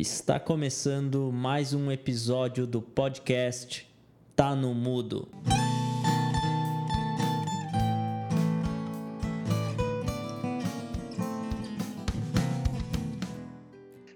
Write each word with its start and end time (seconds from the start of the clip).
Está 0.00 0.38
começando 0.38 1.32
mais 1.32 1.74
um 1.74 1.90
episódio 1.90 2.68
do 2.68 2.80
podcast 2.80 3.84
Tá 4.36 4.54
no 4.54 4.72
Mudo. 4.72 5.28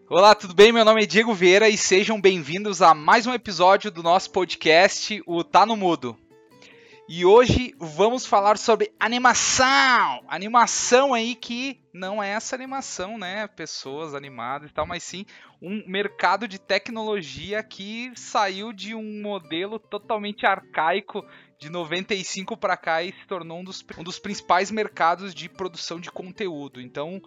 Olá, 0.08 0.36
tudo 0.36 0.54
bem? 0.54 0.70
Meu 0.70 0.84
nome 0.84 1.02
é 1.02 1.06
Diego 1.06 1.34
Vieira 1.34 1.68
e 1.68 1.76
sejam 1.76 2.20
bem-vindos 2.20 2.80
a 2.80 2.94
mais 2.94 3.26
um 3.26 3.34
episódio 3.34 3.90
do 3.90 4.04
nosso 4.04 4.30
podcast, 4.30 5.20
o 5.26 5.42
Tá 5.42 5.66
no 5.66 5.76
Mudo. 5.76 6.16
E 7.14 7.26
hoje 7.26 7.74
vamos 7.78 8.24
falar 8.24 8.56
sobre 8.56 8.90
animação! 8.98 10.24
Animação 10.26 11.12
aí 11.12 11.34
que 11.34 11.78
não 11.92 12.22
é 12.22 12.30
essa 12.30 12.56
animação, 12.56 13.18
né? 13.18 13.46
Pessoas 13.48 14.14
animadas 14.14 14.70
e 14.70 14.72
tal, 14.72 14.86
mas 14.86 15.02
sim 15.02 15.26
um 15.60 15.86
mercado 15.86 16.48
de 16.48 16.58
tecnologia 16.58 17.62
que 17.62 18.10
saiu 18.16 18.72
de 18.72 18.94
um 18.94 19.20
modelo 19.20 19.78
totalmente 19.78 20.46
arcaico 20.46 21.22
de 21.60 21.68
95 21.68 22.56
para 22.56 22.78
cá 22.78 23.02
e 23.02 23.12
se 23.12 23.26
tornou 23.26 23.60
um 23.60 23.64
dos, 23.64 23.84
um 23.98 24.02
dos 24.02 24.18
principais 24.18 24.70
mercados 24.70 25.34
de 25.34 25.50
produção 25.50 26.00
de 26.00 26.10
conteúdo. 26.10 26.80
Então, 26.80 27.20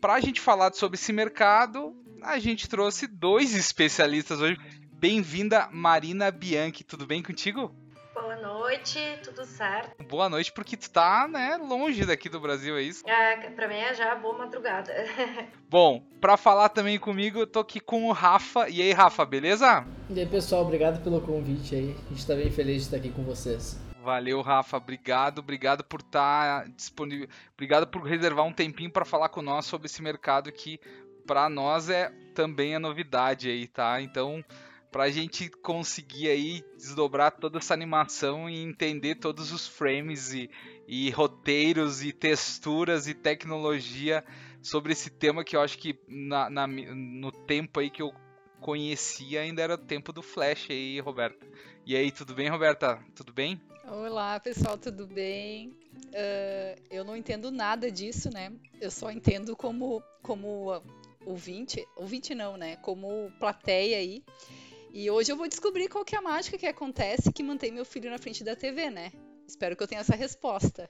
para 0.00 0.14
a 0.14 0.20
gente 0.20 0.40
falar 0.40 0.74
sobre 0.74 0.96
esse 0.96 1.12
mercado, 1.12 1.94
a 2.22 2.40
gente 2.40 2.68
trouxe 2.68 3.06
dois 3.06 3.54
especialistas 3.54 4.40
hoje. 4.40 4.58
Bem-vinda, 4.94 5.68
Marina 5.70 6.28
Bianchi. 6.28 6.82
Tudo 6.82 7.06
bem 7.06 7.22
contigo? 7.22 7.72
Boa 8.20 8.36
noite, 8.36 8.98
tudo 9.22 9.44
certo? 9.44 10.02
Boa 10.04 10.28
noite, 10.28 10.52
porque 10.52 10.76
tu 10.76 10.90
tá, 10.90 11.28
né, 11.28 11.56
longe 11.56 12.04
daqui 12.04 12.28
do 12.28 12.40
Brasil, 12.40 12.76
é 12.76 12.82
isso? 12.82 13.08
É, 13.08 13.36
pra 13.50 13.68
mim 13.68 13.76
é 13.76 13.94
já 13.94 14.14
boa 14.16 14.36
madrugada. 14.36 14.92
Bom, 15.70 16.02
pra 16.20 16.36
falar 16.36 16.68
também 16.68 16.98
comigo, 16.98 17.38
eu 17.38 17.46
tô 17.46 17.60
aqui 17.60 17.78
com 17.78 18.08
o 18.08 18.12
Rafa. 18.12 18.68
E 18.68 18.82
aí, 18.82 18.92
Rafa, 18.92 19.24
beleza? 19.24 19.86
E 20.10 20.18
aí, 20.18 20.26
pessoal, 20.26 20.62
obrigado 20.62 21.02
pelo 21.02 21.20
convite 21.20 21.76
aí. 21.76 21.96
A 22.06 22.12
gente 22.12 22.26
tá 22.26 22.34
bem 22.34 22.50
feliz 22.50 22.76
de 22.76 22.82
estar 22.82 22.96
aqui 22.96 23.10
com 23.10 23.22
vocês. 23.22 23.78
Valeu, 24.02 24.42
Rafa. 24.42 24.76
Obrigado, 24.76 25.38
obrigado 25.38 25.84
por 25.84 26.00
estar 26.00 26.64
tá 26.64 26.70
disponível. 26.74 27.28
Obrigado 27.54 27.86
por 27.86 28.02
reservar 28.02 28.44
um 28.44 28.52
tempinho 28.52 28.90
para 28.90 29.04
falar 29.04 29.28
com 29.28 29.42
nós 29.42 29.64
sobre 29.64 29.86
esse 29.86 30.02
mercado 30.02 30.50
que 30.50 30.80
para 31.24 31.48
nós 31.48 31.88
é 31.88 32.10
também 32.34 32.74
a 32.74 32.80
novidade 32.80 33.48
aí, 33.48 33.68
tá? 33.68 34.00
Então, 34.00 34.44
pra 34.90 35.10
gente 35.10 35.48
conseguir 35.48 36.28
aí 36.28 36.64
desdobrar 36.76 37.32
toda 37.32 37.58
essa 37.58 37.74
animação 37.74 38.48
e 38.48 38.62
entender 38.62 39.16
todos 39.16 39.52
os 39.52 39.66
frames 39.66 40.32
e, 40.32 40.50
e 40.86 41.10
roteiros 41.10 42.02
e 42.02 42.12
texturas 42.12 43.06
e 43.06 43.14
tecnologia 43.14 44.24
sobre 44.62 44.92
esse 44.92 45.10
tema 45.10 45.44
que 45.44 45.56
eu 45.56 45.60
acho 45.60 45.78
que 45.78 45.98
na, 46.08 46.48
na, 46.48 46.66
no 46.66 47.30
tempo 47.30 47.80
aí 47.80 47.90
que 47.90 48.02
eu 48.02 48.12
conhecia 48.60 49.40
ainda 49.40 49.62
era 49.62 49.74
o 49.74 49.78
tempo 49.78 50.12
do 50.12 50.22
Flash 50.22 50.68
aí, 50.70 51.00
Roberta. 51.00 51.46
E 51.86 51.96
aí, 51.96 52.10
tudo 52.10 52.34
bem, 52.34 52.48
Roberta? 52.48 52.98
Tudo 53.14 53.32
bem? 53.32 53.60
Olá, 53.86 54.38
pessoal, 54.40 54.76
tudo 54.76 55.06
bem? 55.06 55.68
Uh, 55.68 56.82
eu 56.90 57.04
não 57.04 57.16
entendo 57.16 57.50
nada 57.50 57.90
disso, 57.90 58.30
né? 58.30 58.52
Eu 58.80 58.90
só 58.90 59.10
entendo 59.10 59.56
como, 59.56 60.02
como 60.22 60.82
ouvinte, 61.24 61.86
ouvinte 61.96 62.34
não, 62.34 62.56
né? 62.56 62.76
Como 62.76 63.30
plateia 63.38 63.98
aí. 63.98 64.22
E 64.92 65.10
hoje 65.10 65.30
eu 65.30 65.36
vou 65.36 65.48
descobrir 65.48 65.88
qual 65.88 66.04
que 66.04 66.14
é 66.14 66.18
a 66.18 66.22
mágica 66.22 66.56
que 66.56 66.66
acontece 66.66 67.32
que 67.32 67.42
mantém 67.42 67.70
meu 67.70 67.84
filho 67.84 68.10
na 68.10 68.18
frente 68.18 68.42
da 68.42 68.56
TV, 68.56 68.90
né? 68.90 69.12
Espero 69.46 69.76
que 69.76 69.82
eu 69.82 69.88
tenha 69.88 70.00
essa 70.00 70.16
resposta. 70.16 70.88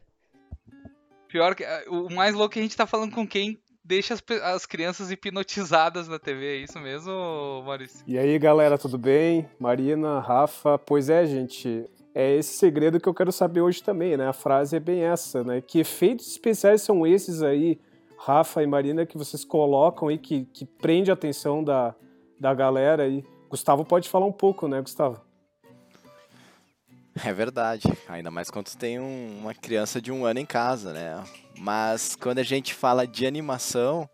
Pior 1.29 1.55
que 1.55 1.65
eh, 1.65 1.85
o 1.89 2.09
mais 2.11 2.35
louco 2.35 2.53
é 2.53 2.55
que 2.55 2.59
a 2.61 2.63
gente 2.63 2.77
tá 2.77 2.87
falando 2.87 3.15
com 3.15 3.27
quem 3.27 3.59
deixa 3.85 4.15
as, 4.15 4.23
as 4.43 4.67
crianças 4.67 5.11
hipnotizadas 5.11 6.09
na 6.09 6.19
TV, 6.19 6.47
é 6.47 6.57
isso 6.57 6.79
mesmo, 6.79 7.63
Maurício? 7.65 8.05
E 8.07 8.19
aí, 8.19 8.39
galera, 8.39 8.77
tudo 8.77 8.99
bem? 8.99 9.49
Marina, 9.59 10.21
Rafa, 10.21 10.79
pois 10.79 11.09
é, 11.09 11.25
gente, 11.27 11.89
é 12.15 12.37
esse 12.37 12.57
segredo 12.57 13.01
que 13.01 13.09
eu 13.09 13.15
quero 13.15 13.33
saber 13.33 13.61
hoje 13.61 13.83
também, 13.83 14.17
né? 14.17 14.29
A 14.29 14.33
frase 14.33 14.77
é 14.77 14.81
bem 14.81 15.03
essa, 15.03 15.43
né? 15.43 15.61
Que 15.61 15.81
efeitos 15.81 16.29
especiais 16.29 16.83
são 16.83 17.07
esses 17.07 17.43
aí 17.43 17.79
Rafa 18.19 18.63
e 18.63 18.67
Marina, 18.67 19.07
que 19.07 19.17
vocês 19.17 19.45
colocam 19.45 20.09
aí, 20.09 20.19
que, 20.19 20.45
que 20.47 20.67
prende 20.67 21.11
a 21.11 21.15
atenção 21.15 21.63
da, 21.63 21.95
da 22.39 22.53
galera 22.53 23.05
aí. 23.05 23.25
Gustavo 23.49 23.85
pode 23.85 24.09
falar 24.09 24.27
um 24.27 24.33
pouco, 24.33 24.69
né, 24.69 24.81
Gustavo? 24.81 25.21
É 27.25 27.33
verdade, 27.33 27.83
ainda 28.09 28.31
mais 28.31 28.51
quando 28.51 28.69
tem 28.77 29.01
um, 29.01 29.39
uma 29.41 29.55
criança 29.55 30.01
de 30.01 30.13
um 30.13 30.25
ano 30.25 30.39
em 30.39 30.47
casa, 30.47 30.93
né? 30.93 31.25
Mas 31.59 32.15
quando 32.15 32.39
a 32.39 32.45
gente 32.45 32.73
fala 32.73 33.07
de 33.07 33.27
animação, 33.27 34.09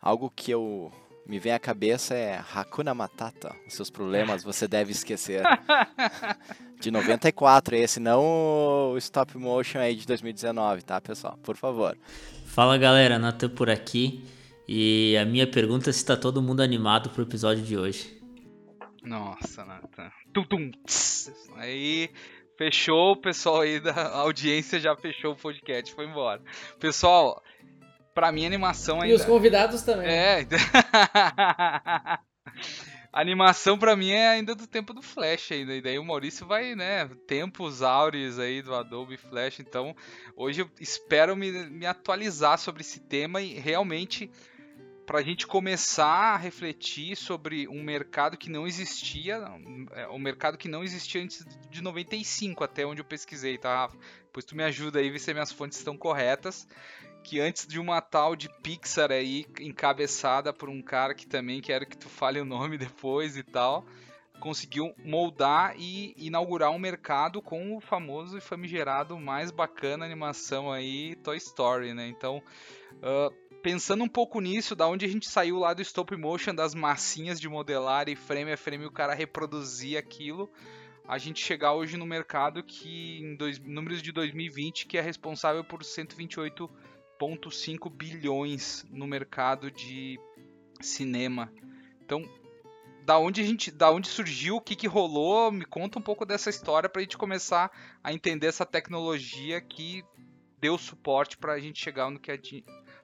algo 0.00 0.30
que 0.30 0.50
eu 0.50 0.92
me 1.26 1.38
vem 1.38 1.52
à 1.52 1.58
cabeça 1.58 2.14
é 2.14 2.40
Hakuna 2.54 2.94
Matata. 2.94 3.54
Os 3.66 3.74
seus 3.74 3.90
problemas 3.90 4.42
você 4.42 4.66
deve 4.66 4.92
esquecer. 4.92 5.42
De 6.80 6.92
94 6.92 7.74
esse, 7.74 7.98
não 7.98 8.92
o 8.92 8.98
stop 8.98 9.36
motion 9.36 9.80
aí 9.80 9.96
de 9.96 10.06
2019, 10.06 10.82
tá, 10.82 11.00
pessoal? 11.00 11.36
Por 11.42 11.56
favor. 11.56 11.98
Fala 12.46 12.78
galera, 12.78 13.18
Nathan 13.18 13.48
por 13.48 13.68
aqui. 13.68 14.24
E 14.66 15.16
a 15.20 15.24
minha 15.24 15.44
pergunta 15.44 15.90
é 15.90 15.92
se 15.92 16.04
tá 16.04 16.16
todo 16.16 16.40
mundo 16.40 16.62
animado 16.62 17.10
pro 17.10 17.24
episódio 17.24 17.64
de 17.64 17.76
hoje. 17.76 18.17
Nossa, 19.02 19.64
Nathan. 19.64 20.10
Tum, 20.32 20.70
Aí 21.56 22.10
fechou, 22.56 23.12
o 23.12 23.16
pessoal 23.16 23.60
aí 23.60 23.78
da 23.80 23.92
audiência 24.18 24.80
já 24.80 24.96
fechou 24.96 25.32
o 25.32 25.36
podcast, 25.36 25.94
foi 25.94 26.06
embora. 26.06 26.42
Pessoal, 26.80 27.42
pra 28.14 28.32
mim 28.32 28.44
animação 28.44 29.00
ainda. 29.00 29.14
E 29.14 29.16
os 29.16 29.24
convidados 29.24 29.82
também. 29.82 30.08
É. 30.08 30.46
Animação 33.10 33.78
para 33.78 33.96
mim 33.96 34.10
é 34.10 34.28
ainda 34.28 34.54
do 34.54 34.66
tempo 34.66 34.92
do 34.92 35.00
Flash 35.00 35.52
ainda. 35.52 35.74
E 35.74 35.80
daí 35.80 35.98
o 35.98 36.04
Maurício 36.04 36.46
vai, 36.46 36.74
né? 36.74 37.08
Tempos 37.26 37.82
áureos 37.82 38.38
aí 38.38 38.60
do 38.60 38.74
Adobe 38.74 39.16
Flash. 39.16 39.60
Então, 39.60 39.96
hoje 40.36 40.60
eu 40.62 40.70
espero 40.78 41.34
me, 41.34 41.50
me 41.50 41.86
atualizar 41.86 42.58
sobre 42.58 42.82
esse 42.82 43.00
tema 43.00 43.40
e 43.40 43.54
realmente 43.54 44.30
para 45.08 45.20
a 45.20 45.22
gente 45.22 45.46
começar 45.46 46.34
a 46.34 46.36
refletir 46.36 47.16
sobre 47.16 47.66
um 47.66 47.82
mercado 47.82 48.36
que 48.36 48.50
não 48.50 48.66
existia, 48.66 49.42
é, 49.92 50.06
um 50.08 50.18
mercado 50.18 50.58
que 50.58 50.68
não 50.68 50.84
existia 50.84 51.22
antes 51.22 51.46
de 51.70 51.80
95, 51.80 52.62
até 52.62 52.84
onde 52.84 53.00
eu 53.00 53.06
pesquisei, 53.06 53.56
tá, 53.56 53.74
Rafa? 53.74 53.96
Pois 54.30 54.44
tu 54.44 54.54
me 54.54 54.62
ajuda 54.62 54.98
aí, 54.98 55.08
ver 55.08 55.18
se 55.18 55.32
minhas 55.32 55.50
fontes 55.50 55.78
estão 55.78 55.96
corretas 55.96 56.68
que 57.24 57.40
antes 57.40 57.66
de 57.66 57.80
uma 57.80 58.02
tal 58.02 58.36
de 58.36 58.50
Pixar 58.62 59.10
aí, 59.10 59.46
encabeçada 59.58 60.52
por 60.52 60.68
um 60.68 60.82
cara 60.82 61.14
que 61.14 61.26
também 61.26 61.62
quero 61.62 61.86
que 61.86 61.96
tu 61.96 62.08
fale 62.10 62.38
o 62.38 62.44
nome 62.44 62.76
depois 62.78 63.34
e 63.34 63.42
tal, 63.42 63.86
conseguiu 64.38 64.94
moldar 65.02 65.74
e 65.78 66.14
inaugurar 66.18 66.70
um 66.70 66.78
mercado 66.78 67.40
com 67.40 67.74
o 67.74 67.80
famoso 67.80 68.36
e 68.36 68.42
famigerado 68.42 69.18
mais 69.18 69.50
bacana 69.50 70.04
animação 70.04 70.70
aí, 70.70 71.16
Toy 71.16 71.38
Story, 71.38 71.94
né? 71.94 72.08
Então, 72.08 72.42
uh, 72.96 73.47
pensando 73.62 74.04
um 74.04 74.08
pouco 74.08 74.40
nisso, 74.40 74.74
da 74.74 74.86
onde 74.86 75.04
a 75.04 75.08
gente 75.08 75.28
saiu 75.28 75.58
lá 75.58 75.74
do 75.74 75.82
stop 75.82 76.16
motion, 76.16 76.54
das 76.54 76.74
massinhas 76.74 77.40
de 77.40 77.48
modelar 77.48 78.08
e 78.08 78.16
frame 78.16 78.52
a 78.52 78.56
frame 78.56 78.86
o 78.86 78.90
cara 78.90 79.14
reproduzir 79.14 79.98
aquilo, 79.98 80.50
a 81.06 81.18
gente 81.18 81.44
chegar 81.44 81.72
hoje 81.72 81.96
no 81.96 82.06
mercado 82.06 82.62
que 82.62 83.20
em 83.20 83.36
dois, 83.36 83.58
números 83.58 84.02
de 84.02 84.12
2020 84.12 84.86
que 84.86 84.98
é 84.98 85.00
responsável 85.00 85.64
por 85.64 85.84
128 85.84 86.70
1,5 87.18 87.90
bilhões 87.90 88.86
no 88.90 89.06
mercado 89.06 89.70
de 89.70 90.18
cinema. 90.80 91.52
Então, 92.00 92.22
da 93.04 93.18
onde 93.18 93.40
a 93.40 93.44
gente, 93.44 93.70
da 93.70 93.90
onde 93.90 94.06
surgiu, 94.06 94.56
o 94.56 94.60
que, 94.60 94.76
que 94.76 94.86
rolou? 94.86 95.50
Me 95.50 95.64
conta 95.64 95.98
um 95.98 96.02
pouco 96.02 96.24
dessa 96.24 96.50
história 96.50 96.88
para 96.88 97.00
a 97.00 97.02
gente 97.02 97.18
começar 97.18 97.70
a 98.02 98.12
entender 98.12 98.46
essa 98.46 98.64
tecnologia 98.64 99.60
que 99.60 100.04
deu 100.60 100.76
suporte 100.78 101.36
para 101.36 101.54
a 101.54 101.60
gente 101.60 101.82
chegar 101.82 102.10
no 102.10 102.20
que 102.20 102.30
a, 102.30 102.36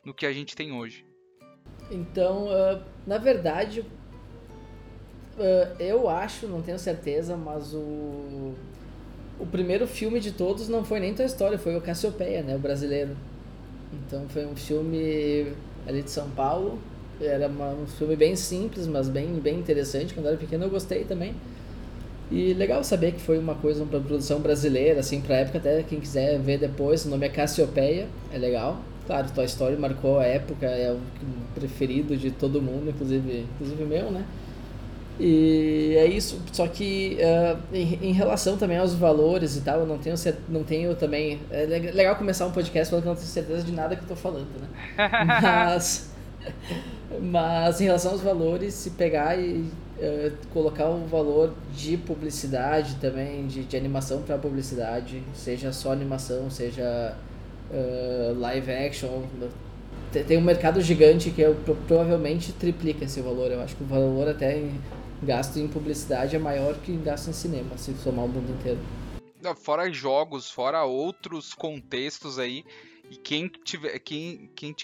no 0.04 0.15
que 0.15 0.26
a 0.26 0.32
gente 0.32 0.54
tem 0.54 0.72
hoje. 0.72 1.04
Então, 1.91 2.47
uh, 2.47 2.82
na 3.06 3.19
verdade, 3.19 3.81
uh, 3.81 5.76
eu 5.79 6.08
acho, 6.08 6.46
não 6.46 6.62
tenho 6.62 6.79
certeza, 6.79 7.37
mas 7.37 7.75
o 7.75 8.55
o 9.38 9.46
primeiro 9.46 9.87
filme 9.87 10.20
de 10.20 10.32
todos 10.32 10.69
não 10.69 10.84
foi 10.84 11.00
nem 11.00 11.14
Toy 11.14 11.26
Story, 11.26 11.58
foi 11.58 11.76
o 11.76 11.81
Cassiopeia, 11.81 12.43
né, 12.43 12.55
o 12.55 12.58
brasileiro. 12.58 13.17
Então 13.93 14.29
foi 14.29 14.46
um 14.46 14.56
filme 14.56 15.52
ali 15.87 16.02
de 16.02 16.11
São 16.11 16.31
Paulo. 16.31 16.79
Era 17.20 17.46
uma, 17.46 17.70
um 17.70 17.87
filme 17.87 18.17
bem 18.17 18.34
simples, 18.34 18.87
mas 18.87 19.08
bem, 19.08 19.34
bem 19.34 19.58
interessante. 19.58 20.14
Quando 20.14 20.26
eu 20.26 20.32
era 20.32 20.40
pequeno 20.40 20.64
eu 20.64 20.70
gostei 20.70 21.05
também. 21.05 21.34
E 22.31 22.55
legal 22.55 22.82
saber 22.82 23.12
que 23.12 23.20
foi 23.20 23.38
uma 23.38 23.55
coisa, 23.55 23.84
uma 23.84 24.00
produção 24.00 24.40
brasileira, 24.40 25.00
assim, 25.00 25.20
pra 25.20 25.37
época, 25.37 25.58
até 25.58 25.82
quem 25.82 26.00
quiser 26.00 26.38
ver 26.40 26.58
depois, 26.58 27.05
o 27.05 27.11
nome 27.11 27.26
é 27.26 27.29
Cassiopeia, 27.29 28.08
é 28.32 28.38
legal. 28.38 28.81
Claro, 29.06 29.31
Toy 29.35 29.45
Story 29.45 29.77
marcou 29.77 30.19
a 30.19 30.25
época, 30.25 30.67
é 30.67 30.91
o 30.91 30.99
preferido 31.55 32.17
de 32.17 32.31
todo 32.31 32.61
mundo, 32.61 32.89
inclusive, 32.91 33.47
inclusive 33.55 33.85
meu, 33.85 34.11
né? 34.11 34.25
E 35.19 35.95
é 35.97 36.06
isso, 36.06 36.43
só 36.53 36.67
que 36.67 37.19
uh, 37.21 37.59
em, 37.73 38.09
em, 38.09 38.12
relação 38.12 38.56
também 38.56 38.79
aos 38.79 38.95
valores 38.95 39.56
e 39.56 39.61
tal, 39.61 39.81
eu 39.81 39.87
não 39.87 39.97
tenho, 39.97 40.17
não 40.49 40.65
tenho 40.65 40.95
também. 40.97 41.39
É 41.53 41.67
legal 41.67 42.17
começar 42.17 42.47
um 42.47 42.51
podcast 42.51 42.91
falando 42.91 43.05
que 43.05 43.09
eu 43.09 43.12
não 43.12 43.21
tenho 43.21 43.31
certeza 43.31 43.62
de 43.62 43.73
nada 43.73 43.95
que 43.95 44.03
eu 44.03 44.09
tô 44.09 44.17
falando, 44.17 44.49
né? 44.61 44.69
Mas. 45.41 46.12
Mas 47.23 47.81
em 47.81 47.85
relação 47.85 48.11
aos 48.11 48.21
valores, 48.21 48.75
se 48.75 48.91
pegar 48.91 49.39
e 49.39 49.71
uh, 49.99 50.33
colocar 50.53 50.89
o 50.89 51.06
valor 51.06 51.55
de 51.73 51.97
publicidade 51.97 52.97
também, 52.97 53.47
de, 53.47 53.62
de 53.62 53.77
animação 53.77 54.23
para 54.23 54.37
publicidade, 54.37 55.23
seja 55.33 55.73
só 55.73 55.93
animação, 55.93 56.51
seja 56.51 57.17
uh, 57.70 58.38
live 58.38 58.70
action, 58.70 59.22
tem 60.26 60.38
um 60.38 60.43
mercado 60.43 60.81
gigante 60.81 61.31
que 61.31 61.40
eu, 61.43 61.55
provavelmente 61.87 62.52
triplica 62.52 63.05
esse 63.05 63.20
valor. 63.20 63.50
Eu 63.50 63.61
acho 63.61 63.75
que 63.75 63.82
o 63.82 63.87
valor 63.87 64.28
até 64.28 64.58
em 64.58 64.81
gasto 65.22 65.58
em 65.58 65.66
publicidade 65.66 66.37
é 66.37 66.38
maior 66.38 66.75
que 66.78 66.96
gasto 66.96 67.28
em 67.28 67.32
cinema, 67.32 67.76
se 67.76 67.94
somar 67.94 68.25
o 68.25 68.28
mundo 68.28 68.50
inteiro. 68.52 68.78
Fora 69.56 69.90
jogos, 69.93 70.50
fora 70.50 70.84
outros 70.84 71.52
contextos 71.52 72.38
aí, 72.38 72.64
e 73.11 73.16
quem 73.16 73.49
tiver, 73.49 73.99
quem, 73.99 74.50
quem 74.55 74.75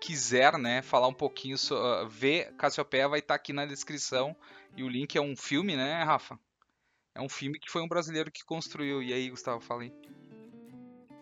quiser, 0.00 0.56
né, 0.56 0.80
falar 0.80 1.08
um 1.08 1.14
pouquinho, 1.14 1.56
uh, 1.56 2.08
ver 2.08 2.52
Cassiopeia 2.56 3.08
vai 3.08 3.18
estar 3.18 3.34
tá 3.34 3.36
aqui 3.36 3.52
na 3.52 3.66
descrição 3.66 4.34
e 4.76 4.82
o 4.82 4.88
link 4.88 5.16
é 5.16 5.20
um 5.20 5.36
filme, 5.36 5.76
né, 5.76 6.02
Rafa? 6.02 6.38
É 7.14 7.20
um 7.20 7.28
filme 7.28 7.58
que 7.58 7.70
foi 7.70 7.82
um 7.82 7.88
brasileiro 7.88 8.30
que 8.30 8.44
construiu. 8.44 9.02
E 9.02 9.12
aí, 9.12 9.28
Gustavo, 9.28 9.60
fala 9.60 9.82
aí. 9.82 9.92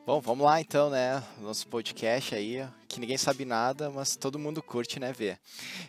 Bom, 0.09 0.23
vamos 0.23 0.47
lá 0.47 0.59
então, 0.59 0.89
né? 0.89 1.23
Nosso 1.39 1.69
podcast 1.69 2.35
aí, 2.35 2.67
que 2.89 2.99
ninguém 2.99 3.19
sabe 3.19 3.45
nada, 3.45 3.91
mas 3.91 4.17
todo 4.17 4.39
mundo 4.39 4.63
curte, 4.63 4.99
né, 4.99 5.13
ver. 5.13 5.39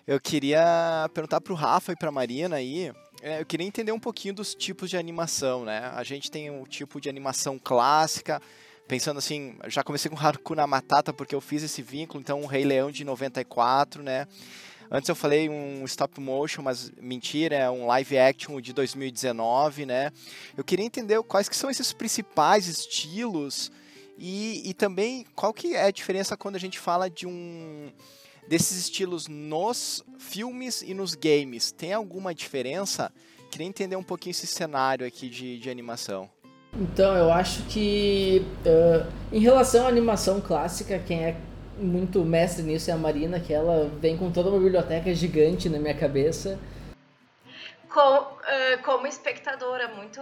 Eu 0.06 0.20
queria 0.20 1.10
perguntar 1.14 1.40
pro 1.40 1.54
Rafa 1.54 1.94
e 1.94 1.96
pra 1.96 2.12
Marina 2.12 2.58
aí, 2.58 2.92
é, 3.22 3.40
eu 3.40 3.46
queria 3.46 3.66
entender 3.66 3.94
um 3.94 4.00
pouquinho 4.00 4.34
dos 4.34 4.54
tipos 4.54 4.90
de 4.90 4.98
animação, 4.98 5.64
né? 5.64 5.90
A 5.96 6.04
gente 6.04 6.30
tem 6.30 6.52
o 6.52 6.68
tipo 6.68 7.00
de 7.00 7.08
animação 7.08 7.58
clássica, 7.58 8.42
pensando 8.90 9.20
assim, 9.20 9.58
já 9.70 9.86
comecei 9.86 10.12
com 10.12 10.18
Hakuna 10.18 10.68
Matata 10.68 11.14
porque 11.14 11.34
eu 11.34 11.40
fiz 11.40 11.64
esse 11.64 11.82
vínculo, 11.82 12.20
então 12.20 12.42
o 12.42 12.46
Rei 12.46 12.66
Leão 12.66 12.92
de 12.92 13.06
94, 13.06 14.04
né? 14.04 14.28
Antes 14.92 15.08
eu 15.08 15.16
falei 15.16 15.48
um 15.48 15.86
stop 15.86 16.20
motion, 16.20 16.62
mas 16.62 16.92
mentira, 17.00 17.56
é 17.56 17.72
um 17.72 17.88
live 17.88 18.18
action 18.18 18.60
de 18.60 18.74
2019, 18.74 19.86
né? 19.86 20.12
Eu 20.58 20.64
queria 20.66 20.86
entender 20.86 21.24
quais 21.24 21.48
que 21.48 21.56
são 21.56 21.70
esses 21.70 21.94
principais 21.94 22.68
estilos 22.68 23.72
e, 24.20 24.70
e 24.70 24.74
também 24.74 25.26
qual 25.34 25.54
que 25.54 25.76
é 25.76 25.86
a 25.86 25.92
diferença 25.92 26.36
quando 26.36 26.56
a 26.56 26.60
gente 26.60 26.78
fala 26.78 27.10
de 27.10 27.26
um 27.26 27.90
desses 28.48 28.78
estilos 28.78 29.28
nos 29.28 30.04
filmes 30.18 30.82
e 30.82 30.94
nos 30.94 31.16
games. 31.16 31.72
Tem 31.72 31.94
alguma 31.94 32.34
diferença? 32.34 33.12
Queria 33.52 33.68
entender 33.68 33.96
um 33.96 34.04
pouquinho 34.04 34.32
esse 34.32 34.48
cenário 34.48 35.06
aqui 35.06 35.30
de, 35.30 35.60
de 35.60 35.70
animação. 35.70 36.30
Então, 36.74 37.16
eu 37.16 37.32
acho 37.32 37.64
que 37.64 38.46
uh, 38.66 39.12
em 39.32 39.40
relação 39.40 39.86
à 39.86 39.88
animação 39.88 40.42
clássica, 40.42 41.00
quem 41.00 41.24
é 41.24 41.36
muito 41.80 42.24
mestre 42.24 42.64
nisso 42.64 42.92
é 42.92 42.94
a 42.94 42.98
Marina, 42.98 43.40
que 43.40 43.54
ela 43.54 43.90
vem 44.00 44.18
com 44.18 44.30
toda 44.32 44.50
uma 44.50 44.60
biblioteca 44.60 45.14
gigante 45.14 45.70
na 45.70 45.80
minha 45.80 45.94
cabeça. 45.94 46.60
Com, 47.92 48.20
uh, 48.20 48.84
como 48.84 49.08
espectadora, 49.08 49.88
muito 49.88 50.22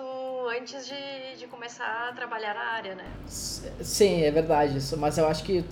antes 0.58 0.88
de, 0.88 1.38
de 1.38 1.48
começar 1.48 2.08
a 2.10 2.14
trabalhar 2.14 2.54
na 2.54 2.62
área, 2.62 2.96
né? 2.96 3.06
Sim, 3.28 4.24
é 4.24 4.32
verdade. 4.32 4.80
Mas 4.96 5.18
eu 5.18 5.28
acho 5.28 5.44
que 5.44 5.66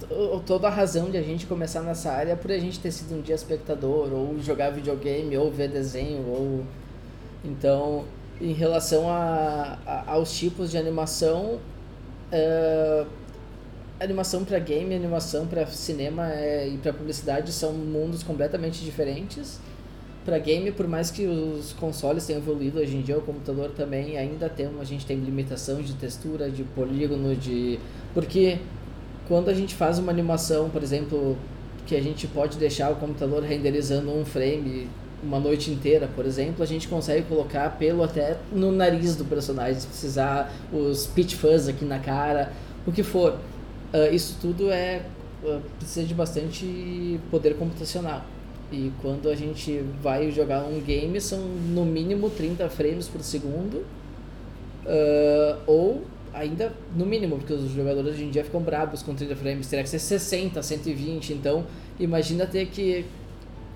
toda 0.46 0.68
a 0.68 0.70
razão 0.70 1.10
de 1.10 1.18
a 1.18 1.22
gente 1.22 1.46
começar 1.46 1.82
nessa 1.82 2.12
área 2.12 2.34
é 2.34 2.36
por 2.36 2.52
a 2.52 2.58
gente 2.58 2.80
ter 2.80 2.92
sido 2.92 3.16
um 3.16 3.22
dia 3.22 3.36
espectador, 3.36 4.12
ou 4.12 4.38
jogar 4.42 4.72
videogame, 4.72 5.38
ou 5.38 5.50
ver 5.50 5.70
desenho, 5.70 6.28
ou. 6.28 6.66
Então, 7.46 8.06
em 8.42 8.52
relação 8.52 9.10
a, 9.10 9.78
a 9.86 10.12
aos 10.12 10.38
tipos 10.38 10.72
de 10.72 10.78
animação, 10.78 11.62
uh, 12.32 13.08
animação 14.00 14.44
para 14.44 14.60
game, 14.60 14.94
animação 14.94 15.48
para 15.48 15.66
cinema 15.68 16.32
é, 16.32 16.68
e 16.68 16.78
para 16.78 16.92
publicidade 16.92 17.52
são 17.52 17.72
mundos 17.74 18.24
completamente 18.24 18.84
diferentes. 18.84 19.60
Para 20.26 20.40
game, 20.40 20.72
por 20.72 20.88
mais 20.88 21.12
que 21.12 21.28
os 21.28 21.72
consoles 21.74 22.26
tenham 22.26 22.42
evoluído 22.42 22.80
hoje 22.80 22.98
em 22.98 23.02
dia, 23.02 23.16
o 23.16 23.22
computador 23.22 23.70
também 23.70 24.18
ainda 24.18 24.50
tem, 24.50 24.68
a 24.80 24.84
gente 24.84 25.06
tem 25.06 25.18
limitação 25.20 25.84
de 25.84 25.94
textura, 25.94 26.50
de 26.50 26.64
polígono, 26.64 27.36
de 27.36 27.80
porque 28.12 28.58
quando 29.28 29.50
a 29.50 29.54
gente 29.54 29.76
faz 29.76 30.00
uma 30.00 30.12
animação, 30.12 30.70
por 30.70 30.82
exemplo, 30.82 31.38
que 31.86 31.96
a 31.96 32.02
gente 32.02 32.26
pode 32.26 32.58
deixar 32.58 32.92
o 32.92 32.96
computador 32.96 33.44
renderizando 33.44 34.12
um 34.12 34.26
frame 34.26 34.88
uma 35.24 35.40
noite 35.40 35.72
inteira, 35.72 36.10
por 36.16 36.26
exemplo, 36.26 36.64
a 36.64 36.66
gente 36.66 36.88
consegue 36.88 37.24
colocar 37.28 37.78
pelo 37.78 38.04
até 38.04 38.38
no 38.52 38.72
nariz 38.72 39.16
do 39.16 39.26
personagem, 39.26 39.80
se 39.80 39.88
precisar 39.88 40.52
os 40.72 41.08
pitch 41.08 41.36
fuzz 41.36 41.68
aqui 41.68 41.86
na 41.86 42.00
cara, 42.00 42.52
o 42.86 42.92
que 42.92 43.04
for. 43.04 43.34
Uh, 43.94 44.14
isso 44.14 44.38
tudo 44.42 44.70
é 44.70 45.04
uh, 45.44 45.62
precisa 45.80 46.06
de 46.06 46.14
bastante 46.14 47.20
poder 47.32 47.56
computacional. 47.56 48.24
E 48.76 48.92
quando 49.02 49.30
a 49.30 49.36
gente 49.36 49.82
vai 50.02 50.30
jogar 50.32 50.66
um 50.66 50.82
game, 50.82 51.22
são 51.22 51.40
no 51.40 51.86
mínimo 51.86 52.30
30 52.30 52.70
frames 52.70 53.08
por 53.08 53.22
segundo, 53.22 53.78
uh, 54.86 55.58
ou 55.66 56.04
ainda 56.34 56.74
no 56.94 57.06
mínimo, 57.06 57.38
porque 57.38 57.54
os 57.54 57.72
jogadores 57.72 58.16
hoje 58.16 58.26
em 58.26 58.30
dia 58.30 58.44
ficam 58.44 58.60
brabos 58.60 59.02
com 59.02 59.16
30 59.16 59.34
frames, 59.38 59.68
teria 59.70 59.82
que 59.82 59.90
ser 59.90 60.00
60, 60.00 60.62
120, 60.62 61.32
então 61.32 61.66
imagina 61.98 62.46
ter 62.46 62.66
que 62.66 63.06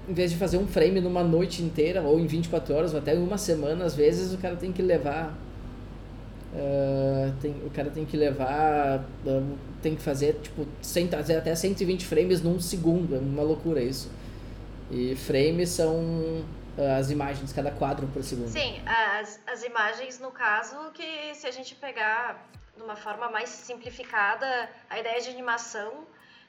em 0.09 0.13
vez 0.13 0.31
de 0.31 0.37
fazer 0.37 0.57
um 0.57 0.67
frame 0.67 0.99
numa 0.99 1.23
noite 1.23 1.61
inteira, 1.61 2.01
ou 2.01 2.19
em 2.19 2.25
24 2.25 2.75
horas, 2.75 2.93
ou 2.93 2.99
até 2.99 3.15
em 3.15 3.19
uma 3.19 3.37
semana, 3.37 3.85
às 3.85 3.95
vezes 3.95 4.33
o 4.33 4.37
cara 4.37 4.57
tem 4.57 4.73
que 4.73 4.81
levar. 4.81 5.37
Uh, 6.51 7.31
tem, 7.39 7.51
o 7.65 7.69
cara 7.69 7.91
tem 7.91 8.03
que 8.05 8.17
levar. 8.17 9.05
Uh, 9.23 9.55
tem 9.83 9.95
que 9.95 10.01
fazer 10.01 10.39
tipo 10.41 10.65
100, 10.81 11.09
até 11.37 11.53
120 11.53 12.05
frames 12.05 12.41
num 12.41 12.59
segundo. 12.59 13.15
É 13.15 13.19
uma 13.19 13.43
loucura 13.43 13.81
isso. 13.81 14.09
E 14.91 15.15
frames 15.15 15.69
são 15.69 15.95
uh, 15.95 16.97
as 16.97 17.09
imagens, 17.11 17.53
cada 17.53 17.71
quadro 17.71 18.07
por 18.07 18.23
segundo. 18.23 18.49
Sim, 18.49 18.81
as, 18.85 19.39
as 19.47 19.63
imagens, 19.63 20.19
no 20.19 20.31
caso, 20.31 20.91
que 20.91 21.33
se 21.35 21.47
a 21.47 21.51
gente 21.51 21.75
pegar 21.75 22.47
de 22.75 22.81
uma 22.81 22.95
forma 22.95 23.29
mais 23.29 23.49
simplificada, 23.49 24.69
a 24.89 24.99
ideia 24.99 25.21
de 25.21 25.29
animação 25.29 26.05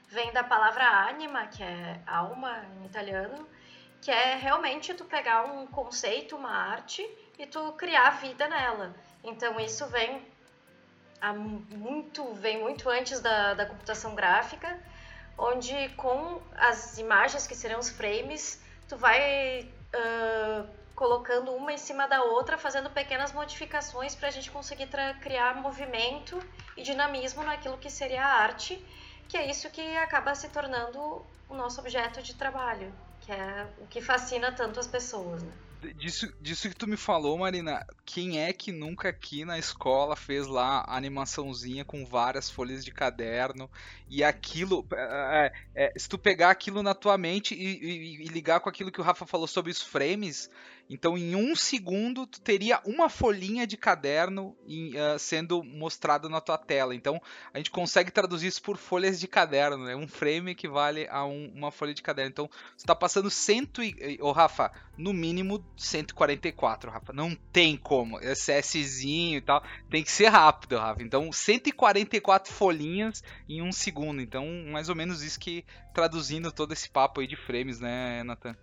vem 0.07 0.31
da 0.33 0.43
palavra 0.43 0.83
anima, 1.09 1.47
que 1.47 1.61
é 1.61 1.99
alma 2.07 2.65
em 2.81 2.85
italiano, 2.85 3.47
que 4.01 4.09
é 4.09 4.35
realmente 4.35 4.93
tu 4.93 5.05
pegar 5.05 5.45
um 5.45 5.67
conceito, 5.67 6.35
uma 6.35 6.51
arte 6.51 7.07
e 7.37 7.45
tu 7.45 7.71
criar 7.73 8.11
vida 8.21 8.47
nela. 8.47 8.93
Então 9.23 9.59
isso 9.59 9.85
vem 9.87 10.21
muito 11.69 12.33
vem 12.33 12.59
muito 12.59 12.89
antes 12.89 13.19
da, 13.19 13.53
da 13.53 13.65
computação 13.65 14.15
gráfica, 14.15 14.79
onde 15.41 15.89
com 15.89 16.41
as 16.55 16.97
imagens 16.97 17.47
que 17.47 17.55
serão 17.55 17.79
os 17.79 17.89
frames, 17.89 18.61
tu 18.87 18.95
vai 18.95 19.67
uh, 19.95 20.67
colocando 20.95 21.51
uma 21.51 21.73
em 21.73 21.77
cima 21.77 22.07
da 22.07 22.23
outra, 22.23 22.57
fazendo 22.57 22.89
pequenas 22.89 23.33
modificações 23.33 24.15
para 24.15 24.27
a 24.27 24.31
gente 24.31 24.51
conseguir 24.51 24.87
criar 25.19 25.55
movimento 25.55 26.39
e 26.77 26.83
dinamismo 26.83 27.43
naquilo 27.43 27.77
que 27.77 27.89
seria 27.89 28.23
a 28.23 28.33
arte 28.43 28.81
que 29.31 29.37
é 29.37 29.49
isso 29.49 29.69
que 29.69 29.95
acaba 29.95 30.35
se 30.35 30.49
tornando 30.49 31.25
o 31.47 31.55
nosso 31.55 31.79
objeto 31.79 32.21
de 32.21 32.35
trabalho, 32.35 32.93
que 33.21 33.31
é 33.31 33.65
o 33.77 33.87
que 33.87 34.01
fascina 34.01 34.51
tanto 34.51 34.77
as 34.77 34.87
pessoas. 34.87 35.41
Né? 35.41 35.53
Disso, 35.95 36.31
disso 36.39 36.69
que 36.69 36.75
tu 36.75 36.87
me 36.87 36.95
falou, 36.95 37.39
Marina, 37.39 37.83
quem 38.05 38.39
é 38.39 38.53
que 38.53 38.71
nunca 38.71 39.09
aqui 39.09 39.43
na 39.43 39.57
escola 39.57 40.15
fez 40.15 40.45
lá 40.45 40.83
a 40.87 40.95
animaçãozinha 40.95 41.83
com 41.83 42.05
várias 42.05 42.51
folhas 42.51 42.85
de 42.85 42.91
caderno 42.91 43.69
e 44.07 44.23
aquilo, 44.23 44.85
é, 44.93 45.51
é, 45.75 45.85
é, 45.85 45.99
se 45.99 46.07
tu 46.07 46.19
pegar 46.19 46.51
aquilo 46.51 46.83
na 46.83 46.93
tua 46.93 47.17
mente 47.17 47.55
e, 47.55 47.83
e, 47.83 48.23
e, 48.23 48.27
ligar 48.27 48.59
com 48.59 48.69
aquilo 48.69 48.91
que 48.91 49.01
o 49.01 49.03
Rafa 49.03 49.25
falou 49.25 49.47
sobre 49.47 49.71
os 49.71 49.81
frames, 49.81 50.51
então 50.93 51.17
em 51.17 51.35
um 51.35 51.55
segundo 51.55 52.27
tu 52.27 52.41
teria 52.41 52.81
uma 52.85 53.09
folhinha 53.09 53.65
de 53.65 53.77
caderno 53.77 54.55
em, 54.67 54.89
uh, 54.89 55.17
sendo 55.17 55.63
mostrada 55.63 56.27
na 56.27 56.41
tua 56.41 56.57
tela. 56.57 56.93
Então 56.93 57.21
a 57.53 57.57
gente 57.57 57.71
consegue 57.71 58.11
traduzir 58.11 58.47
isso 58.47 58.61
por 58.61 58.77
folhas 58.77 59.19
de 59.19 59.27
caderno, 59.27 59.85
né? 59.85 59.95
Um 59.95 60.07
frame 60.07 60.51
equivale 60.51 61.07
a 61.09 61.25
um, 61.25 61.51
uma 61.55 61.71
folha 61.71 61.93
de 61.93 62.01
caderno. 62.01 62.31
Então 62.31 62.49
você 62.75 62.83
está 62.83 62.95
passando 62.95 63.29
cento 63.29 63.81
e, 63.81 64.17
oh, 64.21 64.31
Rafa, 64.31 64.71
no 64.97 65.13
mínimo 65.13 65.65
144, 65.77 66.91
Rafa. 66.91 67.13
Não 67.13 67.33
tem 67.51 67.77
como. 67.77 68.19
Szinho 68.35 69.37
e 69.37 69.41
tal. 69.41 69.63
Tem 69.89 70.03
que 70.03 70.11
ser 70.11 70.27
rápido, 70.27 70.77
Rafa. 70.77 71.01
Então, 71.01 71.31
144 71.31 72.51
folhinhas 72.51 73.23
em 73.47 73.61
um 73.61 73.71
segundo. 73.71 74.21
Então, 74.21 74.45
mais 74.71 74.89
ou 74.89 74.95
menos 74.95 75.23
isso 75.23 75.39
que 75.39 75.65
traduzindo 75.93 76.51
todo 76.51 76.73
esse 76.73 76.89
papo 76.89 77.21
aí 77.21 77.27
de 77.27 77.35
frames, 77.35 77.79
né, 77.79 78.23
Nathan? 78.23 78.55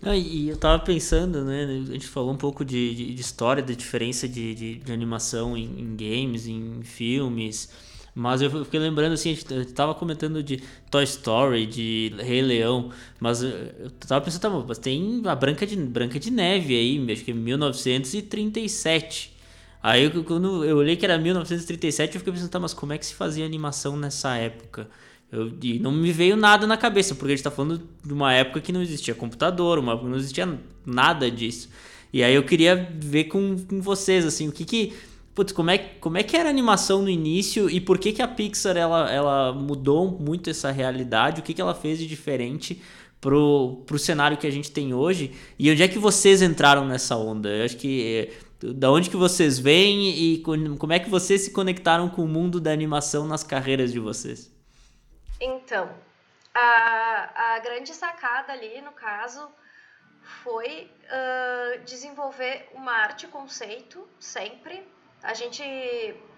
Não, 0.00 0.14
e 0.14 0.48
eu 0.48 0.56
tava 0.56 0.82
pensando, 0.82 1.44
né? 1.44 1.64
A 1.64 1.92
gente 1.92 2.06
falou 2.06 2.32
um 2.32 2.36
pouco 2.36 2.64
de, 2.64 2.94
de, 2.94 3.14
de 3.14 3.20
história, 3.20 3.62
da 3.62 3.74
diferença 3.74 4.26
de, 4.28 4.54
de, 4.54 4.74
de 4.76 4.92
animação 4.92 5.56
em, 5.56 5.64
em, 5.64 5.96
games, 5.96 6.46
em 6.46 6.82
filmes. 6.82 7.70
Mas 8.14 8.40
eu 8.40 8.64
fiquei 8.64 8.80
lembrando 8.80 9.12
assim, 9.12 9.32
a 9.32 9.34
gente 9.34 9.72
tava 9.74 9.94
comentando 9.94 10.42
de 10.42 10.62
Toy 10.90 11.04
Story, 11.04 11.66
de 11.66 12.14
Rei 12.18 12.40
Leão, 12.40 12.90
mas 13.20 13.42
eu 13.42 13.90
tava 14.08 14.24
pensando, 14.24 14.40
tá, 14.40 14.48
mas 14.48 14.78
tem 14.78 15.22
a 15.26 15.34
Branca 15.34 15.66
de, 15.66 15.76
Branca 15.76 16.18
de 16.18 16.30
Neve 16.30 16.74
aí, 16.74 17.12
acho 17.12 17.24
que 17.24 17.32
é 17.32 17.34
1937. 17.34 19.36
Aí 19.82 20.10
quando 20.24 20.64
eu 20.64 20.78
olhei 20.78 20.96
que 20.96 21.04
era 21.04 21.18
1937, 21.18 22.14
eu 22.14 22.20
fiquei 22.20 22.32
pensando, 22.32 22.50
tá, 22.50 22.58
mas 22.58 22.72
como 22.72 22.94
é 22.94 22.98
que 22.98 23.04
se 23.04 23.14
fazia 23.14 23.44
animação 23.44 23.96
nessa 23.98 24.34
época? 24.36 24.88
Eu, 25.30 25.52
e 25.62 25.78
não 25.78 25.90
me 25.90 26.12
veio 26.12 26.36
nada 26.36 26.66
na 26.66 26.76
cabeça, 26.76 27.14
porque 27.14 27.32
a 27.32 27.36
gente 27.36 27.44
tá 27.44 27.50
falando 27.50 27.82
de 28.04 28.12
uma 28.12 28.32
época 28.32 28.60
que 28.60 28.72
não 28.72 28.80
existia 28.80 29.14
computador, 29.14 29.78
uma 29.78 29.92
época 29.92 30.06
que 30.06 30.10
não 30.10 30.18
existia 30.18 30.58
nada 30.84 31.30
disso. 31.30 31.68
E 32.12 32.22
aí 32.22 32.34
eu 32.34 32.44
queria 32.44 32.88
ver 32.98 33.24
com, 33.24 33.56
com 33.58 33.80
vocês, 33.80 34.24
assim, 34.24 34.48
o 34.48 34.52
que 34.52 34.64
que... 34.64 34.92
Putz, 35.34 35.52
como 35.52 35.70
é, 35.70 35.76
como 35.76 36.16
é 36.16 36.22
que 36.22 36.34
era 36.34 36.48
a 36.48 36.50
animação 36.50 37.02
no 37.02 37.10
início 37.10 37.68
e 37.68 37.78
por 37.78 37.98
que 37.98 38.10
que 38.10 38.22
a 38.22 38.28
Pixar, 38.28 38.74
ela, 38.74 39.12
ela 39.12 39.52
mudou 39.52 40.18
muito 40.18 40.48
essa 40.48 40.70
realidade? 40.70 41.40
O 41.40 41.44
que 41.44 41.52
que 41.52 41.60
ela 41.60 41.74
fez 41.74 41.98
de 41.98 42.06
diferente 42.06 42.80
pro, 43.20 43.82
pro 43.84 43.98
cenário 43.98 44.38
que 44.38 44.46
a 44.46 44.50
gente 44.50 44.70
tem 44.70 44.94
hoje? 44.94 45.32
E 45.58 45.70
onde 45.70 45.82
é 45.82 45.88
que 45.88 45.98
vocês 45.98 46.40
entraram 46.40 46.86
nessa 46.86 47.16
onda? 47.16 47.50
Eu 47.50 47.64
acho 47.64 47.76
que... 47.76 48.30
Da 48.62 48.90
onde 48.90 49.10
que 49.10 49.16
vocês 49.16 49.58
vêm 49.58 50.08
e 50.08 50.38
como 50.38 50.92
é 50.94 50.98
que 50.98 51.10
vocês 51.10 51.42
se 51.42 51.50
conectaram 51.50 52.08
com 52.08 52.24
o 52.24 52.28
mundo 52.28 52.58
da 52.58 52.72
animação 52.72 53.28
nas 53.28 53.42
carreiras 53.42 53.92
de 53.92 53.98
vocês? 53.98 54.55
Então, 55.40 55.94
a, 56.54 57.54
a 57.54 57.58
grande 57.58 57.92
sacada 57.94 58.52
ali, 58.52 58.80
no 58.80 58.92
caso, 58.92 59.50
foi 60.42 60.90
uh, 61.04 61.84
desenvolver 61.84 62.68
uma 62.72 62.92
arte 62.92 63.26
conceito 63.28 64.08
sempre. 64.18 64.86
A 65.22 65.34
gente 65.34 65.62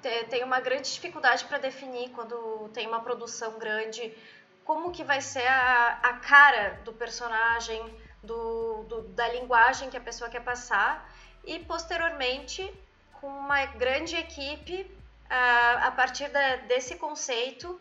te, 0.03 0.25
tem 0.29 0.43
uma 0.45 0.61
grande 0.61 0.93
dificuldade 0.93 1.45
para 1.45 1.59
definir 1.59 2.11
quando 2.11 2.69
tem 2.71 2.87
uma 2.87 3.01
produção 3.01 3.59
grande 3.59 4.17
como 4.65 4.93
que 4.93 5.03
vai 5.03 5.21
ser 5.23 5.47
a, 5.47 5.99
a 6.03 6.13
cara 6.15 6.81
do 6.85 6.93
personagem, 6.93 7.81
do, 8.23 8.83
do, 8.85 9.03
da 9.09 9.29
linguagem 9.29 9.89
que 9.89 9.97
a 9.97 10.01
pessoa 10.01 10.29
quer 10.29 10.43
passar 10.43 11.11
e 11.45 11.59
posteriormente 11.61 12.71
com 13.15 13.29
uma 13.29 13.65
grande 13.65 14.17
equipe 14.17 14.83
uh, 14.83 15.87
a 15.87 15.91
partir 15.93 16.29
da, 16.29 16.57
desse 16.57 16.97
conceito 16.97 17.81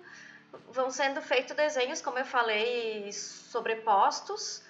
vão 0.71 0.89
sendo 0.89 1.21
feitos 1.21 1.55
desenhos, 1.55 2.01
como 2.01 2.19
eu 2.19 2.25
falei, 2.25 3.11
sobrepostos, 3.11 4.63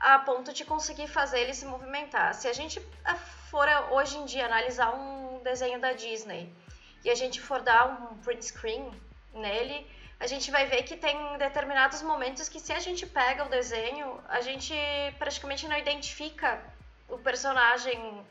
a 0.00 0.18
ponto 0.18 0.52
de 0.52 0.64
conseguir 0.64 1.08
fazer 1.08 1.40
ele 1.40 1.54
se 1.54 1.64
movimentar. 1.66 2.34
Se 2.34 2.48
a 2.48 2.52
gente 2.52 2.80
for 3.50 3.68
hoje 3.92 4.18
em 4.18 4.24
dia 4.24 4.46
analisar 4.46 4.94
um 4.94 5.42
desenho 5.42 5.80
da 5.80 5.92
Disney 5.92 6.52
e 7.04 7.10
a 7.10 7.14
gente 7.14 7.40
for 7.40 7.60
dar 7.60 7.86
um 7.86 8.16
print 8.18 8.44
screen 8.46 8.90
nele, 9.32 9.86
a 10.18 10.26
gente 10.26 10.50
vai 10.50 10.66
ver 10.66 10.82
que 10.84 10.96
tem 10.96 11.16
determinados 11.38 12.02
momentos 12.02 12.48
que 12.48 12.60
se 12.60 12.72
a 12.72 12.78
gente 12.78 13.06
pega 13.06 13.44
o 13.44 13.48
desenho, 13.48 14.20
a 14.28 14.40
gente 14.40 14.74
praticamente 15.18 15.68
não 15.68 15.76
identifica 15.76 16.62
o 17.08 17.18
personagem 17.18 18.24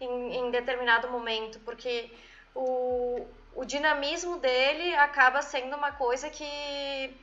em, 0.00 0.36
em 0.36 0.50
determinado 0.50 1.08
momento, 1.10 1.58
porque 1.60 2.10
o, 2.54 3.26
o 3.56 3.64
dinamismo 3.64 4.36
dele 4.36 4.94
acaba 4.96 5.40
sendo 5.40 5.74
uma 5.76 5.90
coisa 5.92 6.28
que 6.28 7.16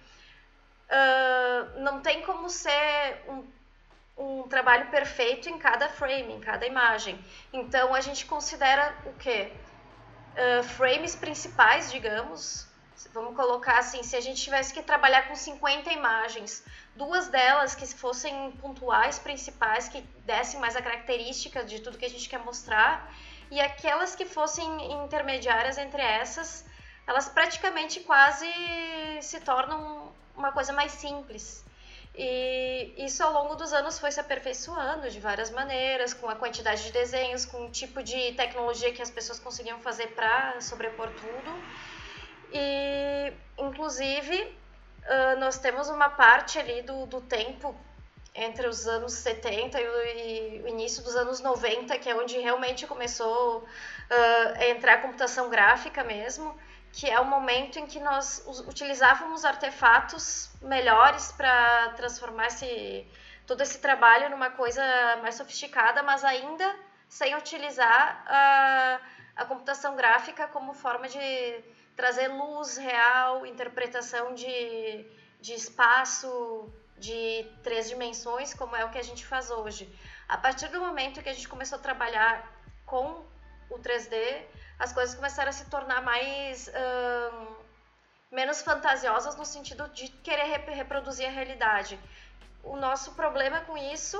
uh, 0.90 1.80
não 1.80 2.02
tem 2.02 2.24
como 2.24 2.50
ser 2.50 3.24
um, 3.30 3.44
um 4.18 4.44
trabalho 4.48 4.90
perfeito 4.90 5.48
em 5.48 5.60
cada 5.60 5.88
frame, 5.88 6.34
em 6.34 6.40
cada 6.40 6.66
imagem. 6.66 7.24
Então 7.54 7.94
a 7.94 8.02
gente 8.02 8.26
considera 8.26 8.96
o 9.06 9.14
quê? 9.14 9.54
Uh, 10.36 10.64
frames 10.64 11.16
principais, 11.16 11.92
digamos. 11.92 12.68
Vamos 13.14 13.36
colocar 13.36 13.78
assim, 13.78 14.02
se 14.02 14.16
a 14.16 14.22
gente 14.22 14.42
tivesse 14.42 14.74
que 14.74 14.82
trabalhar 14.82 15.28
com 15.28 15.36
50 15.36 15.92
imagens, 15.92 16.66
duas 16.96 17.28
delas 17.28 17.76
que 17.76 17.86
fossem 17.86 18.52
pontuais, 18.54 19.20
principais, 19.20 19.88
que 19.88 20.02
dessem 20.26 20.60
mais 20.60 20.76
a 20.76 20.82
característica 20.82 21.64
de 21.64 21.80
tudo 21.80 21.98
que 21.98 22.06
a 22.06 22.10
gente 22.10 22.28
quer 22.28 22.40
mostrar, 22.40 23.14
e 23.54 23.62
aquelas 23.62 24.16
que 24.16 24.26
fossem 24.26 24.68
intermediárias 25.04 25.78
entre 25.78 26.02
essas, 26.02 26.66
elas 27.06 27.30
praticamente 27.30 28.00
quase 28.00 28.48
se 29.22 29.40
tornam 29.42 30.12
uma 30.36 30.52
coisa 30.52 30.74
mais 30.74 30.92
simples. 30.94 31.64
E 32.16 32.96
isso 32.98 33.24
ao 33.24 33.32
longo 33.32 33.54
dos 33.56 33.72
anos 33.72 34.00
foi 34.00 34.12
se 34.12 34.20
aperfeiçoando 34.20 35.08
de 35.08 35.20
várias 35.20 35.52
maneiras, 35.52 36.16
com 36.16 36.28
a 36.28 36.36
quantidade 36.36 36.84
de 36.84 36.92
desenhos, 36.92 37.46
com 37.46 37.68
o 37.68 37.70
tipo 37.70 38.02
de 38.02 38.34
tecnologia 38.34 38.92
que 38.92 39.04
as 39.04 39.12
pessoas 39.12 39.40
conseguiam 39.40 39.80
fazer 39.80 40.08
para 40.16 40.60
sobrepor 40.60 41.10
tudo. 41.10 41.64
E, 42.52 43.34
inclusive, 43.58 44.58
nós 45.38 45.60
temos 45.60 45.90
uma 45.90 46.10
parte 46.10 46.58
ali 46.58 46.82
do, 46.82 47.06
do 47.06 47.22
tempo 47.22 47.76
entre 48.36 48.68
os 48.68 48.88
anos 48.88 49.14
70 49.14 49.80
e 49.80 50.62
o, 50.62 50.68
início 50.68 51.04
dos 51.04 51.16
anos 51.16 51.40
90, 51.40 51.98
que 52.00 52.10
é 52.10 52.16
onde 52.16 52.38
realmente 52.40 52.88
começou 52.88 53.60
uh, 53.60 54.58
a 54.58 54.68
entrar 54.70 54.96
a 54.96 55.02
computação 55.02 55.50
gráfica 55.50 56.04
mesmo, 56.04 56.58
que 56.92 57.10
é 57.10 57.20
o 57.20 57.26
momento 57.26 57.78
em 57.80 57.86
que 57.86 58.00
nós 58.00 58.44
utilizávamos 58.68 59.46
artefatos 59.46 60.50
melhores 60.62 61.32
para 61.32 61.90
transformar 61.90 62.48
esse, 62.48 63.08
todo 63.46 63.62
esse 63.62 63.80
trabalho 63.80 64.30
numa 64.30 64.50
coisa 64.50 64.82
mais 65.22 65.36
sofisticada, 65.36 66.02
mas 66.02 66.24
ainda 66.24 66.76
sem 67.08 67.36
utilizar 67.36 68.24
a, 68.28 69.00
a 69.36 69.46
computação 69.46 69.96
gráfica 69.96 70.48
como 70.48 70.74
forma 70.74 71.08
de 71.08 71.64
trazer 71.96 72.28
luz 72.30 72.78
real, 72.78 73.46
interpretação 73.46 74.34
de, 74.34 75.06
de 75.40 75.54
espaço, 75.54 76.72
de 76.98 77.46
três 77.64 77.90
dimensões, 77.90 78.54
como 78.54 78.76
é 78.76 78.86
o 78.86 78.90
que 78.90 78.98
a 78.98 79.04
gente 79.04 79.26
faz 79.26 79.50
hoje. 79.50 79.94
A 80.28 80.38
partir 80.38 80.68
do 80.70 80.80
momento 80.80 81.22
que 81.22 81.30
a 81.30 81.34
gente 81.34 81.48
começou 81.48 81.78
a 81.78 81.82
trabalhar 81.82 82.50
com 82.86 83.26
o 83.70 83.80
3D, 83.80 84.46
as 84.80 84.94
coisas 84.94 85.16
começaram 85.16 85.50
a 85.50 85.54
se 85.54 85.66
tornar 85.66 86.02
mais 86.02 86.70
hum, 86.70 87.56
menos 88.32 88.62
fantasiosas 88.62 89.36
no 89.36 89.46
sentido 89.46 89.88
de 89.90 90.08
querer 90.10 90.46
reproduzir 90.70 91.28
a 91.28 91.32
realidade. 91.32 92.00
O 92.64 92.76
nosso 92.78 93.14
problema 93.14 93.62
com 93.62 93.78
isso 93.78 94.18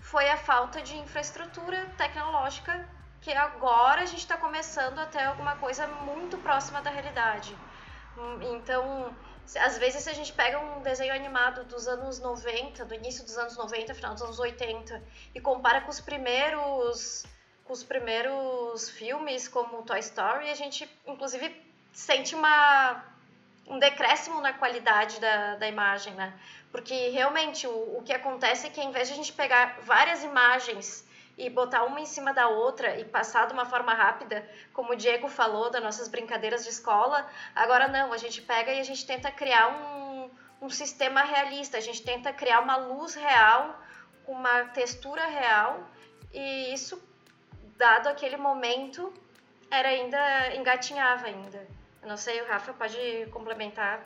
foi 0.00 0.28
a 0.30 0.36
falta 0.36 0.80
de 0.82 0.96
infraestrutura 0.96 1.86
tecnológica, 1.96 2.88
que 3.20 3.32
agora 3.32 4.02
a 4.02 4.06
gente 4.06 4.20
está 4.20 4.36
começando 4.36 4.98
a 4.98 5.06
ter 5.06 5.24
alguma 5.24 5.56
coisa 5.56 5.86
muito 5.86 6.38
próxima 6.38 6.80
da 6.80 6.90
realidade. 6.90 7.56
Então, 8.54 9.14
às 9.54 9.78
vezes, 9.78 10.02
se 10.02 10.10
a 10.10 10.12
gente 10.12 10.32
pega 10.32 10.58
um 10.58 10.82
desenho 10.82 11.14
animado 11.14 11.64
dos 11.64 11.86
anos 11.86 12.18
90, 12.18 12.84
do 12.84 12.94
início 12.94 13.22
dos 13.24 13.38
anos 13.38 13.56
90, 13.56 13.94
final 13.94 14.14
dos 14.14 14.22
anos 14.22 14.38
80, 14.38 15.00
e 15.34 15.40
compara 15.40 15.82
com 15.82 15.90
os 15.90 16.00
primeiros, 16.00 17.24
com 17.64 17.72
os 17.72 17.84
primeiros 17.84 18.90
filmes, 18.90 19.46
como 19.46 19.82
Toy 19.82 20.00
Story, 20.00 20.50
a 20.50 20.54
gente, 20.54 20.90
inclusive, 21.06 21.54
sente 21.92 22.34
uma, 22.34 23.04
um 23.68 23.78
decréscimo 23.78 24.40
na 24.40 24.52
qualidade 24.52 25.20
da, 25.20 25.54
da 25.54 25.68
imagem, 25.68 26.14
né? 26.14 26.34
Porque, 26.72 27.10
realmente, 27.10 27.68
o, 27.68 27.98
o 27.98 28.02
que 28.04 28.12
acontece 28.12 28.66
é 28.66 28.70
que, 28.70 28.80
ao 28.80 28.88
invés 28.88 29.06
de 29.06 29.14
a 29.14 29.16
gente 29.16 29.32
pegar 29.32 29.78
várias 29.82 30.24
imagens 30.24 31.05
e 31.36 31.50
botar 31.50 31.84
uma 31.84 32.00
em 32.00 32.06
cima 32.06 32.32
da 32.32 32.48
outra 32.48 32.98
e 32.98 33.04
passar 33.04 33.46
de 33.46 33.52
uma 33.52 33.66
forma 33.66 33.92
rápida, 33.92 34.48
como 34.72 34.92
o 34.92 34.96
Diego 34.96 35.28
falou 35.28 35.70
das 35.70 35.82
nossas 35.82 36.08
brincadeiras 36.08 36.64
de 36.64 36.70
escola, 36.70 37.26
agora 37.54 37.88
não, 37.88 38.12
a 38.12 38.16
gente 38.16 38.40
pega 38.40 38.72
e 38.72 38.80
a 38.80 38.84
gente 38.84 39.06
tenta 39.06 39.30
criar 39.30 39.68
um, 39.68 40.30
um 40.62 40.70
sistema 40.70 41.22
realista, 41.22 41.76
a 41.76 41.80
gente 41.80 42.02
tenta 42.02 42.32
criar 42.32 42.60
uma 42.60 42.76
luz 42.76 43.14
real, 43.14 43.78
uma 44.26 44.64
textura 44.66 45.26
real, 45.26 45.80
e 46.32 46.72
isso, 46.72 47.00
dado 47.76 48.08
aquele 48.08 48.38
momento, 48.38 49.12
era 49.70 49.88
ainda 49.88 50.54
engatinhava 50.56 51.26
ainda. 51.26 51.66
Eu 52.02 52.08
não 52.08 52.16
sei, 52.16 52.40
o 52.40 52.46
Rafa 52.46 52.72
pode 52.72 53.26
complementar. 53.30 54.00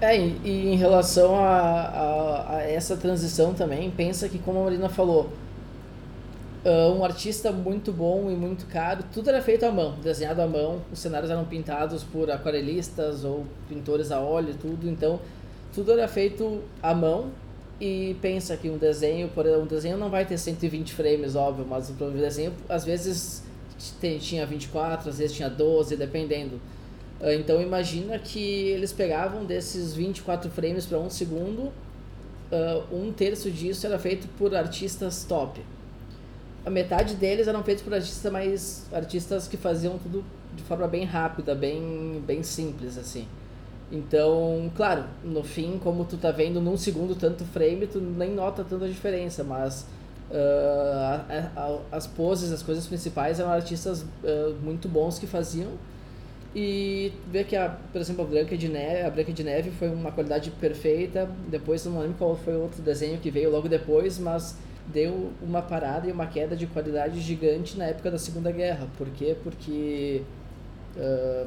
É, 0.00 0.16
e 0.16 0.72
em 0.72 0.76
relação 0.76 1.38
a, 1.38 1.60
a, 1.60 2.56
a, 2.56 2.62
essa 2.62 2.96
transição 2.96 3.54
também, 3.54 3.90
pensa 3.90 4.28
que, 4.28 4.38
como 4.38 4.60
a 4.60 4.64
Marina 4.64 4.88
falou, 4.88 5.32
Uh, 6.64 6.96
um 6.96 7.04
artista 7.04 7.50
muito 7.50 7.90
bom 7.90 8.30
e 8.30 8.36
muito 8.36 8.66
caro, 8.66 9.02
tudo 9.12 9.28
era 9.30 9.42
feito 9.42 9.64
à 9.64 9.72
mão, 9.72 9.96
desenhado 10.00 10.40
à 10.40 10.46
mão, 10.46 10.80
os 10.92 11.00
cenários 11.00 11.28
eram 11.28 11.44
pintados 11.44 12.04
por 12.04 12.30
aquarelistas 12.30 13.24
ou 13.24 13.44
pintores 13.68 14.12
a 14.12 14.20
óleo, 14.20 14.54
tudo, 14.60 14.88
então 14.88 15.18
tudo 15.74 15.90
era 15.90 16.06
feito 16.06 16.62
à 16.80 16.94
mão 16.94 17.32
e 17.80 18.16
pensa 18.22 18.56
que 18.56 18.70
um 18.70 18.78
desenho, 18.78 19.26
por 19.30 19.44
um 19.44 19.66
desenho 19.66 19.98
não 19.98 20.08
vai 20.08 20.24
ter 20.24 20.38
120 20.38 20.94
frames, 20.94 21.34
óbvio, 21.34 21.66
mas 21.68 21.90
o 21.90 21.94
desenho 21.94 22.52
às 22.68 22.84
vezes 22.84 23.42
tinha 24.20 24.46
24, 24.46 25.10
às 25.10 25.18
vezes 25.18 25.34
tinha 25.34 25.50
12, 25.50 25.96
dependendo. 25.96 26.60
Uh, 27.20 27.32
então 27.32 27.60
imagina 27.60 28.20
que 28.20 28.38
eles 28.38 28.92
pegavam 28.92 29.44
desses 29.44 29.94
24 29.94 30.48
frames 30.48 30.86
para 30.86 31.00
um 31.00 31.10
segundo, 31.10 31.72
uh, 32.52 32.84
um 32.92 33.12
terço 33.12 33.50
disso 33.50 33.84
era 33.84 33.98
feito 33.98 34.28
por 34.38 34.54
artistas 34.54 35.24
top 35.24 35.60
a 36.64 36.70
metade 36.70 37.14
deles 37.14 37.48
eram 37.48 37.62
feitos 37.62 37.82
por 37.82 37.92
artistas 37.94 38.32
mais 38.32 38.86
artistas 38.92 39.48
que 39.48 39.56
faziam 39.56 39.98
tudo 39.98 40.24
de 40.54 40.62
forma 40.62 40.86
bem 40.86 41.04
rápida, 41.04 41.54
bem 41.54 42.22
bem 42.26 42.42
simples 42.42 42.96
assim. 42.98 43.26
Então, 43.90 44.70
claro, 44.74 45.04
no 45.22 45.42
fim, 45.44 45.78
como 45.82 46.04
tu 46.06 46.16
tá 46.16 46.30
vendo 46.30 46.60
num 46.62 46.78
segundo 46.78 47.14
tanto 47.14 47.44
frame, 47.44 47.86
tu 47.86 48.00
nem 48.00 48.30
nota 48.30 48.64
tanta 48.64 48.88
diferença, 48.88 49.44
mas 49.44 49.86
uh, 50.30 51.80
as 51.92 52.06
poses, 52.06 52.50
as 52.52 52.62
coisas 52.62 52.86
principais 52.86 53.38
eram 53.38 53.50
artistas 53.50 54.00
uh, 54.00 54.54
muito 54.62 54.88
bons 54.88 55.18
que 55.18 55.26
faziam 55.26 55.72
e 56.54 57.12
ver 57.30 57.44
que, 57.44 57.56
a, 57.56 57.68
por 57.68 58.00
exemplo, 58.00 58.24
a 58.24 58.26
Branca, 58.26 58.56
de 58.56 58.68
Neve, 58.68 59.02
a 59.02 59.10
Branca 59.10 59.32
de 59.32 59.42
Neve 59.42 59.70
foi 59.70 59.88
uma 59.88 60.12
qualidade 60.12 60.50
perfeita. 60.50 61.28
Depois, 61.48 61.84
não 61.86 62.00
lembro 62.00 62.16
qual 62.18 62.36
foi 62.36 62.54
outro 62.56 62.82
desenho 62.82 63.18
que 63.18 63.30
veio 63.30 63.50
logo 63.50 63.68
depois, 63.68 64.18
mas 64.18 64.56
deu 64.86 65.32
uma 65.40 65.62
parada 65.62 66.08
e 66.08 66.12
uma 66.12 66.26
queda 66.26 66.56
de 66.56 66.66
qualidade 66.66 67.20
gigante 67.20 67.76
na 67.76 67.86
época 67.86 68.10
da 68.10 68.18
Segunda 68.18 68.50
Guerra. 68.50 68.88
Por 68.96 69.08
quê? 69.10 69.36
Porque, 69.42 70.22
uh, 70.96 71.46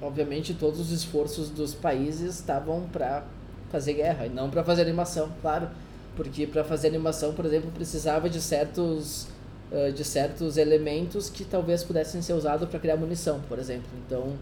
obviamente, 0.00 0.54
todos 0.54 0.80
os 0.80 0.92
esforços 0.92 1.50
dos 1.50 1.74
países 1.74 2.36
estavam 2.36 2.82
para 2.92 3.24
fazer 3.70 3.94
guerra 3.94 4.26
e 4.26 4.28
não 4.28 4.50
para 4.50 4.62
fazer 4.62 4.82
animação, 4.82 5.30
claro. 5.40 5.68
Porque 6.14 6.46
para 6.46 6.62
fazer 6.62 6.88
animação, 6.88 7.32
por 7.32 7.44
exemplo, 7.46 7.70
precisava 7.70 8.28
de 8.28 8.40
certos 8.40 9.26
uh, 9.72 9.90
de 9.92 10.04
certos 10.04 10.56
elementos 10.56 11.30
que 11.30 11.44
talvez 11.44 11.82
pudessem 11.82 12.20
ser 12.22 12.34
usados 12.34 12.68
para 12.68 12.78
criar 12.78 12.96
munição, 12.96 13.40
por 13.48 13.58
exemplo. 13.58 13.88
Então, 14.06 14.34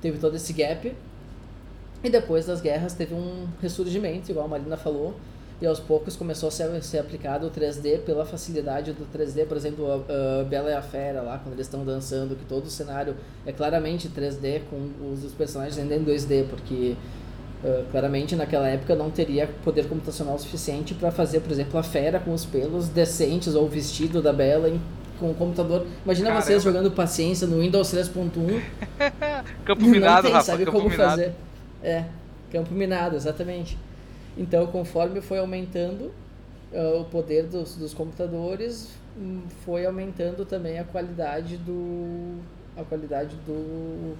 teve 0.00 0.18
todo 0.18 0.36
esse 0.36 0.52
gap. 0.52 0.94
E 2.02 2.08
depois 2.08 2.46
das 2.46 2.60
guerras 2.60 2.94
teve 2.94 3.12
um 3.12 3.48
ressurgimento, 3.60 4.30
igual 4.30 4.46
a 4.46 4.48
Marina 4.48 4.76
falou, 4.76 5.16
e 5.60 5.66
aos 5.66 5.80
poucos 5.80 6.14
começou 6.14 6.48
a 6.48 6.52
ser, 6.52 6.82
ser 6.82 6.98
aplicado 6.98 7.46
o 7.46 7.50
3D 7.50 8.00
pela 8.00 8.24
facilidade 8.24 8.92
do 8.92 9.06
3D, 9.06 9.46
por 9.46 9.56
exemplo, 9.56 9.86
a, 9.90 10.40
a 10.40 10.44
Bela 10.44 10.70
e 10.70 10.74
a 10.74 10.82
Fera 10.82 11.20
lá, 11.20 11.38
quando 11.38 11.54
eles 11.54 11.66
estão 11.66 11.84
dançando, 11.84 12.36
que 12.36 12.44
todo 12.44 12.66
o 12.66 12.70
cenário 12.70 13.16
é 13.44 13.52
claramente 13.52 14.08
3D, 14.08 14.62
com 14.70 15.12
os, 15.12 15.24
os 15.24 15.32
personagens 15.32 15.78
ainda 15.78 15.94
em 15.96 16.04
2D, 16.04 16.46
porque 16.48 16.96
Uh, 17.58 17.84
claramente 17.90 18.36
naquela 18.36 18.68
época 18.68 18.94
não 18.94 19.10
teria 19.10 19.48
poder 19.64 19.88
computacional 19.88 20.38
suficiente 20.38 20.94
para 20.94 21.10
fazer, 21.10 21.40
por 21.40 21.50
exemplo, 21.50 21.76
a 21.76 21.82
fera 21.82 22.20
com 22.20 22.32
os 22.32 22.44
pelos 22.44 22.88
decentes 22.88 23.56
ou 23.56 23.64
o 23.64 23.68
vestido 23.68 24.22
da 24.22 24.32
Bela 24.32 24.68
em, 24.68 24.80
com 25.18 25.32
o 25.32 25.34
computador. 25.34 25.84
Imagina 26.04 26.28
Caramba. 26.28 26.46
vocês 26.46 26.62
jogando 26.62 26.88
paciência 26.92 27.48
no 27.48 27.58
Windows 27.58 27.92
3.1. 27.92 28.62
campo 29.66 29.82
minado, 29.82 30.22
tem, 30.22 30.32
Rafa, 30.32 30.46
sabe 30.46 30.64
campo 30.66 30.78
como 30.78 30.88
minado. 30.88 31.10
fazer. 31.10 31.32
É, 31.82 32.04
campo 32.52 32.72
minado, 32.72 33.16
exatamente. 33.16 33.76
Então, 34.38 34.68
conforme 34.68 35.20
foi 35.20 35.38
aumentando 35.38 36.12
uh, 36.72 37.00
o 37.00 37.04
poder 37.06 37.48
dos, 37.48 37.74
dos 37.74 37.92
computadores, 37.92 38.88
um, 39.18 39.42
foi 39.64 39.84
aumentando 39.84 40.46
também 40.46 40.78
a 40.78 40.84
qualidade 40.84 41.56
do 41.56 42.38
a 42.76 42.84
qualidade 42.84 43.34
do, 43.44 44.16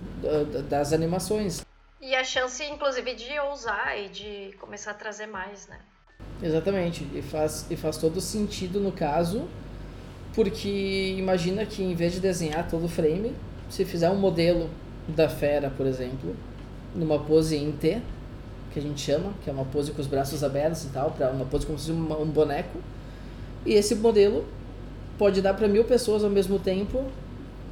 das 0.69 0.93
animações. 0.93 1.65
E 2.01 2.13
a 2.17 2.25
chance, 2.25 2.65
inclusive, 2.65 3.15
de 3.15 3.39
ousar 3.39 3.97
e 3.97 4.09
de 4.09 4.57
começar 4.59 4.91
a 4.91 4.95
trazer 4.95 5.27
mais, 5.27 5.69
né? 5.69 5.79
Exatamente. 6.43 7.07
E 7.15 7.23
faz, 7.23 7.71
e 7.71 7.77
faz 7.77 7.97
todo 7.99 8.21
sentido 8.21 8.81
no 8.81 8.91
caso, 8.91 9.49
porque 10.35 11.15
imagina 11.17 11.65
que 11.65 11.85
em 11.85 11.95
vez 11.95 12.15
de 12.15 12.19
desenhar 12.21 12.69
todo 12.69 12.87
o 12.87 12.89
frame, 12.89 13.33
se 13.71 13.85
fizer 13.85 14.11
um 14.11 14.17
modelo 14.17 14.69
da 15.07 15.29
fera, 15.29 15.71
por 15.71 15.87
exemplo, 15.87 16.35
numa 16.95 17.21
pose 17.21 17.57
em 17.57 17.71
T, 17.71 18.03
que 18.73 18.79
a 18.79 18.83
gente 18.83 19.01
chama, 19.01 19.33
que 19.43 19.51
é 19.51 19.53
uma 19.53 19.65
pose 19.65 19.93
com 19.93 20.01
os 20.01 20.07
braços 20.07 20.45
abertos 20.45 20.85
e 20.85 20.89
tal, 20.89 21.11
para 21.11 21.31
uma 21.31 21.45
pose 21.45 21.67
como 21.67 21.79
se 21.79 21.91
fosse 21.91 21.99
um 21.99 22.27
boneco, 22.27 22.79
e 23.65 23.75
esse 23.75 23.95
modelo 23.95 24.45
pode 25.17 25.43
dar 25.43 25.55
para 25.55 25.67
mil 25.67 25.85
pessoas 25.85 26.23
ao 26.23 26.31
mesmo 26.31 26.59
tempo 26.59 27.05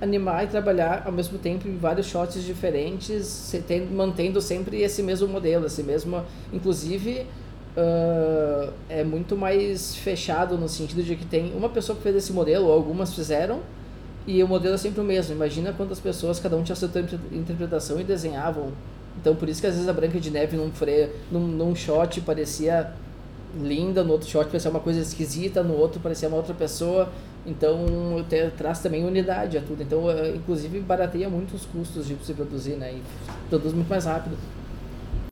animar 0.01 0.45
e 0.45 0.49
trabalhar 0.49 1.05
ao 1.07 1.13
mesmo 1.13 1.39
tempo 1.39 1.67
em 1.67 1.77
vários 1.77 2.07
shots 2.07 2.43
diferentes, 2.45 3.55
mantendo 3.91 4.41
sempre 4.41 4.83
esse 4.83 5.03
mesmo 5.03 5.27
modelo, 5.29 5.67
esse 5.67 5.83
mesmo, 5.83 6.23
inclusive 6.53 7.27
uh, 7.77 8.73
é 8.89 9.05
muito 9.05 9.37
mais 9.37 9.97
fechado 9.97 10.59
no 10.59 10.69
sentido 10.69 11.03
de 11.03 11.17
que 11.17 11.25
tem 11.25 11.53
uma 11.55 11.69
pessoa 11.69 11.97
que 11.97 12.03
fez 12.03 12.17
esse 12.17 12.33
modelo 12.33 12.67
ou 12.67 12.73
algumas 12.73 13.15
fizeram 13.15 13.61
e 14.27 14.43
o 14.43 14.49
modelo 14.49 14.75
é 14.75 14.79
sempre 14.79 15.01
o 15.01 15.05
mesmo. 15.05 15.35
Imagina 15.35 15.73
quantas 15.73 16.01
pessoas 16.01 16.41
cada 16.41 16.57
um 16.57 16.63
tinha 16.63 16.75
sua 16.75 16.91
interpretação 17.33 18.01
e 18.01 18.05
desenhavam. 18.05 18.73
Então 19.19 19.35
por 19.35 19.49
isso 19.49 19.61
que 19.61 19.67
às 19.67 19.75
vezes 19.75 19.89
a 19.89 19.93
Branca 19.93 20.21
de 20.21 20.31
Neve 20.31 20.57
num, 20.57 20.71
fre... 20.71 21.11
num, 21.31 21.47
num 21.47 21.75
shot 21.75 22.21
parecia 22.21 22.93
linda, 23.61 24.05
no 24.05 24.13
outro 24.13 24.29
shot 24.29 24.47
parecia 24.47 24.71
uma 24.71 24.81
coisa 24.81 25.01
esquisita, 25.01 25.63
no 25.63 25.75
outro 25.75 26.01
parecia 26.01 26.29
uma 26.29 26.37
outra 26.37 26.55
pessoa. 26.55 27.09
Então 27.47 27.79
te, 28.29 28.51
traz 28.57 28.81
também 28.81 29.05
unidade 29.05 29.57
a 29.57 29.63
tudo. 29.63 29.83
Então, 29.83 30.05
uh, 30.05 30.35
inclusive, 30.35 30.81
barateia 30.81 31.29
muito 31.29 31.55
os 31.55 31.65
custos 31.65 32.07
de 32.07 32.17
se 32.25 32.35
produzir, 32.35 32.77
né? 32.77 32.95
E 32.95 33.03
produz 33.49 33.73
muito 33.73 33.89
mais 33.89 34.05
rápido. 34.05 34.37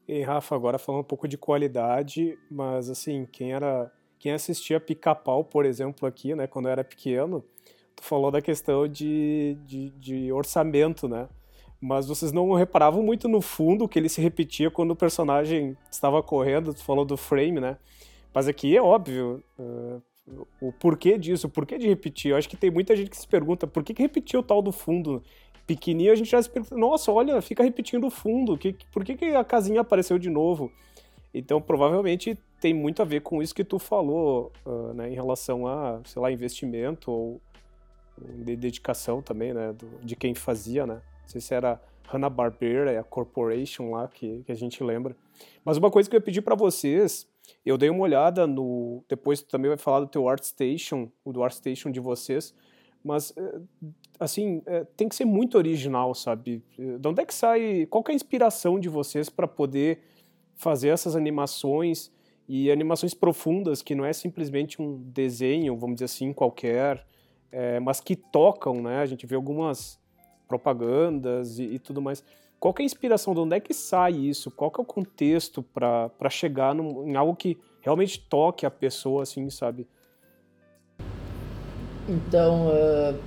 E 0.06 0.22
Rafa, 0.22 0.54
agora 0.54 0.78
falando 0.78 1.00
um 1.00 1.04
pouco 1.04 1.26
de 1.26 1.36
qualidade, 1.36 2.38
mas 2.50 2.88
assim, 2.88 3.26
quem 3.30 3.52
era. 3.52 3.90
Quem 4.18 4.32
assistia 4.32 4.80
Pica-Pau, 4.80 5.44
por 5.44 5.66
exemplo, 5.66 6.08
aqui, 6.08 6.34
né, 6.34 6.46
quando 6.46 6.64
eu 6.64 6.72
era 6.72 6.82
pequeno, 6.82 7.44
tu 7.94 8.02
falou 8.02 8.30
da 8.30 8.40
questão 8.40 8.88
de, 8.88 9.58
de, 9.66 9.90
de 9.90 10.32
orçamento, 10.32 11.06
né? 11.06 11.28
Mas 11.84 12.06
vocês 12.08 12.32
não 12.32 12.50
reparavam 12.54 13.02
muito 13.02 13.28
no 13.28 13.42
fundo 13.42 13.86
que 13.86 13.98
ele 13.98 14.08
se 14.08 14.18
repetia 14.18 14.70
quando 14.70 14.92
o 14.92 14.96
personagem 14.96 15.76
estava 15.90 16.22
correndo, 16.22 16.72
tu 16.72 16.82
falou 16.82 17.04
do 17.04 17.14
frame, 17.14 17.60
né? 17.60 17.76
Mas 18.32 18.48
aqui 18.48 18.74
é 18.74 18.80
óbvio, 18.80 19.44
uh, 19.58 20.00
o 20.62 20.72
porquê 20.72 21.18
disso, 21.18 21.46
o 21.46 21.50
porquê 21.50 21.76
de 21.76 21.86
repetir. 21.86 22.30
Eu 22.30 22.38
acho 22.38 22.48
que 22.48 22.56
tem 22.56 22.70
muita 22.70 22.96
gente 22.96 23.10
que 23.10 23.16
se 23.18 23.28
pergunta 23.28 23.66
por 23.66 23.84
que, 23.84 23.92
que 23.92 24.00
repetiu 24.00 24.40
o 24.40 24.42
tal 24.42 24.62
do 24.62 24.72
fundo 24.72 25.22
pequenininho, 25.66 26.10
a 26.10 26.16
gente 26.16 26.30
já 26.30 26.42
se 26.42 26.48
pergunta, 26.48 26.74
nossa, 26.74 27.12
olha, 27.12 27.42
fica 27.42 27.62
repetindo 27.62 28.06
o 28.06 28.10
fundo, 28.10 28.56
que, 28.56 28.74
por 28.90 29.04
que, 29.04 29.14
que 29.14 29.26
a 29.34 29.44
casinha 29.44 29.82
apareceu 29.82 30.18
de 30.18 30.30
novo? 30.30 30.72
Então, 31.34 31.60
provavelmente 31.60 32.38
tem 32.62 32.72
muito 32.72 33.02
a 33.02 33.04
ver 33.04 33.20
com 33.20 33.42
isso 33.42 33.54
que 33.54 33.62
tu 33.62 33.78
falou, 33.78 34.50
uh, 34.64 34.94
né, 34.94 35.10
em 35.10 35.14
relação 35.14 35.66
a, 35.66 36.00
sei 36.06 36.22
lá, 36.22 36.32
investimento 36.32 37.10
ou 37.10 37.40
de 38.42 38.56
dedicação 38.56 39.20
também, 39.20 39.52
né, 39.52 39.74
do, 39.74 39.86
de 40.02 40.16
quem 40.16 40.34
fazia, 40.34 40.86
né? 40.86 41.02
Não 41.24 41.28
sei 41.28 41.40
se 41.40 41.54
era 41.54 41.80
Hanna-Barbera, 42.08 42.98
a 42.98 43.04
Corporation 43.04 43.90
lá, 43.90 44.08
que, 44.08 44.42
que 44.44 44.52
a 44.52 44.54
gente 44.54 44.82
lembra. 44.82 45.16
Mas 45.64 45.76
uma 45.76 45.90
coisa 45.90 46.08
que 46.08 46.16
eu 46.16 46.18
ia 46.18 46.24
pedir 46.24 46.42
para 46.42 46.54
vocês 46.54 47.26
eu 47.64 47.78
dei 47.78 47.90
uma 47.90 48.02
olhada 48.02 48.46
no. 48.46 49.04
Depois 49.08 49.40
tu 49.40 49.48
também 49.48 49.68
vai 49.68 49.78
falar 49.78 50.00
do 50.00 50.06
teu 50.06 50.28
ArtStation, 50.28 51.10
o 51.24 51.32
do 51.32 51.42
ArtStation 51.42 51.90
de 51.90 52.00
vocês, 52.00 52.54
mas 53.02 53.32
eh, 53.36 53.60
assim 54.18 54.62
eh, 54.66 54.86
tem 54.96 55.08
que 55.08 55.14
ser 55.14 55.24
muito 55.24 55.56
original, 55.56 56.14
sabe? 56.14 56.62
De 56.76 57.08
onde 57.08 57.22
é 57.22 57.26
que 57.26 57.34
sai? 57.34 57.86
Qual 57.86 58.02
que 58.02 58.10
é 58.10 58.14
a 58.14 58.16
inspiração 58.16 58.78
de 58.78 58.88
vocês 58.88 59.28
para 59.28 59.46
poder 59.48 60.00
fazer 60.54 60.88
essas 60.88 61.16
animações 61.16 62.12
e 62.48 62.70
animações 62.70 63.14
profundas 63.14 63.82
que 63.82 63.94
não 63.94 64.04
é 64.04 64.12
simplesmente 64.12 64.80
um 64.80 64.98
desenho, 64.98 65.76
vamos 65.76 65.96
dizer 65.96 66.04
assim, 66.04 66.32
qualquer, 66.32 67.06
é, 67.50 67.80
mas 67.80 68.00
que 68.00 68.14
tocam, 68.14 68.82
né? 68.82 68.98
A 68.98 69.06
gente 69.06 69.26
vê 69.26 69.34
algumas 69.34 69.98
propagandas 70.46 71.58
e, 71.58 71.64
e 71.64 71.78
tudo 71.78 72.00
mais. 72.02 72.22
Qual 72.58 72.74
é 72.78 72.82
a 72.82 72.84
inspiração? 72.86 73.34
De 73.34 73.40
onde 73.40 73.56
é 73.56 73.60
que 73.60 73.74
sai 73.74 74.12
isso? 74.12 74.50
Qual 74.50 74.72
é 74.76 74.80
o 74.80 74.84
contexto 74.84 75.62
para 75.62 76.30
chegar 76.30 76.74
num, 76.74 77.06
em 77.06 77.14
algo 77.14 77.36
que 77.36 77.58
realmente 77.82 78.18
toque 78.18 78.64
a 78.64 78.70
pessoa, 78.70 79.22
assim, 79.22 79.50
sabe? 79.50 79.86
Então, 82.08 82.68
uh, 82.68 83.18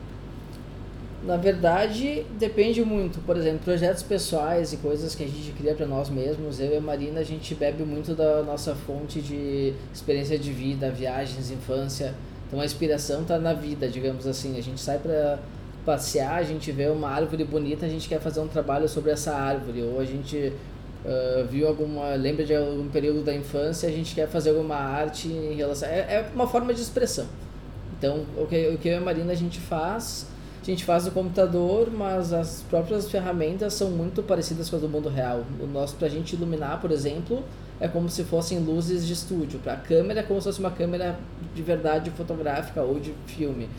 na 1.24 1.38
verdade, 1.38 2.26
depende 2.40 2.84
muito. 2.84 3.20
Por 3.20 3.38
exemplo, 3.38 3.60
projetos 3.60 4.02
pessoais 4.02 4.74
e 4.74 4.78
coisas 4.78 5.14
que 5.14 5.24
a 5.24 5.28
gente 5.28 5.52
cria 5.52 5.76
para 5.76 5.86
nós 5.86 6.10
mesmos. 6.10 6.60
Eu 6.60 6.72
e 6.72 6.78
a 6.78 6.82
Marina, 6.82 7.20
a 7.20 7.24
gente 7.24 7.54
bebe 7.54 7.84
muito 7.84 8.16
da 8.16 8.42
nossa 8.42 8.74
fonte 8.74 9.22
de 9.22 9.74
experiência 9.94 10.38
de 10.38 10.52
vida, 10.52 10.90
viagens, 10.90 11.52
infância. 11.52 12.16
Então, 12.48 12.62
a 12.62 12.66
inspiração 12.66 13.22
está 13.22 13.38
na 13.38 13.54
vida, 13.54 13.88
digamos 13.88 14.26
assim. 14.26 14.58
A 14.58 14.62
gente 14.62 14.80
sai 14.80 14.98
para 14.98 15.40
passear, 15.88 16.36
a 16.36 16.44
gente 16.44 16.70
vê 16.70 16.88
uma 16.90 17.08
árvore 17.08 17.46
bonita, 17.46 17.86
a 17.86 17.90
gente 17.90 18.10
quer 18.10 18.20
fazer 18.20 18.42
um 18.42 18.48
trabalho 18.50 18.90
sobre 18.90 19.10
essa 19.12 19.34
árvore, 19.34 19.82
ou 19.84 20.02
a 20.02 20.04
gente 20.04 20.52
uh, 21.06 21.48
viu 21.48 21.66
alguma, 21.66 22.14
lembra 22.16 22.44
de 22.44 22.54
algum 22.54 22.90
período 22.90 23.24
da 23.24 23.34
infância, 23.34 23.88
a 23.88 23.92
gente 23.92 24.14
quer 24.14 24.28
fazer 24.28 24.50
alguma 24.50 24.76
arte 24.76 25.30
em 25.30 25.56
relação. 25.56 25.88
É, 25.88 26.00
é 26.00 26.30
uma 26.36 26.46
forma 26.46 26.74
de 26.74 26.82
expressão. 26.82 27.26
Então, 27.98 28.26
o 28.36 28.46
que, 28.46 28.68
o 28.68 28.78
que 28.78 28.90
eu 28.90 28.96
e 28.96 28.98
a 28.98 29.02
Marina 29.02 29.32
a 29.32 29.36
gente 29.36 29.62
faz, 29.62 30.28
a 30.62 30.66
gente 30.66 30.84
faz 30.84 31.06
no 31.06 31.12
computador, 31.12 31.90
mas 31.90 32.34
as 32.34 32.64
próprias 32.70 33.10
ferramentas 33.10 33.74
são 33.74 33.90
muito 33.90 34.22
parecidas 34.22 34.70
com 34.70 34.76
as 34.76 34.82
do 34.82 34.90
mundo 34.90 35.08
real. 35.08 35.46
O 35.62 35.68
nosso, 35.68 35.96
pra 35.96 36.10
gente 36.10 36.36
iluminar, 36.36 36.82
por 36.82 36.92
exemplo, 36.92 37.46
é 37.80 37.88
como 37.88 38.10
se 38.10 38.26
fossem 38.26 38.60
luzes 38.60 39.08
de 39.08 39.14
estúdio. 39.14 39.60
Para 39.60 39.74
a 39.74 39.78
câmera 39.78 40.20
é 40.20 40.24
como 40.24 40.42
se 40.42 40.48
fosse 40.48 40.60
uma 40.60 40.72
câmera 40.72 41.18
de 41.56 41.62
verdade 41.62 42.12
fotográfica 42.12 42.82
ou 42.82 43.00
de 43.00 43.14
filme. 43.26 43.70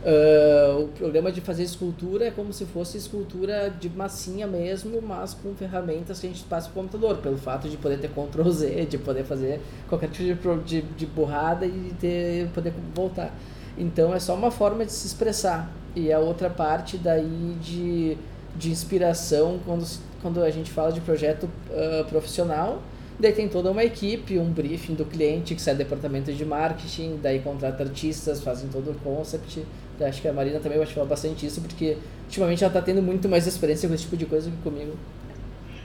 Uh, 0.00 0.84
o 0.84 0.88
programa 0.88 1.32
de 1.32 1.40
fazer 1.40 1.64
escultura 1.64 2.26
é 2.26 2.30
como 2.30 2.52
se 2.52 2.64
fosse 2.64 2.96
escultura 2.96 3.68
de 3.68 3.90
massinha 3.90 4.46
mesmo, 4.46 5.02
mas 5.02 5.34
com 5.34 5.52
ferramentas 5.56 6.20
que 6.20 6.26
a 6.26 6.30
gente 6.30 6.44
passa 6.44 6.70
para 6.70 6.80
o 6.80 6.82
computador, 6.84 7.16
pelo 7.16 7.36
fato 7.36 7.68
de 7.68 7.76
poder 7.76 7.98
ter 7.98 8.08
Ctrl 8.08 8.48
Z, 8.48 8.86
de 8.86 8.96
poder 8.96 9.24
fazer 9.24 9.60
qualquer 9.88 10.08
tipo 10.10 10.56
de, 10.58 10.82
de, 10.82 10.82
de 10.82 11.06
borrada 11.06 11.66
e 11.66 11.92
ter, 11.98 12.48
poder 12.50 12.72
voltar. 12.94 13.34
Então 13.76 14.14
é 14.14 14.20
só 14.20 14.34
uma 14.36 14.52
forma 14.52 14.84
de 14.84 14.92
se 14.92 15.06
expressar. 15.06 15.68
E 15.96 16.12
a 16.12 16.20
outra 16.20 16.48
parte 16.48 16.96
daí 16.96 17.56
de, 17.60 18.16
de 18.56 18.70
inspiração, 18.70 19.58
quando, 19.64 19.84
quando 20.22 20.42
a 20.42 20.50
gente 20.50 20.70
fala 20.70 20.92
de 20.92 21.00
projeto 21.00 21.44
uh, 21.44 22.04
profissional, 22.08 22.82
Daí 23.18 23.32
tem 23.32 23.48
toda 23.48 23.70
uma 23.70 23.82
equipe, 23.82 24.38
um 24.38 24.52
briefing 24.52 24.94
do 24.94 25.04
cliente, 25.04 25.54
que 25.54 25.60
sai 25.60 25.74
do 25.74 25.78
departamento 25.78 26.32
de 26.32 26.44
marketing, 26.44 27.18
daí 27.20 27.40
contrata 27.40 27.82
artistas, 27.82 28.40
fazem 28.40 28.70
todo 28.70 28.92
o 28.92 28.94
concept. 29.00 29.66
Acho 30.00 30.22
que 30.22 30.28
a 30.28 30.32
Marina 30.32 30.60
também 30.60 30.78
vai 30.78 30.86
falar 30.86 31.06
bastante 31.06 31.44
isso, 31.44 31.60
porque 31.60 31.98
ultimamente 32.26 32.62
ela 32.62 32.72
está 32.72 32.80
tendo 32.80 33.02
muito 33.02 33.28
mais 33.28 33.44
experiência 33.46 33.88
com 33.88 33.94
esse 33.94 34.04
tipo 34.04 34.16
de 34.16 34.24
coisa 34.24 34.48
que 34.48 34.56
comigo. 34.58 34.96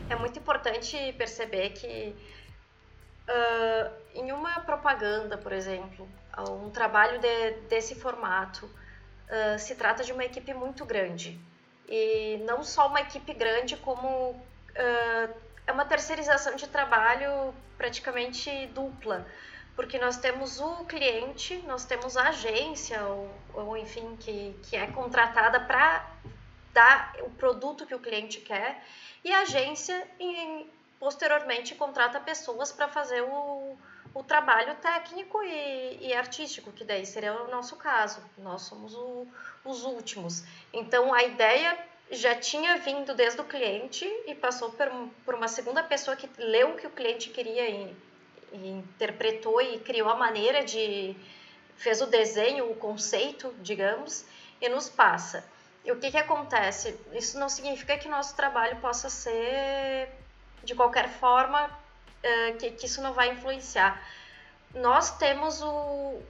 É 0.08 0.16
muito 0.16 0.38
importante 0.38 0.96
perceber 1.18 1.70
que 1.72 2.14
uh, 3.28 3.92
em 4.14 4.32
uma 4.32 4.60
propaganda, 4.60 5.36
por 5.36 5.52
exemplo, 5.52 6.08
um 6.64 6.70
trabalho 6.70 7.20
de, 7.20 7.52
desse 7.68 7.96
formato, 7.96 8.66
uh, 8.68 9.58
se 9.58 9.74
trata 9.74 10.04
de 10.04 10.14
uma 10.14 10.24
equipe 10.24 10.54
muito 10.54 10.86
grande. 10.86 11.40
E 11.90 12.38
não 12.46 12.64
só 12.64 12.88
uma 12.88 13.02
equipe 13.02 13.34
grande, 13.34 13.76
como 13.78 14.30
uh, 14.30 15.43
é 15.66 15.72
uma 15.72 15.86
terceirização 15.86 16.56
de 16.56 16.68
trabalho 16.68 17.54
praticamente 17.78 18.68
dupla, 18.68 19.26
porque 19.76 19.98
nós 19.98 20.18
temos 20.18 20.60
o 20.60 20.86
cliente, 20.86 21.58
nós 21.68 21.86
temos 21.86 22.16
a 22.16 22.30
agência, 22.30 23.04
ou, 23.04 23.34
ou 23.54 23.78
enfim, 23.78 24.16
que, 24.20 24.56
que 24.64 24.76
é 24.76 24.88
contratada 24.88 25.60
para 25.60 26.08
dar 26.74 27.16
o 27.22 27.30
produto 27.32 27.86
que 27.86 27.96
o 27.96 28.00
cliente 28.00 28.40
quer, 28.42 28.84
e 29.24 29.32
a 29.32 29.42
agência, 29.42 30.08
em, 30.20 30.70
posteriormente, 31.00 31.76
contrata 31.76 32.20
pessoas 32.20 32.72
para 32.72 32.88
fazer 32.88 33.22
o, 33.22 33.78
o 34.14 34.24
trabalho 34.24 34.76
técnico 34.76 35.42
e, 35.44 36.08
e, 36.08 36.14
artístico, 36.14 36.72
que 36.72 36.84
daí 36.84 37.06
seria 37.06 37.34
o 37.42 37.50
nosso 37.50 37.76
caso. 37.78 38.22
Nós 38.38 38.64
somos 38.64 38.94
o, 38.94 39.28
os 39.64 39.84
últimos. 39.86 40.44
Então, 40.72 41.14
a 41.14 41.24
ideia 41.24 41.78
já 42.12 42.36
tinha 42.36 42.78
vindo 42.78 43.14
desde 43.16 43.42
o 43.42 43.44
cliente 43.44 44.06
e 44.28 44.36
passou 44.36 44.72
por, 44.72 44.88
por 45.26 45.36
uma 45.36 45.48
segunda 45.48 45.82
pessoa 45.84 46.16
que 46.16 46.30
leu 46.38 46.72
o 46.72 46.76
que 46.76 46.88
o 46.88 46.92
cliente 46.92 47.30
queria 47.30 47.68
e, 47.68 47.96
e 48.52 48.70
interpretou 48.70 49.62
e 49.62 49.80
criou 49.80 50.10
a 50.10 50.16
maneira 50.16 50.64
de 50.64 51.16
fez 51.78 52.02
o 52.02 52.06
desenho, 52.06 52.72
o 52.72 52.76
conceito, 52.76 53.54
digamos, 53.62 54.26
e 54.62 54.70
nos 54.70 54.90
passa. 54.90 55.44
E 55.84 55.92
o 55.92 56.00
que, 56.00 56.12
que 56.12 56.18
acontece? 56.18 56.98
Isso 57.12 57.38
não 57.38 57.50
significa 57.50 57.98
que 57.98 58.08
nosso 58.08 58.36
trabalho 58.36 58.78
possa 58.78 59.10
ser 59.10 60.10
de 60.64 60.74
qualquer 60.74 61.10
forma 61.10 61.66
uh, 61.66 62.58
que, 62.58 62.72
que 62.72 62.86
isso 62.86 63.02
não 63.02 63.14
vai 63.14 63.32
influenciar. 63.32 64.02
Nós 64.74 65.18
temos 65.18 65.62
o, 65.62 66.22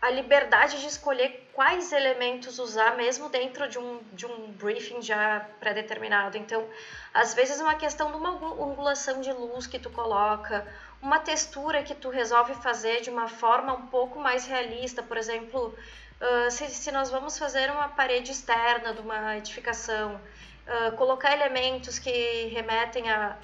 a 0.00 0.10
liberdade 0.10 0.80
de 0.80 0.86
escolher 0.86 1.48
quais 1.52 1.92
elementos 1.92 2.58
usar, 2.60 2.96
mesmo 2.96 3.28
dentro 3.28 3.68
de 3.68 3.78
um, 3.78 4.00
de 4.12 4.26
um 4.26 4.52
briefing 4.52 5.02
já 5.02 5.44
pré-determinado. 5.58 6.36
Então, 6.36 6.64
às 7.12 7.34
vezes, 7.34 7.60
uma 7.60 7.74
questão 7.74 8.12
de 8.12 8.16
uma 8.16 8.30
angulação 8.30 9.20
de 9.20 9.32
luz 9.32 9.66
que 9.66 9.78
tu 9.78 9.90
coloca, 9.90 10.66
uma 11.02 11.18
textura 11.18 11.82
que 11.82 11.94
tu 11.94 12.10
resolve 12.10 12.54
fazer 12.54 13.00
de 13.00 13.10
uma 13.10 13.28
forma 13.28 13.72
um 13.74 13.86
pouco 13.88 14.20
mais 14.20 14.46
realista. 14.46 15.02
Por 15.02 15.16
exemplo, 15.16 15.74
uh, 16.20 16.50
se, 16.50 16.68
se 16.68 16.92
nós 16.92 17.10
vamos 17.10 17.36
fazer 17.36 17.68
uma 17.70 17.88
parede 17.88 18.30
externa 18.30 18.94
de 18.94 19.00
uma 19.00 19.36
edificação, 19.36 20.14
uh, 20.14 20.96
colocar 20.96 21.32
elementos 21.32 21.98
que 21.98 22.46
remetem 22.52 23.10
a 23.10 23.36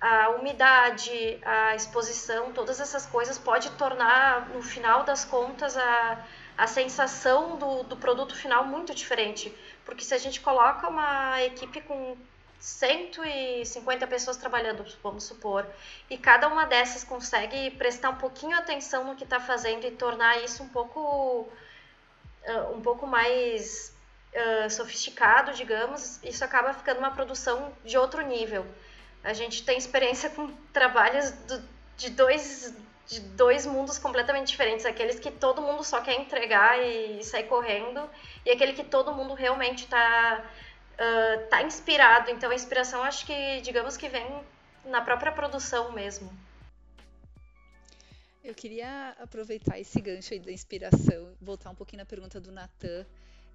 a 0.00 0.30
umidade, 0.30 1.38
a 1.42 1.74
exposição, 1.74 2.52
todas 2.52 2.80
essas 2.80 3.06
coisas 3.06 3.38
pode 3.38 3.70
tornar, 3.72 4.48
no 4.50 4.62
final 4.62 5.02
das 5.04 5.24
contas, 5.24 5.76
a, 5.76 6.24
a 6.58 6.66
sensação 6.66 7.56
do, 7.56 7.82
do 7.84 7.96
produto 7.96 8.34
final 8.34 8.64
muito 8.64 8.94
diferente. 8.94 9.54
Porque 9.84 10.04
se 10.04 10.14
a 10.14 10.18
gente 10.18 10.40
coloca 10.40 10.88
uma 10.88 11.42
equipe 11.42 11.80
com 11.80 12.16
150 12.64 14.06
pessoas 14.06 14.38
trabalhando, 14.38 14.84
vamos 15.02 15.24
supor, 15.24 15.66
e 16.08 16.16
cada 16.16 16.48
uma 16.48 16.64
dessas 16.64 17.04
consegue 17.04 17.70
prestar 17.72 18.10
um 18.10 18.16
pouquinho 18.16 18.56
atenção 18.56 19.04
no 19.04 19.14
que 19.14 19.24
está 19.24 19.38
fazendo 19.38 19.86
e 19.86 19.90
tornar 19.90 20.42
isso 20.42 20.62
um 20.62 20.68
pouco, 20.68 21.46
uh, 22.46 22.74
um 22.74 22.80
pouco 22.80 23.06
mais 23.06 23.94
uh, 24.32 24.70
sofisticado, 24.70 25.52
digamos, 25.52 26.22
isso 26.22 26.42
acaba 26.42 26.72
ficando 26.72 26.98
uma 26.98 27.10
produção 27.10 27.70
de 27.84 27.98
outro 27.98 28.22
nível. 28.22 28.66
A 29.24 29.32
gente 29.32 29.64
tem 29.64 29.76
experiência 29.78 30.30
com 30.30 30.48
trabalhos 30.72 31.30
do, 31.30 31.62
de 31.96 32.10
dois 32.10 32.74
de 33.06 33.20
dois 33.20 33.66
mundos 33.66 33.98
completamente 33.98 34.48
diferentes, 34.48 34.86
aqueles 34.86 35.20
que 35.20 35.30
todo 35.30 35.60
mundo 35.60 35.84
só 35.84 36.00
quer 36.00 36.18
entregar 36.18 36.82
e 36.82 37.22
sair 37.22 37.44
correndo, 37.44 38.08
e 38.46 38.50
aquele 38.50 38.72
que 38.72 38.82
todo 38.82 39.12
mundo 39.12 39.34
realmente 39.34 39.84
está 39.84 40.42
uh, 40.94 41.48
tá 41.48 41.62
inspirado. 41.62 42.30
Então 42.30 42.50
a 42.50 42.54
inspiração 42.54 43.02
acho 43.02 43.26
que, 43.26 43.60
digamos 43.60 43.96
que 43.96 44.08
vem 44.08 44.26
na 44.86 45.02
própria 45.02 45.32
produção 45.32 45.92
mesmo. 45.92 46.32
Eu 48.42 48.54
queria 48.54 49.14
aproveitar 49.20 49.78
esse 49.78 50.00
gancho 50.00 50.34
aí 50.34 50.40
da 50.40 50.52
inspiração, 50.52 51.34
voltar 51.40 51.70
um 51.70 51.74
pouquinho 51.74 52.00
na 52.00 52.06
pergunta 52.06 52.40
do 52.40 52.52
Natan 52.52 53.06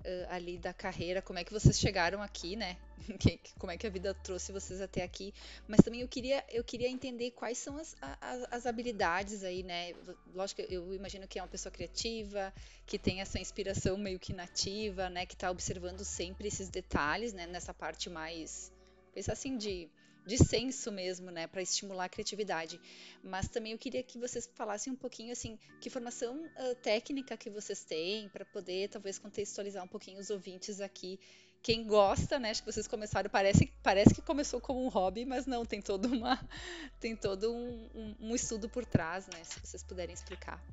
uh, 0.05 0.33
ali 0.33 0.57
da 0.57 0.73
carreira, 0.73 1.21
como 1.21 1.39
é 1.39 1.43
que 1.43 1.51
vocês 1.51 1.79
chegaram 1.79 2.21
aqui, 2.21 2.55
né? 2.55 2.77
como 3.57 3.71
é 3.71 3.77
que 3.77 3.87
a 3.87 3.89
vida 3.89 4.13
trouxe 4.13 4.51
vocês 4.51 4.81
até 4.81 5.03
aqui. 5.03 5.33
Mas 5.67 5.81
também 5.81 6.01
eu 6.01 6.07
queria, 6.07 6.43
eu 6.49 6.63
queria 6.63 6.89
entender 6.89 7.31
quais 7.31 7.57
são 7.57 7.77
as, 7.77 7.95
as, 8.21 8.47
as 8.51 8.65
habilidades 8.65 9.43
aí, 9.43 9.63
né? 9.63 9.93
Lógico, 10.33 10.61
eu 10.61 10.93
imagino 10.93 11.27
que 11.27 11.39
é 11.39 11.41
uma 11.41 11.47
pessoa 11.47 11.71
criativa, 11.71 12.53
que 12.85 12.97
tem 12.97 13.21
essa 13.21 13.39
inspiração 13.39 13.97
meio 13.97 14.19
que 14.19 14.33
nativa, 14.33 15.09
né? 15.09 15.25
Que 15.25 15.33
está 15.33 15.49
observando 15.49 16.03
sempre 16.03 16.47
esses 16.47 16.69
detalhes, 16.69 17.33
né? 17.33 17.47
Nessa 17.47 17.73
parte 17.73 18.09
mais, 18.09 18.71
pensar 19.13 19.33
assim, 19.33 19.57
de 19.57 19.89
de 20.29 20.37
senso 20.37 20.91
mesmo, 20.91 21.31
né, 21.31 21.47
para 21.47 21.61
estimular 21.61 22.05
a 22.05 22.09
criatividade. 22.09 22.79
Mas 23.23 23.49
também 23.49 23.71
eu 23.71 23.77
queria 23.79 24.03
que 24.03 24.19
vocês 24.19 24.47
falassem 24.53 24.93
um 24.93 24.95
pouquinho 24.95 25.33
assim, 25.33 25.57
que 25.81 25.89
formação 25.89 26.45
uh, 26.45 26.75
técnica 26.75 27.35
que 27.35 27.49
vocês 27.49 27.83
têm 27.83 28.29
para 28.29 28.45
poder 28.45 28.89
talvez 28.89 29.17
contextualizar 29.17 29.83
um 29.83 29.87
pouquinho 29.87 30.19
os 30.19 30.29
ouvintes 30.29 30.79
aqui. 30.79 31.19
Quem 31.61 31.85
gosta, 31.85 32.39
né? 32.39 32.51
Acho 32.51 32.63
que 32.63 32.71
vocês 32.71 32.87
começaram, 32.87 33.29
parece, 33.29 33.73
parece 33.83 34.13
que 34.13 34.21
começou 34.21 34.61
como 34.61 34.85
um 34.85 34.87
hobby, 34.87 35.25
mas 35.25 35.45
não, 35.45 35.65
tem 35.65 35.81
todo 35.81 36.05
uma 36.05 36.39
tem 37.01 37.15
todo 37.15 37.51
um, 37.51 37.89
um, 37.93 38.15
um 38.29 38.35
estudo 38.35 38.69
por 38.69 38.85
trás, 38.85 39.27
né? 39.27 39.43
Se 39.43 39.59
vocês 39.59 39.83
puderem 39.83 40.13
explicar. 40.13 40.63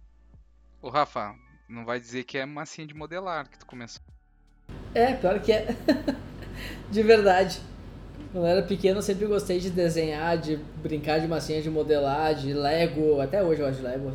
O 0.83 0.91
Rafa, 0.91 1.35
não 1.67 1.85
vai 1.85 1.99
dizer 1.99 2.25
que 2.25 2.37
é 2.37 2.45
massinha 2.45 2.87
de 2.87 2.95
modelar 2.95 3.49
que 3.49 3.59
tu 3.59 3.67
começou. 3.67 4.03
É, 4.95 5.15
pior 5.15 5.41
que 5.41 5.51
é. 5.51 5.67
de 6.93 7.03
verdade. 7.03 7.61
Quando 8.37 8.49
eu 8.49 8.53
era 8.53 8.63
pequeno, 8.63 8.99
eu 8.99 9.03
sempre 9.03 9.25
gostei 9.25 9.59
de 9.59 9.71
desenhar, 9.71 10.37
de 10.37 10.59
brincar 10.83 11.19
de 11.19 11.27
massinha 11.27 11.63
de 11.63 11.71
modelar, 11.71 12.35
de 12.35 12.53
Lego. 12.53 13.19
Até 13.19 13.43
hoje 13.43 13.63
eu 13.63 13.67
gosto 13.67 13.79
de 13.79 13.87
Lego. 13.87 14.13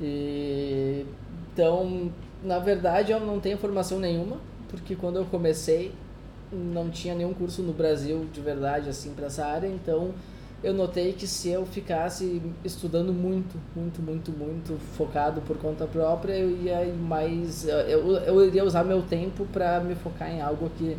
E... 0.00 1.06
Então, 1.52 2.10
na 2.42 2.58
verdade, 2.58 3.12
eu 3.12 3.20
não 3.20 3.38
tenho 3.38 3.56
formação 3.56 4.00
nenhuma, 4.00 4.38
porque 4.68 4.96
quando 4.96 5.20
eu 5.20 5.24
comecei, 5.24 5.92
não 6.52 6.90
tinha 6.90 7.14
nenhum 7.14 7.32
curso 7.32 7.62
no 7.62 7.72
Brasil 7.72 8.26
de 8.32 8.40
verdade, 8.40 8.88
assim, 8.88 9.14
para 9.14 9.26
essa 9.26 9.46
área. 9.46 9.68
Então, 9.68 10.10
eu 10.60 10.74
notei 10.74 11.12
que 11.12 11.28
se 11.28 11.48
eu 11.48 11.64
ficasse 11.64 12.42
estudando 12.64 13.12
muito, 13.12 13.56
muito, 13.76 14.02
muito, 14.02 14.32
muito 14.32 14.76
focado 14.96 15.40
por 15.42 15.56
conta 15.58 15.86
própria, 15.86 16.32
eu 16.32 16.50
ia 16.60 16.92
mais. 16.92 17.68
Eu, 17.68 18.16
eu 18.16 18.44
iria 18.44 18.64
usar 18.64 18.82
meu 18.82 19.00
tempo 19.00 19.46
para 19.52 19.78
me 19.78 19.94
focar 19.94 20.28
em 20.28 20.40
algo 20.40 20.68
que 20.76 20.96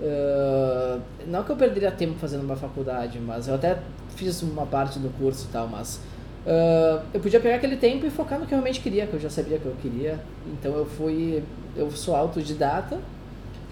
Uh, 0.00 0.98
não 1.26 1.44
que 1.44 1.50
eu 1.50 1.56
perderia 1.56 1.92
tempo 1.92 2.14
fazendo 2.18 2.42
uma 2.42 2.56
faculdade, 2.56 3.20
mas 3.20 3.48
eu 3.48 3.54
até 3.54 3.78
fiz 4.16 4.40
uma 4.42 4.64
parte 4.64 4.98
do 4.98 5.10
curso 5.18 5.46
e 5.46 5.52
tal, 5.52 5.68
mas 5.68 6.00
uh, 6.46 7.02
eu 7.12 7.20
podia 7.20 7.38
pegar 7.38 7.56
aquele 7.56 7.76
tempo 7.76 8.06
e 8.06 8.10
focar 8.10 8.40
no 8.40 8.46
que 8.46 8.54
eu 8.54 8.56
realmente 8.56 8.80
queria, 8.80 9.06
que 9.06 9.12
eu 9.12 9.20
já 9.20 9.28
sabia 9.28 9.58
que 9.58 9.66
eu 9.66 9.76
queria. 9.82 10.18
Então 10.54 10.72
eu 10.72 10.86
fui, 10.86 11.42
eu 11.76 11.90
sou 11.90 12.16
autodidata, 12.16 12.98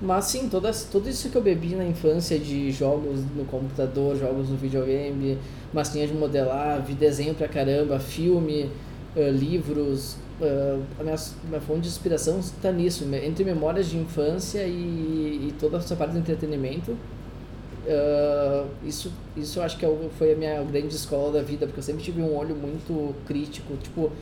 mas 0.03 0.27
sim, 0.27 0.51
todas, 0.51 0.85
tudo 0.85 1.09
isso 1.09 1.31
que 1.31 1.37
eu 1.37 1.43
bebi 1.43 1.75
na 1.75 1.85
infância 1.85 2.39
de 2.39 2.71
jogos 2.73 3.21
no 3.35 3.47
computador, 3.47 4.15
jogos 4.15 4.51
no 4.51 4.57
videogame, 4.57 5.39
massinha 5.73 6.07
de 6.07 6.13
modelar, 6.13 6.83
vi 6.83 6.93
desenho 6.93 7.35
pra 7.35 7.49
caramba, 7.49 7.99
filme, 7.99 8.71
uh, 9.17 9.31
livros, 9.31 10.17
uh, 10.41 10.83
a 10.99 11.03
minha, 11.03 11.17
minha 11.45 11.61
fonte 11.61 11.83
de 11.83 11.89
inspiração 11.89 12.39
está 12.41 12.73
nisso, 12.73 13.05
entre 13.23 13.45
memórias 13.45 13.87
de 13.87 13.97
infância 13.97 14.63
e, 14.65 15.49
e 15.49 15.55
toda 15.59 15.79
essa 15.79 15.97
parte 15.97 16.13
do 16.13 16.19
entretenimento. 16.19 16.93
Uh, 16.93 18.67
isso, 18.85 19.11
isso 19.37 19.59
eu 19.59 19.63
acho 19.63 19.79
que 19.79 19.87
é 19.87 20.09
foi 20.19 20.33
a 20.33 20.37
minha 20.37 20.63
grande 20.63 20.95
escola 20.95 21.33
da 21.33 21.43
vida, 21.43 21.67
porque 21.67 21.81
eu 21.81 21.85
sempre 21.85 22.03
tive 22.03 22.21
um 22.21 22.37
olho 22.37 22.55
muito 22.55 23.15
crítico. 23.27 23.75
Tipo, 23.77 24.13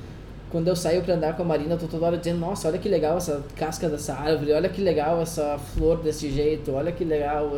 quando 0.50 0.68
eu 0.68 0.76
saio 0.76 1.02
para 1.02 1.14
andar 1.14 1.36
com 1.36 1.42
a 1.42 1.44
Marina, 1.44 1.74
eu 1.74 1.78
tô 1.78 1.88
toda 1.88 2.06
hora 2.06 2.16
dizendo: 2.16 2.38
Nossa, 2.38 2.68
olha 2.68 2.78
que 2.78 2.88
legal 2.88 3.16
essa 3.16 3.42
casca 3.56 3.88
dessa 3.88 4.14
árvore, 4.14 4.52
olha 4.52 4.68
que 4.68 4.80
legal 4.80 5.20
essa 5.20 5.58
flor 5.58 5.98
desse 5.98 6.30
jeito, 6.30 6.72
olha 6.72 6.92
que 6.92 7.04
legal 7.04 7.50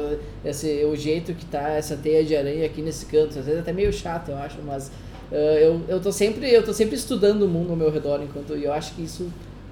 esse, 0.43 0.83
o 0.85 0.97
jeito 0.97 1.35
que 1.35 1.45
tá 1.45 1.69
essa 1.71 1.95
teia 1.97 2.25
de 2.25 2.35
aranha 2.35 2.65
aqui 2.65 2.81
nesse 2.81 3.05
canto. 3.05 3.39
Às 3.39 3.45
vezes 3.45 3.57
é 3.57 3.61
até 3.61 3.73
meio 3.73 3.93
chato, 3.93 4.31
eu 4.31 4.39
acho, 4.39 4.57
mas 4.65 4.91
Uh, 5.31 5.35
eu, 5.35 5.81
eu, 5.89 6.01
tô 6.01 6.11
sempre, 6.11 6.51
eu 6.51 6.65
tô 6.65 6.73
sempre 6.73 6.97
estudando 6.97 7.43
o 7.43 7.49
mundo 7.49 7.71
ao 7.71 7.77
meu 7.77 7.91
redor, 7.91 8.23
enquanto 8.23 8.55
eu 8.55 8.73
acho 8.73 8.95
que 8.95 9.03
isso 9.03 9.25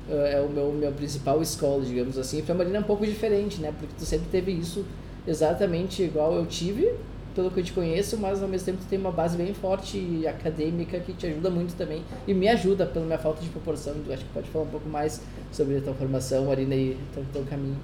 uh, 0.08 0.26
é 0.26 0.40
o 0.40 0.48
meu, 0.48 0.70
meu 0.72 0.92
principal 0.92 1.40
escola, 1.40 1.82
digamos 1.84 2.18
assim. 2.18 2.42
Para 2.42 2.54
a 2.54 2.58
Marina 2.58 2.76
é 2.76 2.80
um 2.80 2.84
pouco 2.84 3.06
diferente, 3.06 3.60
né? 3.60 3.72
Porque 3.78 3.94
tu 3.98 4.04
sempre 4.04 4.28
teve 4.30 4.52
isso 4.52 4.84
exatamente 5.26 6.02
igual 6.02 6.34
eu 6.34 6.46
tive, 6.46 6.94
pelo 7.34 7.50
que 7.50 7.60
eu 7.60 7.64
te 7.64 7.72
conheço, 7.72 8.16
mas 8.18 8.42
ao 8.42 8.48
mesmo 8.48 8.66
tempo 8.66 8.78
tu 8.78 8.88
tem 8.88 8.98
uma 8.98 9.12
base 9.12 9.36
bem 9.36 9.52
forte 9.52 10.26
acadêmica 10.26 11.00
que 11.00 11.12
te 11.12 11.26
ajuda 11.26 11.50
muito 11.50 11.76
também 11.76 12.02
e 12.26 12.32
me 12.32 12.48
ajuda 12.48 12.86
pela 12.86 13.04
minha 13.04 13.18
falta 13.18 13.42
de 13.42 13.48
proporção. 13.48 13.94
Eu 14.06 14.12
acho 14.12 14.24
que 14.24 14.32
pode 14.32 14.48
falar 14.50 14.64
um 14.64 14.70
pouco 14.70 14.88
mais 14.88 15.22
sobre 15.52 15.78
a 15.78 15.80
tua 15.80 15.94
formação, 15.94 16.46
Marina, 16.46 16.74
e 16.74 16.98
teu, 17.12 17.24
teu 17.32 17.44
caminho. 17.44 17.78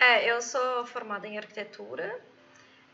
É, 0.00 0.30
eu 0.30 0.40
sou 0.40 0.86
formada 0.86 1.26
em 1.26 1.36
arquitetura. 1.36 2.18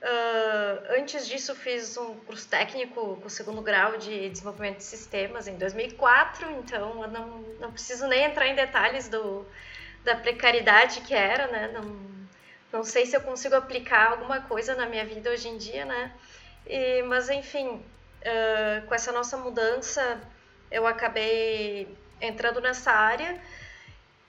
Uh, 0.05 1.01
antes 1.01 1.27
disso, 1.27 1.55
fiz 1.55 1.97
um 1.97 2.15
curso 2.27 2.47
técnico 2.47 3.17
com 3.23 3.29
segundo 3.31 3.63
grau 3.63 3.97
de 3.97 4.29
desenvolvimento 4.29 4.77
de 4.77 4.85
sistemas 4.85 5.49
em 5.49 5.57
2004, 5.57 6.51
então 6.59 7.03
eu 7.03 7.09
não, 7.09 7.39
não 7.59 7.73
preciso 7.73 8.07
nem 8.07 8.25
entrar 8.25 8.47
em 8.47 8.55
detalhes 8.55 9.09
do, 9.09 9.47
da 10.05 10.15
precariedade 10.15 11.01
que 11.01 11.15
era, 11.15 11.47
né? 11.47 11.71
Não, 11.73 11.97
não 12.71 12.85
sei 12.85 13.07
se 13.07 13.17
eu 13.17 13.23
consigo 13.23 13.55
aplicar 13.55 14.11
alguma 14.11 14.43
coisa 14.43 14.75
na 14.75 14.85
minha 14.85 15.07
vida 15.07 15.31
hoje 15.31 15.49
em 15.49 15.57
dia, 15.57 15.87
né? 15.87 16.13
E, 16.67 17.03
mas, 17.05 17.31
enfim, 17.31 17.67
uh, 17.69 18.87
com 18.87 18.95
essa 18.95 19.11
nossa 19.11 19.39
mudança, 19.39 20.21
eu 20.71 20.87
acabei 20.87 21.89
entrando 22.21 22.61
nessa 22.61 22.93
área. 22.93 23.41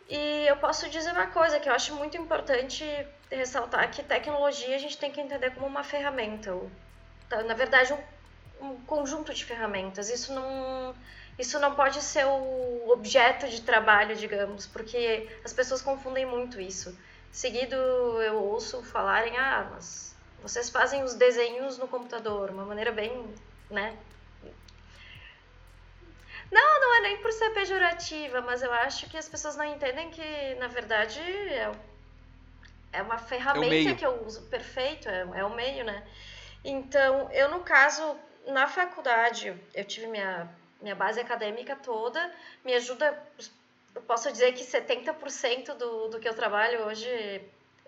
E 0.08 0.46
eu 0.48 0.56
posso 0.56 0.90
dizer 0.90 1.12
uma 1.12 1.28
coisa 1.28 1.60
que 1.60 1.68
eu 1.68 1.74
acho 1.74 1.94
muito 1.96 2.16
importante 2.16 2.86
ressaltar 3.30 3.90
que 3.92 4.04
tecnologia 4.04 4.76
a 4.76 4.80
gente 4.80 4.98
tem 4.98 5.12
que 5.12 5.20
entender 5.20 5.52
como 5.52 5.66
uma 5.66 5.84
ferramenta, 5.84 6.56
tá, 7.30 7.44
na 7.44 7.54
verdade 7.54 7.94
um, 7.94 8.68
um, 8.68 8.82
conjunto 8.86 9.34
de 9.34 9.44
ferramentas. 9.44 10.10
Isso 10.10 10.34
não, 10.34 10.96
isso 11.38 11.60
não 11.60 11.76
pode 11.76 12.02
ser 12.02 12.26
o 12.26 12.90
objeto 12.90 13.48
de 13.48 13.62
trabalho, 13.62 14.16
digamos, 14.16 14.68
porque 14.68 15.30
as 15.44 15.54
pessoas 15.54 15.82
confundem 15.82 16.26
muito 16.26 16.60
isso. 16.60 16.98
Seguido 17.32 17.76
eu 17.76 18.36
ouço 18.36 18.82
falarem, 18.84 19.38
ah, 19.38 19.70
mas 19.72 20.16
vocês 20.42 20.70
fazem 20.70 21.04
os 21.04 21.16
desenhos 21.16 21.78
no 21.78 21.88
computador, 21.88 22.52
uma 22.52 22.66
maneira 22.66 22.92
bem, 22.92 23.34
né? 23.70 23.98
Não, 26.52 26.80
não 26.80 26.96
é 26.96 27.02
nem 27.02 27.18
por 27.18 27.32
ser 27.32 27.50
pejorativa, 27.50 28.40
mas 28.42 28.62
eu 28.62 28.72
acho 28.72 29.10
que 29.10 29.18
as 29.18 29.28
pessoas 29.28 29.56
não 29.58 29.66
entendem 29.66 30.12
que, 30.12 30.56
na 30.56 30.68
verdade, 30.68 31.20
é 31.20 31.72
é 32.96 33.02
uma 33.02 33.18
ferramenta 33.18 33.92
é 33.92 33.96
que 33.96 34.06
eu 34.06 34.26
uso, 34.26 34.42
perfeito, 34.44 35.10
é, 35.10 35.22
é 35.36 35.44
o 35.44 35.54
meio, 35.54 35.84
né? 35.84 36.04
Então, 36.64 37.30
eu 37.32 37.50
no 37.50 37.60
caso, 37.60 38.18
na 38.48 38.68
faculdade, 38.68 39.56
eu 39.74 39.84
tive 39.84 40.08
minha, 40.08 40.50
minha 40.82 40.96
base 40.96 41.20
acadêmica 41.20 41.76
toda, 41.76 42.34
me 42.64 42.74
ajuda, 42.74 43.22
eu 43.94 44.02
posso 44.02 44.32
dizer 44.32 44.54
que 44.54 44.64
70% 44.64 45.76
do, 45.76 46.08
do 46.08 46.20
que 46.20 46.28
eu 46.28 46.34
trabalho 46.34 46.86
hoje, 46.86 47.10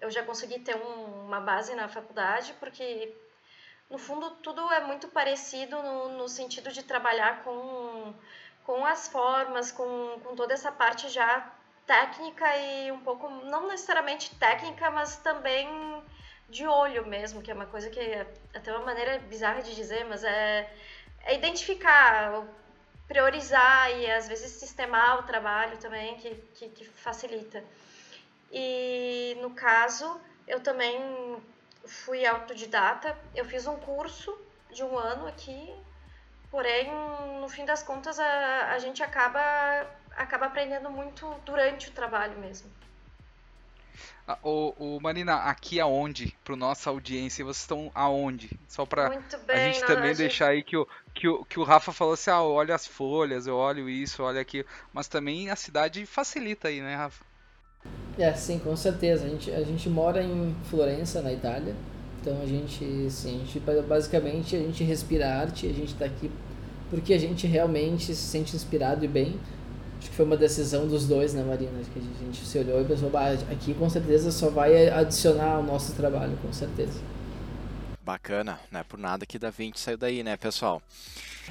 eu 0.01 0.11
já 0.11 0.23
consegui 0.23 0.59
ter 0.59 0.75
um, 0.75 1.25
uma 1.25 1.39
base 1.39 1.73
na 1.73 1.87
faculdade, 1.87 2.53
porque 2.59 3.13
no 3.89 3.97
fundo 3.97 4.29
tudo 4.43 4.61
é 4.73 4.81
muito 4.81 5.07
parecido 5.07 5.81
no, 5.81 6.09
no 6.17 6.27
sentido 6.27 6.71
de 6.71 6.83
trabalhar 6.83 7.43
com, 7.43 8.13
com 8.65 8.85
as 8.85 9.07
formas, 9.07 9.71
com, 9.71 10.19
com 10.23 10.35
toda 10.35 10.53
essa 10.53 10.71
parte 10.71 11.09
já 11.09 11.56
técnica 11.87 12.45
e 12.57 12.91
um 12.91 12.99
pouco, 12.99 13.29
não 13.29 13.67
necessariamente 13.67 14.35
técnica, 14.35 14.91
mas 14.91 15.15
também 15.17 15.67
de 16.49 16.67
olho 16.67 17.05
mesmo, 17.07 17.41
que 17.41 17.49
é 17.49 17.53
uma 17.53 17.65
coisa 17.65 17.89
que 17.89 17.99
é 17.99 18.27
até 18.53 18.71
uma 18.71 18.85
maneira 18.85 19.19
bizarra 19.19 19.61
de 19.61 19.73
dizer, 19.73 20.05
mas 20.05 20.23
é, 20.23 20.69
é 21.23 21.33
identificar, 21.33 22.45
priorizar 23.07 23.89
e 23.91 24.11
às 24.11 24.27
vezes 24.27 24.51
sistemar 24.51 25.19
o 25.19 25.23
trabalho 25.23 25.77
também, 25.77 26.17
que, 26.17 26.35
que, 26.55 26.69
que 26.69 26.85
facilita. 26.85 27.63
E 28.51 29.37
no 29.41 29.51
caso, 29.51 30.19
eu 30.47 30.59
também 30.59 31.41
fui 31.85 32.25
autodidata, 32.25 33.17
eu 33.33 33.45
fiz 33.45 33.65
um 33.65 33.77
curso 33.77 34.37
de 34.71 34.83
um 34.83 34.97
ano 34.97 35.25
aqui, 35.27 35.73
porém, 36.51 36.89
no 37.39 37.47
fim 37.47 37.65
das 37.65 37.81
contas, 37.81 38.19
a, 38.19 38.71
a 38.71 38.79
gente 38.79 39.01
acaba 39.01 39.85
acaba 40.17 40.47
aprendendo 40.47 40.89
muito 40.89 41.33
durante 41.45 41.89
o 41.89 41.91
trabalho 41.91 42.37
mesmo. 42.39 42.69
Ah, 44.27 44.37
o, 44.43 44.73
o 44.77 44.99
Marina, 44.99 45.35
aqui 45.35 45.79
aonde? 45.79 46.35
Para 46.43 46.55
nossa 46.55 46.89
audiência, 46.89 47.45
vocês 47.45 47.61
estão 47.61 47.89
aonde? 47.95 48.49
Só 48.67 48.85
para 48.85 49.07
a 49.47 49.55
gente 49.55 49.85
também 49.85 50.13
deixar 50.13 50.49
aí 50.49 50.61
que 50.61 50.75
o, 50.75 50.85
que, 51.13 51.27
o, 51.27 51.45
que 51.45 51.59
o 51.59 51.63
Rafa 51.63 51.93
falou 51.93 52.15
assim, 52.15 52.29
ah, 52.29 52.43
olha 52.43 52.75
as 52.75 52.85
folhas, 52.85 53.47
eu 53.47 53.55
olho 53.55 53.87
isso, 53.89 54.21
olha 54.21 54.41
aquilo. 54.41 54.67
Mas 54.91 55.07
também 55.07 55.49
a 55.49 55.55
cidade 55.55 56.05
facilita 56.05 56.67
aí, 56.67 56.81
né, 56.81 56.95
Rafa? 56.95 57.23
É, 58.19 58.33
sim, 58.33 58.59
com 58.59 58.75
certeza. 58.75 59.25
A 59.25 59.29
gente, 59.29 59.49
a 59.51 59.63
gente 59.63 59.87
mora 59.89 60.21
em 60.21 60.53
Florença, 60.69 61.21
na 61.21 61.31
Itália. 61.31 61.73
Então 62.19 62.41
a 62.41 62.45
gente, 62.45 63.09
sim, 63.09 63.41
a 63.41 63.45
gente, 63.45 63.59
basicamente 63.87 64.55
a 64.55 64.59
gente 64.59 64.83
respira 64.83 65.33
arte, 65.33 65.67
a 65.67 65.73
gente 65.73 65.93
está 65.93 66.05
aqui 66.05 66.29
porque 66.89 67.13
a 67.13 67.17
gente 67.17 67.45
realmente 67.47 68.15
se 68.15 68.15
sente 68.15 68.55
inspirado 68.55 69.03
e 69.03 69.07
bem 69.07 69.39
Acho 70.07 70.11
que 70.11 70.15
foi 70.15 70.25
uma 70.25 70.37
decisão 70.37 70.87
dos 70.87 71.05
dois, 71.05 71.33
né, 71.33 71.43
Marina? 71.43 71.69
Que 71.93 71.99
a 71.99 72.25
gente 72.25 72.45
se 72.45 72.57
olhou 72.57 72.81
e 72.81 72.85
pensou, 72.85 73.11
aqui 73.51 73.73
com 73.73 73.89
certeza 73.89 74.31
só 74.31 74.49
vai 74.49 74.87
adicionar 74.87 75.55
ao 75.55 75.63
nosso 75.63 75.91
trabalho, 75.95 76.37
com 76.37 76.53
certeza. 76.53 76.97
Bacana, 78.01 78.57
não 78.71 78.79
é 78.79 78.83
por 78.83 78.97
nada 78.97 79.25
que 79.25 79.37
da 79.37 79.49
20 79.49 79.77
saiu 79.77 79.97
daí, 79.97 80.23
né, 80.23 80.37
pessoal? 80.37 80.81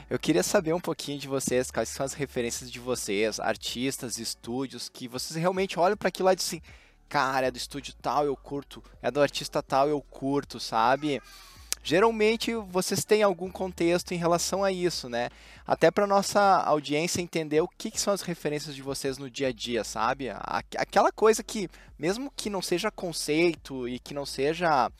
Eu 0.08 0.18
queria 0.18 0.42
saber 0.42 0.72
um 0.72 0.80
pouquinho 0.80 1.18
de 1.18 1.28
vocês, 1.28 1.70
quais 1.70 1.90
são 1.90 2.06
as 2.06 2.14
referências 2.14 2.70
de 2.70 2.80
vocês, 2.80 3.38
artistas, 3.38 4.18
estúdios, 4.18 4.88
que 4.88 5.06
vocês 5.06 5.38
realmente 5.38 5.78
olham 5.78 5.96
para 5.96 6.08
aquilo 6.08 6.24
lá 6.24 6.32
e 6.32 6.36
dizem, 6.36 6.62
cara, 7.10 7.48
é 7.48 7.50
do 7.50 7.58
estúdio 7.58 7.92
tal, 8.00 8.24
eu 8.24 8.34
curto, 8.34 8.82
é 9.02 9.10
do 9.10 9.20
artista 9.20 9.62
tal, 9.62 9.86
eu 9.86 10.00
curto, 10.00 10.58
sabe? 10.58 11.20
Geralmente 11.86 12.52
vocês 12.52 13.04
têm 13.04 13.22
algum 13.22 13.48
contexto 13.48 14.10
em 14.10 14.16
relação 14.16 14.64
a 14.64 14.72
isso, 14.72 15.08
né? 15.08 15.28
Até 15.64 15.88
para 15.88 16.04
nossa 16.04 16.40
audiência 16.40 17.22
entender 17.22 17.60
o 17.60 17.68
que, 17.68 17.92
que, 17.92 18.00
são 18.00 18.12
as 18.12 18.22
referências 18.22 18.74
de 18.74 18.82
vocês 18.82 19.18
no 19.18 19.30
dia 19.30 19.48
a 19.48 19.52
dia, 19.52 19.84
sabe? 19.84 20.26
Aquela 20.76 21.12
coisa 21.12 21.44
que, 21.44 21.70
mesmo 21.96 22.32
que 22.34 22.50
não 22.50 22.60
seja 22.60 22.90
conceito 22.90 23.88
e 23.88 24.00
que 24.00 24.12
não 24.12 24.26
seja, 24.26 24.90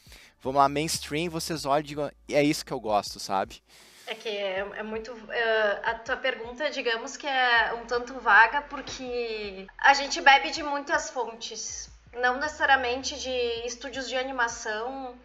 vamos 0.41 0.61
lá, 0.61 0.69
mainstream, 0.69 1.29
vocês 1.29 1.65
olham 1.65 1.81
e 1.81 1.89
digam, 1.89 2.11
é 2.31 2.45
isso 2.45 2.65
que 2.65 2.73
eu 2.73 2.79
gosto, 2.79 3.19
sabe? 3.19 3.61
É 4.07 4.15
que 4.15 4.29
é, 4.29 4.61
é 4.77 4.83
muito. 4.85 5.13
Uh, 5.13 5.81
a 5.83 5.95
tua 5.95 6.17
pergunta, 6.19 6.71
digamos 6.71 7.17
que 7.17 7.27
é 7.27 7.75
um 7.83 7.85
tanto 7.87 8.15
vaga, 8.21 8.63
porque 8.63 9.67
a 9.77 9.93
gente 9.93 10.21
bebe 10.21 10.53
de 10.53 10.63
muitas 10.63 11.11
fontes. 11.11 11.91
Não 12.13 12.39
necessariamente 12.39 13.21
de 13.21 13.67
estúdios 13.67 14.09
de 14.09 14.17
animação 14.17 15.19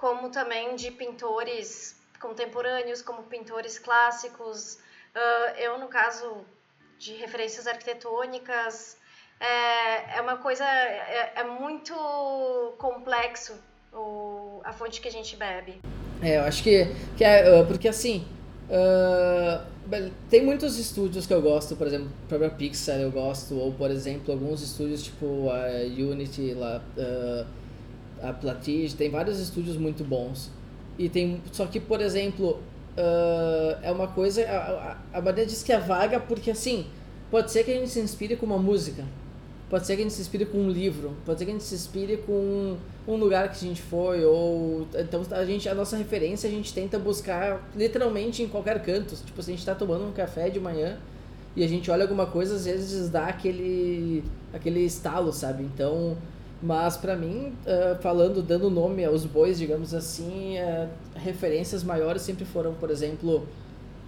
como 0.00 0.30
também 0.30 0.74
de 0.74 0.90
pintores 0.90 1.94
contemporâneos, 2.18 3.02
como 3.02 3.22
pintores 3.24 3.78
clássicos. 3.78 4.78
Uh, 5.14 5.58
eu, 5.58 5.78
no 5.78 5.88
caso 5.88 6.38
de 6.98 7.12
referências 7.14 7.66
arquitetônicas, 7.66 8.96
é, 9.38 10.16
é 10.16 10.20
uma 10.20 10.38
coisa, 10.38 10.64
é, 10.64 11.32
é 11.36 11.44
muito 11.44 11.94
complexo 12.78 13.54
o, 13.92 14.60
a 14.64 14.72
fonte 14.72 15.00
que 15.00 15.08
a 15.08 15.12
gente 15.12 15.36
bebe. 15.36 15.80
É, 16.22 16.38
eu 16.38 16.42
acho 16.44 16.62
que, 16.62 16.86
que 17.16 17.24
é, 17.24 17.62
porque 17.64 17.88
assim, 17.88 18.26
uh, 18.68 19.66
tem 20.30 20.42
muitos 20.42 20.78
estúdios 20.78 21.26
que 21.26 21.34
eu 21.34 21.42
gosto, 21.42 21.76
por 21.76 21.86
exemplo, 21.86 22.10
a 22.24 22.28
própria 22.28 22.50
Pixar 22.50 23.00
eu 23.00 23.10
gosto, 23.10 23.58
ou 23.58 23.72
por 23.72 23.90
exemplo, 23.90 24.32
alguns 24.32 24.62
estúdios 24.62 25.02
tipo 25.02 25.50
a 25.50 25.82
Unity 25.86 26.54
lá, 26.54 26.82
uh, 26.96 27.46
a 28.22 28.32
Platige, 28.32 28.94
tem 28.94 29.10
vários 29.10 29.38
estúdios 29.38 29.76
muito 29.76 30.04
bons. 30.04 30.50
E 30.98 31.08
tem, 31.08 31.40
só 31.52 31.66
que, 31.66 31.80
por 31.80 32.00
exemplo, 32.00 32.60
uh, 32.96 33.78
é 33.82 33.90
uma 33.90 34.08
coisa, 34.08 34.44
a, 34.46 34.56
a, 35.12 35.18
a 35.18 35.22
Maria 35.22 35.46
diz 35.46 35.62
que 35.62 35.72
é 35.72 35.78
vaga 35.78 36.20
porque, 36.20 36.50
assim, 36.50 36.86
pode 37.30 37.50
ser 37.50 37.64
que 37.64 37.70
a 37.70 37.74
gente 37.74 37.90
se 37.90 38.00
inspire 38.00 38.36
com 38.36 38.46
uma 38.46 38.58
música, 38.58 39.04
pode 39.68 39.86
ser 39.86 39.96
que 39.96 40.02
a 40.02 40.04
gente 40.04 40.14
se 40.14 40.20
inspire 40.20 40.44
com 40.44 40.58
um 40.58 40.70
livro, 40.70 41.16
pode 41.24 41.38
ser 41.38 41.44
que 41.44 41.50
a 41.52 41.54
gente 41.54 41.64
se 41.64 41.74
inspire 41.74 42.18
com 42.18 42.76
um 43.06 43.16
lugar 43.16 43.48
que 43.48 43.64
a 43.64 43.68
gente 43.68 43.80
foi, 43.80 44.24
ou, 44.24 44.86
então 44.94 45.22
a 45.30 45.44
gente, 45.44 45.68
a 45.68 45.74
nossa 45.74 45.96
referência 45.96 46.48
a 46.48 46.52
gente 46.52 46.72
tenta 46.74 46.98
buscar 46.98 47.70
literalmente 47.74 48.42
em 48.42 48.48
qualquer 48.48 48.82
canto, 48.82 49.16
tipo, 49.16 49.42
se 49.42 49.50
a 49.50 49.52
gente 49.52 49.60
está 49.60 49.74
tomando 49.74 50.06
um 50.06 50.12
café 50.12 50.50
de 50.50 50.60
manhã, 50.60 50.98
e 51.56 51.64
a 51.64 51.68
gente 51.68 51.90
olha 51.90 52.02
alguma 52.02 52.26
coisa, 52.26 52.54
às 52.54 52.64
vezes 52.64 53.08
dá 53.08 53.26
aquele, 53.26 54.22
aquele 54.52 54.80
estalo, 54.80 55.32
sabe? 55.32 55.64
Então, 55.64 56.16
mas 56.62 56.96
para 56.96 57.16
mim, 57.16 57.54
uh, 57.64 58.00
falando, 58.02 58.42
dando 58.42 58.68
nome 58.68 59.04
aos 59.04 59.24
bois, 59.24 59.58
digamos 59.58 59.94
assim, 59.94 60.56
uh, 60.58 60.88
referências 61.14 61.82
maiores 61.82 62.20
sempre 62.22 62.44
foram, 62.44 62.74
por 62.74 62.90
exemplo, 62.90 63.46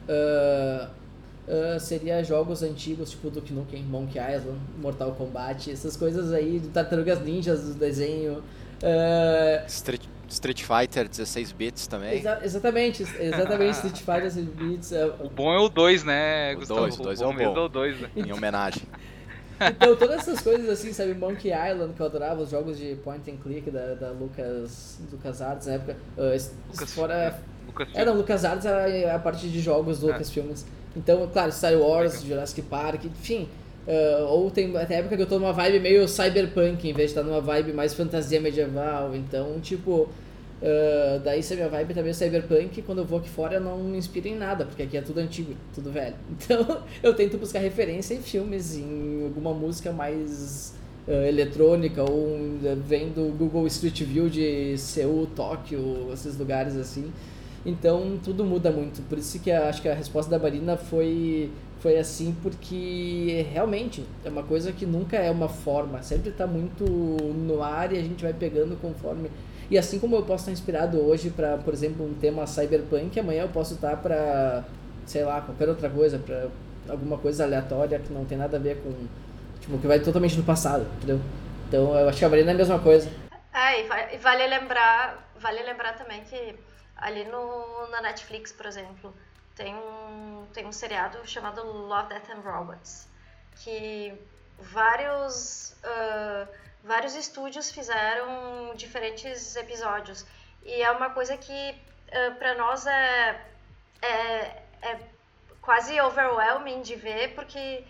uh, 0.07 1.81
seria 1.81 2.23
jogos 2.23 2.63
antigos, 2.63 3.11
tipo 3.11 3.31
Duke 3.31 3.55
Nukem, 3.55 3.83
Monkey 3.83 4.19
Island, 4.19 4.59
Mortal 4.79 5.13
Kombat, 5.13 5.71
essas 5.71 5.97
coisas 5.97 6.33
aí, 6.33 6.59
do 6.59 6.69
Tartarugas 6.69 7.23
Ninjas, 7.23 7.63
do 7.63 7.75
desenho. 7.75 8.43
Street, 9.67 10.03
Street 10.29 10.63
Fighter 10.63 11.09
16 11.09 11.53
bits 11.53 11.87
também. 11.87 12.19
Exa 12.19 12.41
exatamente, 12.43 13.03
exatamente, 13.19 13.75
Street 13.77 13.99
Fighter 13.99 14.23
16 14.25 14.47
bits. 14.49 14.93
O 15.21 15.31
bom 15.31 15.55
é 15.55 15.59
o 15.59 15.71
2, 15.71 16.05
né, 16.05 16.53
o 16.53 16.59
Gustavo? 16.59 16.81
2, 16.81 16.99
o 16.99 17.03
2 17.03 17.21
é 17.21 17.27
o 17.27 17.33
bom. 17.33 17.41
É 17.41 17.49
o 17.49 17.69
dois, 17.69 17.99
né? 17.99 18.11
Em 18.15 18.31
homenagem. 18.31 18.83
Então, 19.71 19.97
todas 19.97 20.19
essas 20.19 20.41
coisas 20.41 20.69
assim, 20.69 20.93
sabe? 20.93 21.15
Monkey 21.15 21.49
Island, 21.51 21.95
que 21.95 22.01
eu 22.01 22.07
adorava, 22.07 22.43
os 22.43 22.51
jogos 22.51 22.79
de 22.79 22.97
point 23.05 23.31
and 23.31 23.37
click 23.43 23.71
da, 23.71 23.95
da 23.95 24.11
Lucas, 24.11 24.99
Lucas 25.11 25.41
Arts 25.43 25.67
na 25.67 25.75
época. 25.75 25.97
Uh, 26.17 26.41
Lucas, 26.71 26.93
fora. 26.95 27.39
Lucas 27.67 27.89
É, 27.95 28.05
não, 28.05 28.15
Lucas 28.17 28.45
Arts 28.45 28.67
é 28.67 29.11
a 29.11 29.19
parte 29.19 29.49
de 29.49 29.61
jogos 29.61 30.01
do 30.01 30.09
É. 30.09 30.13
Lucas 30.13 30.31
Filmes. 30.31 30.67
Então, 30.97 31.29
claro, 31.33 31.53
Star 31.53 31.75
Wars, 31.75 32.15
Legal. 32.15 32.29
Jurassic 32.29 32.63
Park, 32.63 33.05
enfim. 33.05 33.49
uh, 33.87 34.25
ou 34.25 34.51
tem 34.51 34.77
até 34.77 34.97
época 34.97 35.17
que 35.17 35.23
eu 35.23 35.27
tô 35.27 35.39
numa 35.39 35.53
vibe 35.53 35.81
meio 35.81 36.07
cyberpunk, 36.07 36.89
em 36.89 36.93
vez 36.93 37.13
de 37.13 37.19
estar 37.19 37.23
numa 37.23 37.41
vibe 37.41 37.73
mais 37.73 37.95
fantasia 37.95 38.41
medieval. 38.41 39.15
Então, 39.15 39.59
tipo. 39.61 40.09
Uh, 40.63 41.21
daí 41.21 41.43
se 41.43 41.53
a 41.55 41.57
minha 41.57 41.69
vibe 41.69 41.95
tá 41.95 42.03
meio 42.03 42.15
cyberpunk, 42.15 42.83
quando 42.83 42.99
eu 42.99 43.05
vou 43.05 43.19
aqui 43.19 43.29
fora 43.29 43.55
eu 43.57 43.61
não 43.61 43.79
me 43.79 43.99
inspiro 43.99 44.29
em 44.29 44.37
nada, 44.37 44.65
porque 44.65 44.83
aqui 44.83 44.97
é 44.97 45.03
tudo 45.03 45.19
antigo, 45.19 45.55
tudo 45.75 45.91
velho. 45.93 46.15
Então 46.31 46.83
eu 47.03 47.15
tento 47.15 47.39
buscar 47.39 47.59
referência 47.61 48.15
em 48.15 48.23
filmes, 48.23 48.75
em 48.77 49.25
alguma 49.25 49.53
música 49.55 49.93
mais 49.93 50.75
uh, 51.07 51.13
eletrônica, 51.27 52.03
ou 52.03 52.37
um, 52.37 52.59
vendo 52.87 53.37
Google 53.37 53.67
Street 53.67 54.03
View 54.03 54.29
de 54.29 54.77
Seul, 54.79 55.27
Tóquio, 55.35 56.11
esses 56.13 56.37
lugares 56.39 56.77
assim. 56.77 57.13
Então 57.65 58.19
tudo 58.23 58.45
muda 58.45 58.71
muito. 58.71 59.03
Por 59.09 59.19
isso 59.19 59.39
que 59.41 59.51
a- 59.51 59.69
acho 59.69 59.81
que 59.83 59.89
a 59.89 59.95
resposta 59.95 60.31
da 60.31 60.39
Marina 60.39 60.77
foi, 60.77 61.51
foi 61.81 61.97
assim, 61.99 62.35
porque 62.43 63.47
realmente 63.53 64.05
é 64.25 64.29
uma 64.29 64.43
coisa 64.43 64.73
que 64.73 64.85
nunca 64.87 65.17
é 65.17 65.31
uma 65.31 65.49
forma, 65.49 66.03
sempre 66.03 66.31
está 66.31 66.47
muito 66.47 66.85
no 66.85 67.63
ar 67.63 67.93
e 67.93 67.99
a 67.99 68.03
gente 68.03 68.23
vai 68.23 68.33
pegando 68.33 68.77
conforme. 68.81 69.31
E 69.71 69.79
assim 69.79 69.99
como 69.99 70.17
eu 70.17 70.23
posso 70.23 70.43
estar 70.45 70.53
inspirado 70.53 71.01
hoje 71.01 71.31
para, 71.31 71.59
por 71.59 71.73
exemplo, 71.75 72.05
um 72.07 72.15
tema 72.15 72.47
cyberpunk, 72.47 73.19
amanhã 73.19 73.43
eu 73.43 73.49
posso 73.49 73.75
estar 73.75 73.97
para, 73.99 74.65
sei 75.07 75.25
lá, 75.25 75.41
qualquer 75.41 75.69
outra 75.69 75.89
coisa, 75.91 76.19
para 76.19 76.49
alguma 76.89 77.19
coisa 77.19 77.45
aleatória 77.45 77.99
que 77.99 78.13
não 78.13 78.25
tem 78.25 78.37
nada 78.39 78.57
a 78.57 78.61
ver 78.61 78.77
com. 78.83 78.93
Tipo, 79.61 79.79
que 79.79 79.87
vai 79.87 80.01
totalmente 80.01 80.37
no 80.37 80.43
passado, 80.45 80.87
entendeu? 80.97 81.21
Então 81.69 81.97
eu 81.99 82.09
acho 82.09 82.19
que 82.19 82.25
a 82.25 82.29
Marina 82.29 82.51
é 82.51 82.55
a 82.55 82.57
mesma 82.59 82.79
coisa. 82.81 83.09
Ah, 83.53 83.75
e, 83.77 83.87
va- 83.89 84.17
vale 84.19 84.47
lembrar, 84.47 85.31
vale 85.37 85.63
lembrar 85.63 85.95
também 85.97 86.25
que 86.25 86.59
ali 86.97 87.25
no, 87.25 87.87
na 87.89 88.01
Netflix, 88.01 88.53
por 88.53 88.67
exemplo, 88.67 89.15
tem 89.55 89.75
um, 89.75 90.47
tem 90.53 90.67
um 90.67 90.73
seriado 90.73 91.27
chamado 91.27 91.63
Love, 91.63 92.09
Death 92.09 92.31
and 92.31 92.41
Robots, 92.41 93.09
que 93.63 94.15
vários, 94.59 95.75
ah, 95.85 96.49
vários 96.83 97.15
estúdios 97.15 97.71
fizeram 97.71 98.75
diferentes 98.75 99.57
episódios. 99.57 100.27
E 100.65 100.83
é 100.83 100.91
uma 100.91 101.11
coisa 101.11 101.37
que 101.37 101.81
para 102.39 102.55
nós 102.55 102.87
é, 102.87 103.47
é, 104.03 104.63
é 104.83 104.99
quase 105.61 105.99
overwhelming 106.01 106.83
de 106.83 106.97
ver, 106.97 107.35
porque 107.35 107.85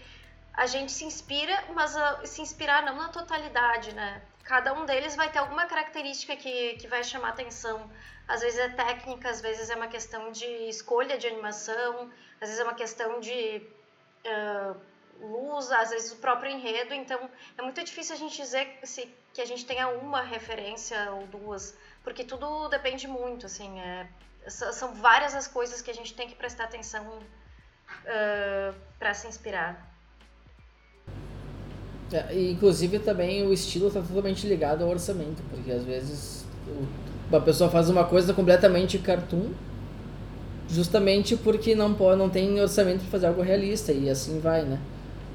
a 0.55 0.67
gente 0.67 0.93
se 0.93 1.05
inspira, 1.05 1.65
mas 1.75 1.97
ah, 1.97 2.21
se 2.25 2.43
inspirar 2.43 2.83
não 2.83 2.97
na 2.97 3.09
totalidade, 3.09 3.95
né? 3.95 4.23
Cada 4.45 4.73
um 4.75 4.85
deles 4.85 5.17
vai 5.17 5.31
ter 5.31 5.39
alguma 5.39 5.67
característica 5.67 6.37
que, 6.37 6.75
que 6.75 6.87
vai 6.87 7.03
chamar 7.03 7.31
atenção. 7.31 7.91
Às 8.29 8.43
vezes 8.43 8.59
é 8.59 8.69
técnica, 8.69 9.31
às 9.31 9.41
vezes 9.41 9.71
é 9.71 9.77
uma 9.77 9.89
questão 9.89 10.31
de 10.31 10.47
escolha 10.69 11.17
de 11.17 11.27
animação, 11.27 12.11
às 12.41 12.49
vezes 12.49 12.59
é 12.59 12.65
uma 12.65 12.75
questão 12.75 13.21
de 13.21 13.67
ah, 14.27 14.75
luz, 15.21 15.71
às 15.71 15.91
vezes 15.91 16.13
o 16.13 16.17
próprio 16.17 16.51
enredo. 16.51 16.95
Então 16.95 17.19
é 17.57 17.63
muito 17.63 17.83
difícil 17.83 18.15
a 18.15 18.19
gente 18.19 18.37
dizer 18.37 18.79
se, 18.83 19.09
que 19.33 19.41
a 19.41 19.47
gente 19.47 19.65
tenha 19.65 19.89
uma 19.89 20.23
referência 20.23 21.11
ou 21.13 21.27
duas, 21.27 21.77
porque 22.03 22.25
tudo 22.25 22.69
depende 22.69 23.07
muito, 23.07 23.47
assim. 23.47 23.81
É, 23.81 24.09
são 24.49 24.95
várias 24.95 25.35
as 25.35 25.47
coisas 25.47 25.81
que 25.81 25.91
a 25.91 25.95
gente 25.95 26.15
tem 26.15 26.29
que 26.29 26.35
prestar 26.35 26.65
atenção 26.65 27.21
para 28.99 29.15
se 29.15 29.29
inspirar. 29.29 29.91
É, 32.13 32.51
inclusive 32.51 32.99
também 32.99 33.47
o 33.47 33.53
estilo 33.53 33.89
está 33.89 34.03
totalmente 34.03 34.47
ligado 34.47 34.85
ao 34.85 34.91
orçamento, 34.91 35.43
porque 35.51 35.71
às 35.71 35.83
vezes 35.85 36.45
uma 37.31 37.41
pessoa 37.41 37.71
faz 37.71 37.89
uma 37.89 38.05
coisa 38.05 38.35
completamente 38.35 38.99
cartoon, 38.99 39.53
justamente 40.69 41.37
porque 41.37 41.75
não 41.75 41.95
pode, 41.95 42.19
não 42.19 42.29
tem 42.29 42.61
orçamento 42.61 43.01
para 43.01 43.11
fazer 43.11 43.27
algo 43.27 43.41
realista 43.41 43.93
e 43.93 44.11
assim 44.11 44.41
vai, 44.41 44.63
né? 44.63 44.79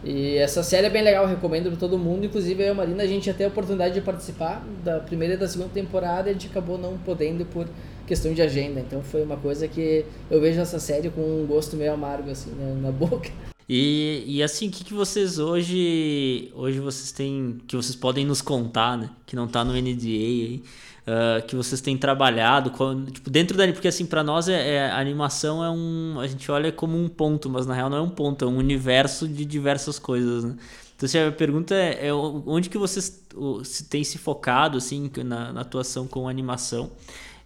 E 0.04 0.36
essa 0.38 0.64
série 0.64 0.88
é 0.88 0.90
bem 0.90 1.04
legal, 1.04 1.26
recomendo 1.26 1.70
para 1.70 1.80
todo 1.80 1.98
mundo, 1.98 2.26
inclusive 2.26 2.62
eu 2.62 2.68
e 2.68 2.70
a 2.70 2.74
Marina 2.74 3.04
a 3.04 3.08
gente 3.08 3.28
ia 3.28 3.34
ter 3.34 3.46
a 3.46 3.48
oportunidade 3.48 3.96
de 3.96 4.02
participar 4.02 4.66
da 4.84 5.00
primeira 5.00 5.34
e 5.34 5.38
da 5.38 5.48
segunda 5.48 5.70
temporada, 5.70 6.30
e 6.30 6.32
a 6.32 6.34
gente 6.34 6.48
acabou 6.48 6.78
não 6.78 6.98
podendo 7.00 7.46
por 7.46 7.68
questão 8.06 8.34
de 8.34 8.42
agenda, 8.42 8.80
então 8.80 9.04
foi 9.04 9.22
uma 9.24 9.36
coisa 9.36 9.68
que 9.68 10.06
eu 10.30 10.40
vejo 10.40 10.60
essa 10.62 10.80
série 10.80 11.10
com 11.10 11.22
um 11.22 11.46
gosto 11.46 11.76
meio 11.76 11.94
amargo 11.94 12.30
assim 12.30 12.52
na, 12.52 12.74
na 12.76 12.92
boca. 12.92 13.30
E, 13.70 14.24
e 14.26 14.42
assim, 14.42 14.70
o 14.70 14.72
que, 14.72 14.84
que 14.84 14.94
vocês 14.94 15.40
hoje. 15.40 16.50
Hoje 16.56 16.80
vocês 16.80 17.12
têm. 17.12 17.58
Que 17.68 17.76
vocês 17.76 17.98
podem 17.98 18.26
nos 18.26 18.42
contar, 18.42 18.98
né? 18.98 19.10
Que 19.26 19.36
não 19.36 19.46
tá 19.46 19.66
no 19.66 19.74
NDA 19.74 20.06
aí. 20.06 20.64
Ah, 21.08 21.42
que 21.42 21.56
vocês 21.56 21.80
têm 21.80 21.98
trabalhado. 21.98 22.70
tipo, 23.12 23.30
dentro 23.30 23.56
da. 23.58 23.66
Porque 23.72 23.88
assim, 23.88 24.06
pra 24.06 24.22
nós 24.24 24.50
é, 24.50 24.76
é- 24.76 24.92
a 24.92 25.00
animação 25.00 25.64
é 25.64 25.70
um. 25.70 26.20
A 26.20 26.28
gente 26.28 26.52
olha 26.52 26.70
como 26.72 27.02
um 27.02 27.08
ponto, 27.08 27.50
mas 27.50 27.66
na 27.66 27.74
real 27.74 27.90
não 27.90 27.98
é 27.98 28.02
um 28.02 28.10
ponto, 28.10 28.44
é 28.44 28.48
um 28.48 28.58
universo 28.58 29.26
de 29.28 29.46
diversas 29.46 29.98
coisas, 29.98 30.44
né? 30.44 30.58
Então, 30.96 31.06
assim, 31.06 31.20
a 31.20 31.32
pergunta 31.32 31.74
é, 31.76 32.08
é 32.08 32.14
onde 32.14 32.70
que 32.70 32.78
vocês 32.78 33.24
se 33.64 33.84
têm 33.86 34.04
se 34.04 34.18
focado, 34.18 34.78
assim, 34.78 35.10
na, 35.24 35.54
na 35.54 35.62
atuação 35.62 36.08
com 36.08 36.28
animação? 36.28 36.92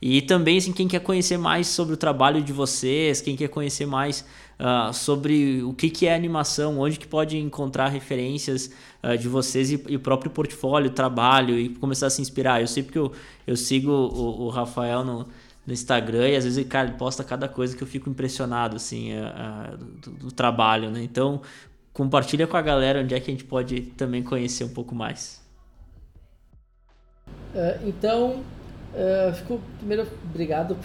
E 0.02 0.20
também, 0.22 0.58
assim, 0.58 0.74
quem 0.74 0.88
quer 0.88 1.02
conhecer 1.02 1.38
mais 1.38 1.68
sobre 1.68 1.94
o 1.94 1.98
trabalho 1.98 2.42
de 2.42 2.52
vocês, 2.52 3.22
quem 3.22 3.36
quer 3.36 3.50
conhecer 3.50 3.86
mais 3.86 4.26
ah, 4.58 4.92
sobre 4.92 5.62
o 5.62 5.74
que, 5.74 5.92
que 5.92 6.08
é 6.08 6.16
animação, 6.16 6.80
onde 6.80 6.98
que 6.98 7.08
pode 7.08 7.38
encontrar 7.38 7.88
referências 7.90 8.72
ah, 9.04 9.16
de 9.16 9.28
vocês 9.28 9.72
e, 9.72 9.84
e 9.88 9.96
o 9.96 10.00
próprio 10.00 10.32
portfólio, 10.32 10.90
trabalho 10.90 11.58
e 11.60 11.70
começar 11.70 12.08
a 12.08 12.10
se 12.10 12.20
inspirar. 12.20 12.62
Eu 12.62 12.68
sei 12.68 12.82
porque 12.82 12.98
eu, 12.98 13.12
eu 13.46 13.56
sigo 13.56 13.92
o, 13.92 14.46
o 14.46 14.50
Rafael 14.50 15.04
no, 15.04 15.28
no 15.68 15.74
Instagram 15.74 16.30
e 16.30 16.36
às 16.36 16.46
vezes 16.46 16.68
cara, 16.68 16.90
ele 16.90 16.98
posta 16.98 17.24
cada 17.24 17.48
coisa 17.48 17.78
que 17.78 17.84
eu 17.84 17.88
fico 17.88 18.10
impressionado, 18.10 18.78
assim, 18.78 19.14
ah, 19.14 19.78
do, 19.78 20.12
do 20.12 20.32
trabalho, 20.32 20.90
né? 20.90 21.04
Então, 21.04 21.44
compartilha 21.94 22.48
com 22.48 22.58
a 22.58 22.62
galera 22.62 23.02
onde 23.02 23.14
é 23.14 23.20
que 23.20 23.30
a 23.30 23.34
gente 23.34 23.46
pode 23.46 23.82
também 23.82 24.24
conhecer 24.24 24.64
um 24.64 24.74
pouco 24.74 24.96
mais. 24.96 25.42
Ah, 27.56 27.78
então, 27.86 28.44
ah, 28.94 29.34
fico 29.34 29.62
primeiro 29.78 30.06
obrigado, 30.30 30.76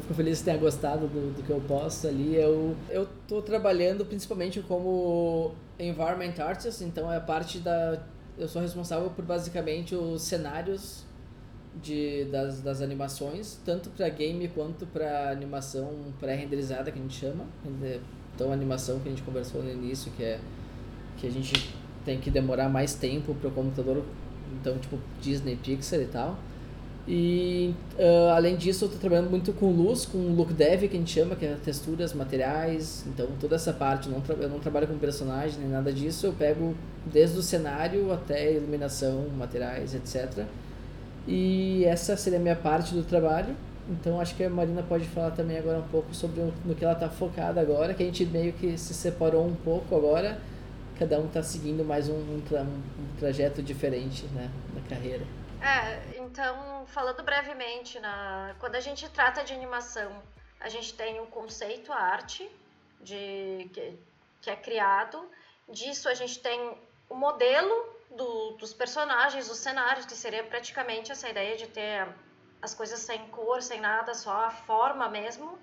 fico 0.00 0.14
feliz 0.14 0.38
que 0.38 0.44
tenha 0.44 0.58
gostado 0.58 1.06
do, 1.08 1.34
do 1.34 1.42
que 1.42 1.50
eu 1.50 1.60
posto 1.60 2.06
ali. 2.08 2.36
Eu 2.36 2.76
eu 2.90 3.06
trabalhando 3.42 4.04
principalmente 4.04 4.60
como 4.60 5.52
environment 5.78 6.34
artist, 6.38 6.82
então 6.82 7.12
é 7.12 7.16
a 7.16 7.20
parte 7.20 7.58
da 7.58 8.00
eu 8.38 8.48
sou 8.48 8.62
responsável 8.62 9.10
por 9.10 9.24
basicamente 9.24 9.94
os 9.94 10.22
cenários 10.22 11.04
de, 11.82 12.24
das, 12.26 12.60
das 12.60 12.80
animações, 12.80 13.60
tanto 13.64 13.90
para 13.90 14.08
game 14.08 14.48
quanto 14.48 14.86
para 14.86 15.30
animação 15.30 16.12
pré-renderizada 16.18 16.90
que 16.90 16.98
a 16.98 17.02
gente 17.02 17.18
chama. 17.18 17.44
Então, 18.34 18.50
a 18.50 18.54
animação 18.54 18.98
que 19.00 19.08
a 19.08 19.10
gente 19.10 19.22
conversou 19.22 19.62
no 19.62 19.70
início, 19.70 20.10
que 20.12 20.24
é 20.24 20.40
que 21.18 21.26
a 21.26 21.30
gente 21.30 21.52
tem 22.04 22.18
que 22.18 22.30
demorar 22.30 22.70
mais 22.70 22.94
tempo 22.94 23.34
para 23.34 23.48
o 23.48 23.52
computador, 23.52 24.02
então 24.58 24.78
tipo 24.78 24.98
Disney, 25.20 25.56
Pixar 25.56 26.00
e 26.00 26.06
tal. 26.06 26.38
E 27.12 27.74
ah, 27.98 28.36
além 28.36 28.54
disso, 28.54 28.84
eu 28.84 28.86
estou 28.86 29.00
trabalhando 29.00 29.28
muito 29.28 29.52
com 29.52 29.72
luz, 29.72 30.06
com 30.06 30.16
look 30.32 30.52
dev 30.52 30.82
que 30.82 30.96
a 30.96 30.98
gente 31.00 31.10
chama, 31.10 31.34
que 31.34 31.44
é 31.44 31.56
texturas, 31.56 32.12
materiais. 32.14 33.04
Então 33.08 33.26
toda 33.40 33.56
essa 33.56 33.72
parte, 33.72 34.08
não 34.08 34.22
eu 34.40 34.48
não 34.48 34.60
trabalho 34.60 34.86
com 34.86 34.96
personagem 34.96 35.58
nem 35.58 35.68
nada 35.68 35.92
disso, 35.92 36.26
eu 36.26 36.32
pego 36.32 36.72
desde 37.04 37.36
o 37.36 37.42
cenário 37.42 38.12
até 38.12 38.52
iluminação, 38.52 39.26
materiais, 39.36 39.92
etc. 39.92 40.44
E 41.26 41.84
essa 41.84 42.16
seria 42.16 42.38
a 42.38 42.42
minha 42.42 42.54
parte 42.54 42.94
do 42.94 43.02
trabalho. 43.02 43.56
Então 43.90 44.20
acho 44.20 44.36
que 44.36 44.44
a 44.44 44.50
Marina 44.50 44.84
pode 44.84 45.04
falar 45.06 45.32
também 45.32 45.58
agora 45.58 45.78
um 45.80 45.88
pouco 45.88 46.14
sobre 46.14 46.40
no 46.64 46.76
que 46.76 46.84
ela 46.84 46.94
está 46.94 47.08
focada 47.08 47.60
agora, 47.60 47.92
que 47.92 48.04
a 48.04 48.06
gente 48.06 48.24
meio 48.24 48.52
que 48.52 48.78
se 48.78 48.94
separou 48.94 49.44
um 49.44 49.54
pouco 49.54 49.96
agora. 49.96 50.38
Cada 50.96 51.18
um 51.18 51.26
está 51.26 51.42
seguindo 51.42 51.84
mais 51.84 52.08
um, 52.08 52.12
um, 52.12 52.40
tra- 52.48 52.62
um 52.62 53.18
trajeto 53.18 53.60
diferente 53.62 54.26
né, 54.32 54.48
na 54.74 54.80
carreira. 54.82 55.24
É, 55.60 56.16
então, 56.18 56.86
falando 56.86 57.22
brevemente, 57.22 57.98
na, 58.00 58.54
quando 58.58 58.76
a 58.76 58.80
gente 58.80 59.08
trata 59.10 59.44
de 59.44 59.52
animação, 59.52 60.22
a 60.58 60.68
gente 60.68 60.94
tem 60.94 61.20
um 61.20 61.26
conceito, 61.26 61.92
arte, 61.92 62.50
de, 62.98 63.70
que, 63.72 63.98
que 64.40 64.50
é 64.50 64.56
criado. 64.56 65.30
Disso 65.68 66.08
a 66.08 66.14
gente 66.14 66.40
tem 66.40 66.78
o 67.08 67.14
modelo 67.14 67.74
do, 68.10 68.52
dos 68.52 68.72
personagens, 68.72 69.48
dos 69.48 69.58
cenários, 69.58 70.06
que 70.06 70.14
seria 70.14 70.42
praticamente 70.44 71.12
essa 71.12 71.28
ideia 71.28 71.56
de 71.56 71.66
ter 71.68 72.08
as 72.62 72.74
coisas 72.74 73.00
sem 73.00 73.28
cor, 73.28 73.62
sem 73.62 73.80
nada, 73.80 74.14
só 74.14 74.32
a 74.46 74.50
forma 74.50 75.08
mesmo. 75.08 75.58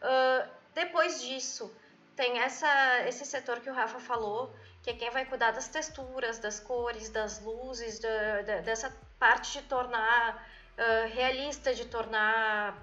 Ah, 0.00 0.48
depois 0.74 1.22
disso, 1.22 1.74
tem 2.16 2.38
essa, 2.38 2.68
esse 3.08 3.24
setor 3.24 3.60
que 3.60 3.70
o 3.70 3.74
Rafa 3.74 3.98
falou, 4.00 4.54
que 4.82 4.90
é 4.90 4.94
quem 4.94 5.10
vai 5.10 5.24
cuidar 5.26 5.52
das 5.52 5.68
texturas, 5.68 6.38
das 6.38 6.58
cores, 6.60 7.08
das 7.10 7.40
luzes, 7.42 7.98
da, 7.98 8.42
da- 8.42 8.60
dessa 8.60 8.90
parte 9.22 9.60
de 9.60 9.62
tornar 9.68 10.44
ah, 10.76 11.06
realista, 11.14 11.72
de 11.72 11.84
tornar 11.84 12.76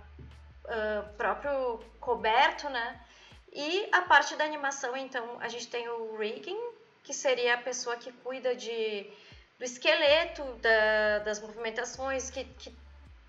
ah, 0.65 1.03
próprio 1.17 1.79
coberto, 1.99 2.69
né? 2.69 2.87
E 3.51 3.89
a 3.91 4.03
parte 4.03 4.37
da 4.37 4.45
animação, 4.45 4.95
então, 4.95 5.25
a 5.41 5.49
gente 5.49 5.67
tem 5.67 5.89
o 5.89 6.15
rigging, 6.15 6.61
que 7.03 7.13
seria 7.13 7.55
a 7.55 7.57
pessoa 7.57 7.97
que 7.97 8.11
cuida 8.23 8.55
de, 8.55 9.05
do 9.57 9.65
esqueleto 9.65 10.43
da, 10.61 11.19
das 11.25 11.41
movimentações, 11.41 12.29
que, 12.29 12.45
que 12.45 12.73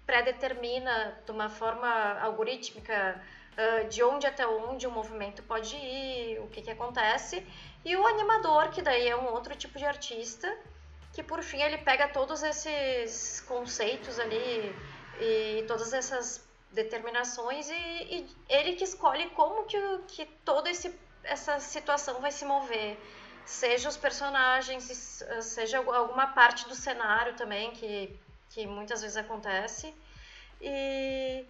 pré-determina 0.07 1.19
de 1.25 1.33
uma 1.33 1.49
forma 1.49 1.91
algorítmica 2.21 3.21
uh, 3.57 3.89
de 3.89 4.05
onde 4.05 4.27
até 4.27 4.47
onde 4.47 4.87
o 4.87 4.91
movimento 4.91 5.43
pode 5.43 5.75
ir, 5.75 6.39
o 6.41 6.47
que, 6.49 6.63
que 6.63 6.71
acontece, 6.71 7.45
e 7.85 7.97
o 7.97 8.07
animador, 8.07 8.71
que 8.71 8.83
daí 8.83 9.09
é 9.09 9.17
um 9.17 9.33
outro 9.33 9.57
tipo 9.57 9.79
de 9.79 9.87
artista, 9.87 10.49
que 11.21 11.25
por 11.25 11.43
fim 11.43 11.61
ele 11.61 11.77
pega 11.77 12.09
todos 12.09 12.43
esses 12.43 13.41
conceitos 13.43 14.19
ali 14.19 14.75
e 15.21 15.65
todas 15.69 15.93
essas 15.93 16.49
determinações 16.73 17.69
e, 17.69 17.75
e 17.75 18.37
ele 18.49 18.75
que 18.75 18.85
escolhe 18.85 19.29
como 19.31 19.67
que, 19.67 19.79
que 20.09 20.25
toda 20.47 20.71
esse, 20.71 20.99
essa 21.23 21.61
situação 21.61 22.23
vai 22.23 22.33
se 22.33 22.47
mover. 22.47 22.97
Seja 23.45 23.91
os 23.91 23.99
personagens, 23.99 25.23
seja 25.43 25.79
alguma 25.79 26.29
parte 26.29 26.67
do 26.67 26.75
cenário 26.75 27.35
também, 27.35 27.73
que, 27.73 28.19
que 28.49 28.67
muitas 28.67 29.03
vezes 29.03 29.19
acontece. 29.19 29.95
E, 30.59 31.45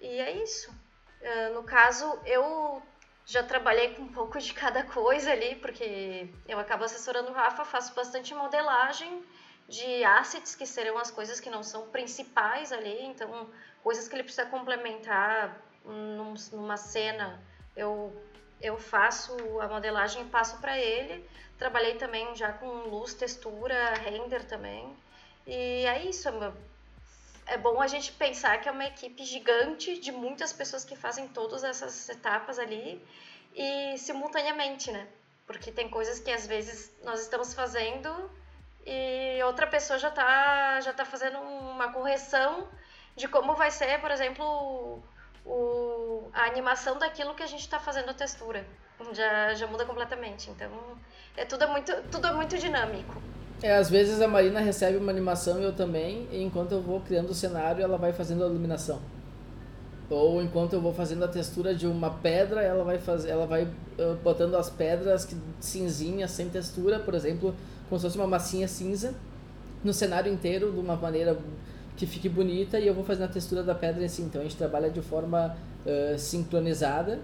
e 0.00 0.18
é 0.20 0.32
isso. 0.32 0.70
Uh, 0.70 1.54
no 1.54 1.62
caso, 1.62 2.18
eu 2.26 2.82
já 3.26 3.42
trabalhei 3.42 3.92
com 3.94 4.02
um 4.02 4.08
pouco 4.08 4.38
de 4.38 4.54
cada 4.54 4.84
coisa 4.84 5.32
ali, 5.32 5.56
porque 5.56 6.28
eu 6.48 6.58
acabo 6.60 6.84
assessorando 6.84 7.30
o 7.30 7.34
Rafa, 7.34 7.64
faço 7.64 7.92
bastante 7.92 8.32
modelagem 8.32 9.24
de 9.68 10.04
assets, 10.04 10.54
que 10.54 10.64
serão 10.64 10.96
as 10.96 11.10
coisas 11.10 11.40
que 11.40 11.50
não 11.50 11.62
são 11.64 11.88
principais 11.88 12.72
ali, 12.72 13.02
então 13.02 13.50
coisas 13.82 14.06
que 14.06 14.14
ele 14.14 14.22
precisa 14.22 14.46
complementar 14.46 15.60
num, 15.84 16.34
numa 16.52 16.76
cena, 16.76 17.42
eu, 17.76 18.14
eu 18.62 18.78
faço 18.78 19.34
a 19.60 19.66
modelagem 19.66 20.22
e 20.22 20.26
passo 20.26 20.60
para 20.60 20.78
ele. 20.78 21.28
Trabalhei 21.58 21.96
também 21.96 22.34
já 22.36 22.52
com 22.52 22.68
luz, 22.88 23.12
textura, 23.14 23.94
render 23.94 24.44
também. 24.44 24.96
E 25.46 25.84
é 25.84 26.04
isso, 26.04 26.28
é 27.46 27.56
bom 27.56 27.80
a 27.80 27.86
gente 27.86 28.12
pensar 28.12 28.60
que 28.60 28.68
é 28.68 28.72
uma 28.72 28.84
equipe 28.84 29.24
gigante 29.24 29.98
de 29.98 30.10
muitas 30.10 30.52
pessoas 30.52 30.84
que 30.84 30.96
fazem 30.96 31.28
todas 31.28 31.62
essas 31.62 32.08
etapas 32.08 32.58
ali 32.58 33.02
e 33.54 33.96
simultaneamente, 33.98 34.90
né? 34.90 35.06
Porque 35.46 35.70
tem 35.70 35.88
coisas 35.88 36.18
que 36.18 36.30
às 36.30 36.46
vezes 36.46 36.92
nós 37.04 37.20
estamos 37.20 37.54
fazendo 37.54 38.30
e 38.84 39.42
outra 39.44 39.66
pessoa 39.66 39.98
já 39.98 40.08
está 40.08 40.80
já 40.80 40.92
tá 40.92 41.04
fazendo 41.04 41.38
uma 41.38 41.92
correção 41.92 42.68
de 43.14 43.28
como 43.28 43.54
vai 43.54 43.70
ser, 43.70 44.00
por 44.00 44.10
exemplo, 44.10 45.02
o, 45.44 46.28
a 46.32 46.44
animação 46.44 46.98
daquilo 46.98 47.34
que 47.34 47.42
a 47.42 47.46
gente 47.46 47.60
está 47.60 47.78
fazendo 47.78 48.10
a 48.10 48.14
textura. 48.14 48.66
Já, 49.12 49.54
já 49.54 49.66
muda 49.66 49.84
completamente. 49.84 50.50
Então, 50.50 50.70
é 51.36 51.44
tudo 51.44 51.64
é 51.64 51.66
muito, 51.66 51.92
tudo 52.10 52.26
é 52.26 52.32
muito 52.32 52.58
dinâmico. 52.58 53.22
É, 53.62 53.74
às 53.74 53.88
vezes 53.88 54.20
a 54.20 54.28
Marina 54.28 54.60
recebe 54.60 54.98
uma 54.98 55.10
animação 55.10 55.58
e 55.60 55.64
eu 55.64 55.72
também, 55.72 56.28
e 56.30 56.42
enquanto 56.42 56.72
eu 56.72 56.82
vou 56.82 57.00
criando 57.00 57.30
o 57.30 57.34
cenário, 57.34 57.82
ela 57.82 57.96
vai 57.96 58.12
fazendo 58.12 58.44
a 58.44 58.46
iluminação. 58.46 59.00
Ou 60.08 60.40
enquanto 60.40 60.74
eu 60.74 60.80
vou 60.80 60.92
fazendo 60.92 61.24
a 61.24 61.28
textura 61.28 61.74
de 61.74 61.86
uma 61.86 62.10
pedra, 62.10 62.62
ela 62.62 62.84
vai 62.84 62.98
fazer, 62.98 63.30
ela 63.30 63.46
vai 63.46 63.64
uh, 63.64 64.14
botando 64.22 64.54
as 64.54 64.70
pedras 64.70 65.24
que, 65.24 65.36
cinzinhas 65.58 66.30
sem 66.30 66.48
textura, 66.48 66.98
por 67.00 67.14
exemplo, 67.14 67.54
como 67.88 67.98
se 67.98 68.06
fosse 68.06 68.16
uma 68.16 68.26
massinha 68.26 68.68
cinza 68.68 69.14
no 69.82 69.92
cenário 69.92 70.32
inteiro 70.32 70.70
de 70.70 70.78
uma 70.78 70.94
maneira 70.94 71.36
que 71.96 72.06
fique 72.06 72.28
bonita 72.28 72.78
e 72.78 72.86
eu 72.86 72.94
vou 72.94 73.04
fazendo 73.04 73.24
a 73.24 73.32
textura 73.32 73.62
da 73.62 73.74
pedra 73.74 74.04
assim. 74.04 74.24
Então 74.24 74.40
a 74.42 74.44
gente 74.44 74.56
trabalha 74.56 74.90
de 74.90 75.00
forma 75.00 75.56
uh, 75.84 76.18
sincronizada. 76.18 77.18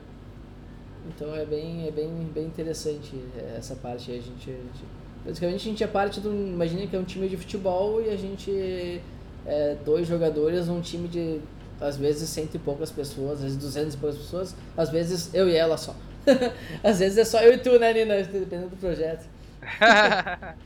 Então 1.07 1.35
é 1.35 1.45
bem, 1.45 1.87
é 1.87 1.91
bem, 1.91 2.11
bem 2.35 2.47
interessante 2.47 3.13
essa 3.57 3.77
parte. 3.77 4.11
A 4.11 4.15
gente, 4.15 4.51
a 4.51 4.55
gente, 4.55 4.85
basicamente 5.25 5.61
a 5.61 5.71
gente 5.71 5.85
é 5.85 5.87
parte 5.87 6.21
do. 6.21 6.31
Imagina 6.31 6.87
que 6.87 6.97
é 6.97 6.99
um 6.99 7.05
time 7.05 7.29
de 7.29 7.37
futebol 7.37 8.03
e 8.03 8.11
a 8.11 8.17
gente 8.17 9.01
é 9.47 9.77
dois 9.85 10.07
jogadores 10.07 10.69
num 10.69 10.81
time 10.81 11.09
de 11.09 11.41
às 11.81 11.97
vezes 11.97 12.29
cento 12.29 12.55
e 12.55 12.59
poucas 12.59 12.91
pessoas, 12.91 13.39
às 13.39 13.43
vezes 13.43 13.59
duzentas 13.59 13.95
e 13.95 13.97
poucas 13.97 14.19
pessoas, 14.19 14.55
às 14.77 14.89
vezes 14.89 15.35
eu 15.35 15.49
e 15.49 15.57
ela 15.57 15.77
só. 15.77 15.95
às 16.83 17.01
vezes 17.01 17.19
é 17.19 17.25
só 17.25 17.41
eu 17.43 17.55
e 17.55 17.59
tu, 17.59 17.79
né, 17.79 17.93
Nina? 17.93 18.23
Dependendo 18.23 18.71
do 18.71 18.77
projeto. 18.77 19.29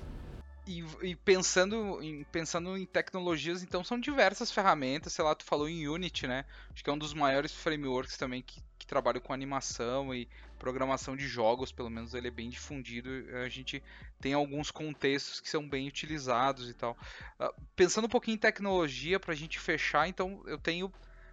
e, 0.67 0.85
e, 1.03 1.17
pensando, 1.17 2.03
em, 2.03 2.25
pensando 2.25 2.77
em 2.77 2.85
tecnologias, 2.85 3.63
então 3.63 3.83
são 3.83 3.99
diversas 3.99 4.51
ferramentas, 4.51 5.13
sei 5.15 5.25
lá, 5.25 5.35
tu 5.35 5.45
falou 5.45 5.69
em 5.69 5.89
Unity, 5.89 6.27
né? 6.27 6.45
Acho 6.73 6.85
que 6.85 6.91
é 6.91 6.93
um 6.93 6.99
dos 6.99 7.15
maiores 7.15 7.53
frameworks 7.53 8.19
também 8.19 8.43
que, 8.43 8.61
que 8.79 8.87
trabalha 8.87 9.21
com 9.21 9.33
animação 9.33 10.15
e 10.15 10.29
programação 10.59 11.17
de 11.17 11.27
jogos, 11.27 11.73
pelo 11.73 11.91
menos 11.91 12.15
ele 12.15 12.29
é 12.29 12.31
bem 12.31 12.49
difundido. 12.49 13.09
A 13.45 13.49
gente 13.49 13.83
tem 14.21 14.33
alguns 14.33 14.71
contextos 14.71 15.41
que 15.41 15.49
são 15.49 15.69
bem 15.69 15.89
utilizados 15.89 16.69
e 16.69 16.75
tal. 16.75 16.97
Uh, 17.39 17.53
pensando 17.75 18.07
um 18.07 18.11
pouquinho 18.11 18.35
em 18.35 18.39
tecnologia, 18.39 19.21
para 19.21 19.33
a 19.33 19.37
gente 19.37 19.59
fechar, 19.59 20.09
então 20.09 20.43
eu 20.47 20.59
tenho 20.59 20.93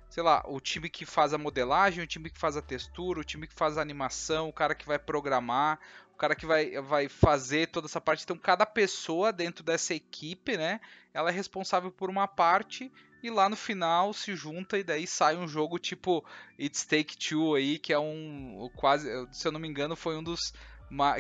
sei 0.10 0.22
lá, 0.22 0.44
o 0.46 0.60
time 0.60 0.92
que 0.92 1.08
faz 1.08 1.34
a 1.34 1.40
modelagem, 1.40 2.04
o 2.04 2.08
time 2.08 2.30
que 2.30 2.38
faz 2.38 2.56
a 2.56 2.62
textura, 2.62 3.20
o 3.20 3.24
time 3.24 3.48
que 3.48 3.54
faz 3.56 3.80
a 3.80 3.82
animação, 3.82 4.48
o 4.48 4.54
cara 4.54 4.76
que 4.76 4.86
vai 4.86 5.00
programar, 5.00 5.80
o 6.14 6.16
cara 6.16 6.36
que 6.36 6.46
vai, 6.46 6.80
vai 6.82 7.10
fazer 7.10 7.70
toda 7.70 7.88
essa 7.88 8.00
parte. 8.00 8.24
Então, 8.24 8.38
cada 8.38 8.64
pessoa 8.64 9.34
dentro 9.34 9.64
dessa 9.64 9.96
equipe, 9.96 10.56
né, 10.56 10.80
ela 11.16 11.30
é 11.30 11.34
responsável 11.34 11.92
por 11.92 12.12
uma 12.12 12.28
parte 12.28 12.92
e 13.24 13.30
lá 13.30 13.48
no 13.48 13.56
final 13.56 14.14
se 14.14 14.36
junta 14.36 14.78
e 14.78 14.84
daí 14.84 15.08
sai 15.08 15.38
um 15.38 15.48
jogo 15.48 15.80
tipo 15.80 16.24
It's 16.60 16.86
Take 16.86 17.18
Two 17.18 17.56
aí, 17.56 17.80
que 17.80 17.94
é 17.94 17.98
um 17.98 18.70
quase, 18.76 19.10
se 19.32 19.48
eu 19.48 19.52
não 19.52 19.60
me 19.60 19.68
engano, 19.68 19.96
foi 19.96 20.18
um 20.18 20.24
dos 20.24 20.54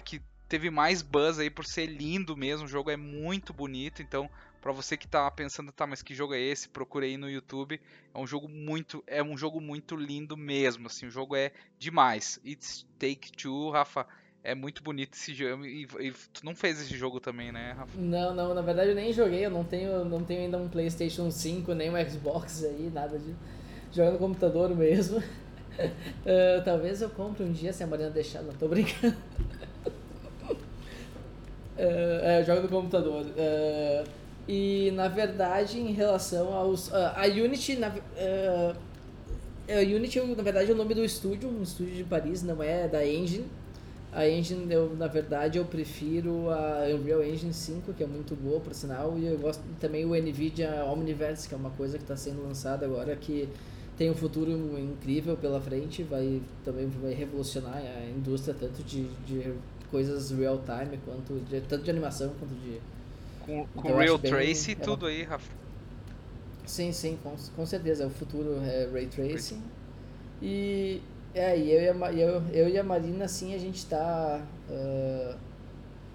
que 0.03 0.21
teve 0.49 0.69
mais 0.69 1.01
buzz 1.01 1.39
aí 1.39 1.49
por 1.49 1.65
ser 1.65 1.85
lindo 1.85 2.35
mesmo. 2.35 2.65
O 2.65 2.69
jogo 2.69 2.91
é 2.91 2.97
muito 2.97 3.53
bonito, 3.53 4.01
então 4.01 4.29
para 4.61 4.71
você 4.71 4.95
que 4.95 5.07
tá 5.07 5.29
pensando, 5.31 5.71
tá, 5.71 5.87
mas 5.87 6.01
que 6.01 6.13
jogo 6.13 6.33
é 6.33 6.39
esse? 6.39 6.69
Procure 6.69 7.05
aí 7.05 7.17
no 7.17 7.29
YouTube. 7.29 7.81
É 8.13 8.17
um 8.19 8.27
jogo 8.27 8.47
muito, 8.47 9.03
é 9.07 9.23
um 9.23 9.37
jogo 9.37 9.59
muito 9.59 9.95
lindo 9.95 10.37
mesmo, 10.37 10.87
assim, 10.87 11.07
o 11.07 11.11
jogo 11.11 11.35
é 11.35 11.51
demais. 11.79 12.39
It's 12.45 12.85
Take 12.99 13.31
Two, 13.31 13.71
Rafa, 13.71 14.05
é 14.43 14.53
muito 14.53 14.83
bonito 14.83 15.13
esse 15.13 15.33
jogo. 15.33 15.65
E, 15.65 15.87
e, 15.99 16.11
tu 16.33 16.45
não 16.45 16.53
fez 16.53 16.81
esse 16.81 16.95
jogo 16.97 17.19
também, 17.19 17.51
né, 17.51 17.73
Rafa? 17.77 17.97
Não, 17.97 18.35
não, 18.35 18.53
na 18.53 18.61
verdade 18.61 18.89
eu 18.89 18.95
nem 18.95 19.13
joguei, 19.13 19.45
eu 19.45 19.49
não 19.49 19.63
tenho, 19.63 20.03
não 20.03 20.23
tenho 20.23 20.41
ainda 20.41 20.57
um 20.57 20.67
PlayStation 20.67 21.31
5, 21.31 21.73
nem 21.73 21.89
um 21.89 22.09
Xbox 22.09 22.63
aí, 22.63 22.91
nada 22.93 23.17
de 23.17 23.33
jogar 23.93 24.11
no 24.11 24.17
computador 24.17 24.75
mesmo. 24.75 25.19
uh, 25.19 25.23
talvez 26.65 27.01
eu 27.01 27.09
compre 27.09 27.43
um 27.43 27.51
dia 27.53 27.71
se 27.71 27.83
a 27.83 27.87
Mariana 27.87 28.11
deixar, 28.11 28.41
não 28.41 28.53
tô 28.53 28.67
brincando. 28.67 29.15
uh, 30.49 30.57
é, 31.79 32.43
jogo 32.43 32.63
no 32.63 32.69
computador. 32.69 33.25
Uh, 33.25 34.09
e 34.45 34.91
na 34.91 35.07
verdade, 35.07 35.79
em 35.79 35.93
relação 35.93 36.53
aos. 36.53 36.89
Uh, 36.89 37.13
a 37.15 37.27
Unity, 37.27 37.77
na, 37.77 37.87
a 37.87 39.79
Unity, 39.79 40.19
na 40.19 40.43
verdade, 40.43 40.69
é 40.69 40.73
o 40.73 40.77
nome 40.77 40.93
do 40.93 41.05
estúdio, 41.05 41.47
um 41.47 41.63
estúdio 41.63 41.95
de 41.95 42.03
Paris, 42.03 42.43
não 42.43 42.61
é 42.61 42.89
da 42.89 43.07
Engine. 43.07 43.45
A 44.15 44.27
Engine, 44.27 44.71
eu, 44.71 44.95
na 44.95 45.07
verdade, 45.07 45.57
eu 45.57 45.65
prefiro 45.65 46.49
a 46.49 46.85
Unreal 46.93 47.23
Engine 47.23 47.53
5, 47.53 47.93
que 47.93 48.03
é 48.03 48.07
muito 48.07 48.35
boa, 48.35 48.59
por 48.59 48.73
sinal, 48.73 49.17
e 49.17 49.25
eu 49.25 49.37
gosto 49.39 49.63
também 49.79 50.05
o 50.05 50.15
NVIDIA 50.15 50.85
Omniverse, 50.85 51.47
que 51.47 51.55
é 51.55 51.57
uma 51.57 51.71
coisa 51.71 51.97
que 51.97 52.03
está 52.03 52.15
sendo 52.15 52.43
lançada 52.43 52.85
agora, 52.85 53.15
que 53.15 53.49
tem 53.97 54.11
um 54.11 54.15
futuro 54.15 54.51
incrível 54.79 55.35
pela 55.35 55.59
frente, 55.59 56.03
vai 56.03 56.41
também 56.63 56.87
vai 57.01 57.13
revolucionar 57.13 57.77
a 57.77 58.05
indústria 58.09 58.55
tanto 58.59 58.83
de, 58.83 59.07
de 59.25 59.53
coisas 59.89 60.31
real 60.31 60.59
time, 60.63 60.99
quanto 61.05 61.39
de, 61.49 61.61
tanto 61.61 61.83
de 61.83 61.89
animação 61.89 62.31
quanto 62.39 62.53
de 62.55 62.79
com, 63.45 63.67
com 63.75 63.87
então, 63.87 63.97
Real 63.99 64.19
Trace 64.19 64.71
e 64.71 64.75
tudo 64.75 65.05
aí, 65.05 65.23
Rafa. 65.23 65.51
Sim, 66.65 66.91
sim, 66.91 67.17
com, 67.21 67.35
com 67.55 67.65
certeza. 67.65 68.07
O 68.07 68.09
futuro 68.09 68.59
é 68.63 68.87
Ray 68.91 69.07
Tracing. 69.07 69.61
E, 70.41 71.01
é, 71.33 71.57
e 71.57 71.71
eu, 71.71 71.81
e 71.81 71.89
a, 71.89 72.13
eu, 72.13 72.43
eu 72.51 72.69
e 72.69 72.77
a 72.77 72.83
Marina, 72.83 73.25
assim, 73.25 73.55
a 73.55 73.57
gente 73.57 73.85
tá. 73.85 74.41
Uh, 74.69 75.35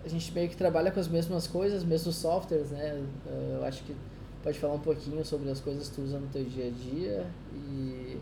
a 0.05 0.09
gente 0.09 0.33
meio 0.33 0.49
que 0.49 0.57
trabalha 0.57 0.91
com 0.91 1.01
as 1.01 1.09
mesmas 1.09 1.47
coisas, 1.47 1.83
mesmos 1.85 2.17
softwares, 2.17 2.71
né? 2.71 2.95
Uh, 3.27 3.57
eu 3.59 3.65
acho 3.65 3.83
que 3.83 3.95
pode 4.43 4.59
falar 4.59 4.75
um 4.75 4.81
pouquinho 4.81 5.25
sobre 5.25 5.51
as 5.51 5.61
coisas 5.61 5.89
que 5.89 5.97
tu 5.97 6.03
usa 6.03 6.19
no 6.19 6.29
teu 6.29 6.45
dia 6.45 6.69
a 6.69 6.71
dia 6.71 7.27
e 7.53 8.21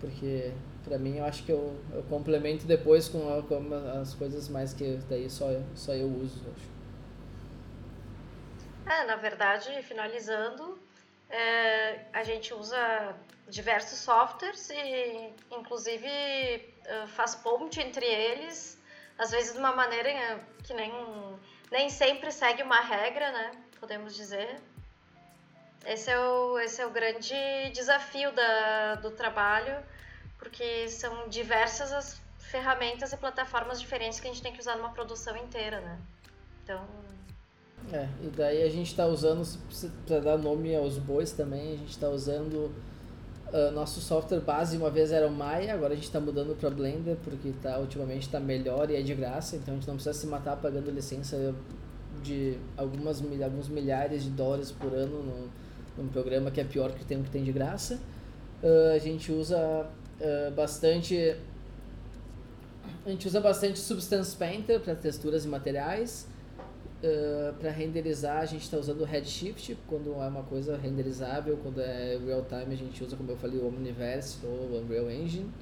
porque 0.00 0.50
para 0.84 0.98
mim 0.98 1.18
eu 1.18 1.24
acho 1.24 1.44
que 1.44 1.52
eu, 1.52 1.76
eu 1.92 2.02
complemento 2.04 2.66
depois 2.66 3.08
com, 3.08 3.38
a, 3.38 3.42
com 3.42 3.72
as 4.00 4.14
coisas 4.14 4.48
mais 4.48 4.72
que 4.74 4.98
daí 5.08 5.30
só, 5.30 5.46
só 5.74 5.92
eu 5.94 6.08
uso, 6.08 6.40
acho. 6.56 6.72
É, 8.84 9.06
na 9.06 9.16
verdade, 9.16 9.70
finalizando, 9.82 10.76
é, 11.30 12.06
a 12.12 12.24
gente 12.24 12.52
usa 12.52 13.14
diversos 13.48 13.98
softwares 13.98 14.70
e, 14.70 15.32
inclusive, 15.50 16.06
é, 16.06 17.06
faz 17.08 17.34
ponte 17.34 17.80
entre 17.80 18.06
eles, 18.06 18.78
às 19.18 19.30
vezes 19.30 19.52
de 19.52 19.58
uma 19.58 19.72
maneira 19.72 20.40
que 20.64 20.72
nem, 20.74 20.92
nem 21.70 21.88
sempre 21.88 22.30
segue 22.30 22.62
uma 22.62 22.80
regra, 22.80 23.30
né? 23.32 23.52
Podemos 23.78 24.14
dizer. 24.14 24.60
Esse 25.84 26.10
é 26.10 26.18
o, 26.18 26.58
esse 26.58 26.80
é 26.80 26.86
o 26.86 26.90
grande 26.90 27.34
desafio 27.74 28.32
da, 28.32 28.94
do 28.96 29.10
trabalho, 29.10 29.82
porque 30.38 30.88
são 30.88 31.28
diversas 31.28 31.92
as 31.92 32.22
ferramentas 32.38 33.12
e 33.12 33.16
plataformas 33.16 33.80
diferentes 33.80 34.20
que 34.20 34.28
a 34.28 34.30
gente 34.30 34.42
tem 34.42 34.52
que 34.52 34.60
usar 34.60 34.76
numa 34.76 34.90
produção 34.90 35.36
inteira, 35.36 35.80
né? 35.80 35.98
Então. 36.62 36.86
É, 37.92 38.08
e 38.22 38.28
daí 38.28 38.62
a 38.62 38.68
gente 38.68 38.90
está 38.90 39.06
usando, 39.06 39.42
para 40.06 40.20
dar 40.20 40.38
nome 40.38 40.74
aos 40.76 40.98
bois 40.98 41.32
também, 41.32 41.74
a 41.74 41.76
gente 41.76 41.90
está 41.90 42.08
usando 42.08 42.72
Uh, 43.52 43.70
nosso 43.72 44.00
software 44.00 44.40
base 44.40 44.78
uma 44.78 44.88
vez 44.88 45.12
era 45.12 45.28
o 45.28 45.30
Maya, 45.30 45.74
agora 45.74 45.92
a 45.92 45.94
gente 45.94 46.06
está 46.06 46.18
mudando 46.18 46.56
para 46.58 46.70
Blender 46.70 47.18
porque 47.22 47.52
tá, 47.60 47.78
ultimamente 47.78 48.22
está 48.22 48.40
melhor 48.40 48.90
e 48.90 48.96
é 48.96 49.02
de 49.02 49.14
graça, 49.14 49.56
então 49.56 49.74
a 49.74 49.76
gente 49.76 49.86
não 49.86 49.96
precisa 49.96 50.18
se 50.18 50.26
matar 50.26 50.56
pagando 50.56 50.90
licença 50.90 51.54
de 52.22 52.56
algumas, 52.78 53.22
alguns 53.42 53.68
milhares 53.68 54.22
de 54.22 54.30
dólares 54.30 54.72
por 54.72 54.94
ano 54.94 55.22
num, 55.22 56.02
num 56.02 56.08
programa 56.08 56.50
que 56.50 56.62
é 56.62 56.64
pior 56.64 56.92
que 56.92 57.04
tem 57.04 57.20
o 57.20 57.24
que 57.24 57.30
tem 57.30 57.44
de 57.44 57.52
graça. 57.52 58.00
Uh, 58.62 58.94
a 58.94 58.98
gente 58.98 59.30
usa 59.30 59.58
uh, 59.58 60.50
bastante 60.52 61.36
a 63.04 63.10
gente 63.10 63.26
usa 63.26 63.40
bastante 63.40 63.78
Substance 63.78 64.36
Painter 64.36 64.80
para 64.80 64.94
texturas 64.94 65.44
e 65.44 65.48
materiais. 65.48 66.26
Uh, 67.02 67.52
para 67.54 67.70
renderizar 67.72 68.38
a 68.38 68.46
gente 68.46 68.62
está 68.62 68.76
usando 68.76 69.02
Redshift 69.02 69.76
quando 69.88 70.12
é 70.12 70.26
uma 70.28 70.44
coisa 70.44 70.76
renderizável, 70.76 71.58
quando 71.60 71.80
é 71.80 72.16
real 72.16 72.44
time 72.44 72.72
a 72.72 72.76
gente 72.76 73.02
usa, 73.02 73.16
como 73.16 73.32
eu 73.32 73.36
falei, 73.36 73.58
o 73.58 73.66
Omniverse 73.66 74.38
ou 74.46 74.78
Unreal 74.78 75.10
Engine. 75.10 75.52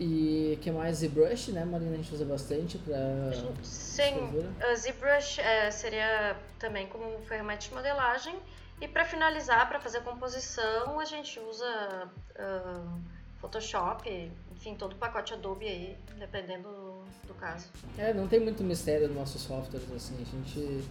E 0.00 0.58
que 0.62 0.70
mais? 0.70 0.96
ZBrush, 0.96 1.52
né, 1.52 1.62
Marina? 1.62 1.92
A 1.92 1.96
gente 1.96 2.12
usa 2.14 2.24
bastante 2.24 2.78
para. 2.78 3.30
Sim, 3.62 4.14
a 4.60 4.74
ZBrush 4.74 5.38
é, 5.40 5.70
seria 5.70 6.36
também 6.58 6.86
como 6.86 7.20
ferramenta 7.20 7.60
de 7.60 7.74
modelagem. 7.74 8.34
E 8.80 8.88
para 8.88 9.04
finalizar, 9.04 9.68
para 9.68 9.78
fazer 9.78 10.00
composição, 10.00 10.98
a 10.98 11.04
gente 11.04 11.38
usa 11.38 12.10
uh, 12.30 12.98
Photoshop, 13.40 14.32
enfim, 14.60 14.74
todo 14.74 14.92
o 14.92 14.96
pacote 14.96 15.32
Adobe 15.32 15.66
aí, 15.66 15.96
dependendo 16.18 16.68
do, 16.68 17.28
do 17.28 17.34
caso. 17.34 17.66
É, 17.96 18.12
não 18.12 18.28
tem 18.28 18.38
muito 18.38 18.62
mistério 18.62 19.08
nos 19.08 19.16
nossos 19.16 19.40
softwares, 19.40 19.90
assim, 19.90 20.14
a 20.20 20.24
gente 20.24 20.84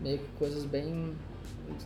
meio 0.00 0.18
que 0.18 0.28
coisas 0.32 0.64
bem. 0.64 1.16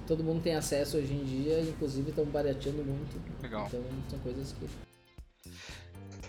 Todo 0.06 0.24
mundo 0.24 0.42
tem 0.42 0.54
acesso 0.54 0.96
hoje 0.96 1.12
em 1.12 1.24
dia, 1.24 1.60
inclusive 1.60 2.08
estão 2.08 2.24
barateando 2.24 2.82
muito. 2.82 3.42
Legal. 3.42 3.66
Então 3.66 3.84
são 4.08 4.18
coisas 4.20 4.52
que. 4.52 4.66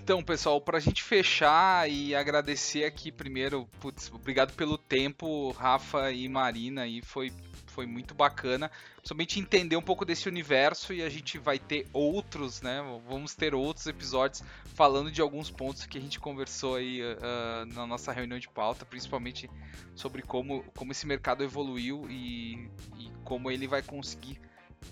Então, 0.04 0.22
pessoal, 0.22 0.60
para 0.60 0.78
a 0.78 0.82
gente 0.82 1.02
fechar 1.02 1.90
e 1.90 2.14
agradecer 2.14 2.84
aqui 2.84 3.10
primeiro, 3.10 3.66
putz, 3.80 4.12
obrigado 4.14 4.54
pelo 4.56 4.78
tempo, 4.78 5.52
Rafa 5.52 6.12
e 6.12 6.28
Marina, 6.28 6.82
aí 6.82 7.02
foi 7.02 7.32
foi 7.78 7.86
muito 7.86 8.16
bacana. 8.16 8.72
Somente 9.04 9.40
entender 9.40 9.76
um 9.78 9.84
pouco 9.84 10.04
desse 10.04 10.28
universo 10.28 10.92
e 10.92 11.04
a 11.04 11.10
gente 11.10 11.38
vai 11.38 11.60
ter 11.60 11.86
outros, 11.94 12.60
né? 12.60 12.82
Vamos 13.08 13.36
ter 13.36 13.54
outros 13.54 13.86
episódios 13.86 14.42
falando 14.74 15.12
de 15.12 15.22
alguns 15.22 15.52
pontos 15.52 15.86
que 15.86 15.96
a 15.96 16.02
gente 16.02 16.20
conversou 16.20 16.78
aí 16.78 17.04
uh, 17.04 17.68
na 17.76 17.86
nossa 17.86 18.12
reunião 18.12 18.40
de 18.40 18.50
pauta, 18.50 18.84
principalmente 18.84 19.48
sobre 19.94 20.24
como, 20.24 20.64
como 20.76 20.92
esse 20.92 21.06
mercado 21.06 21.44
evoluiu 21.44 22.08
e, 22.10 22.68
e 22.98 23.12
como 23.24 23.52
ele 23.52 23.68
vai 23.68 23.84
conseguir 23.84 24.42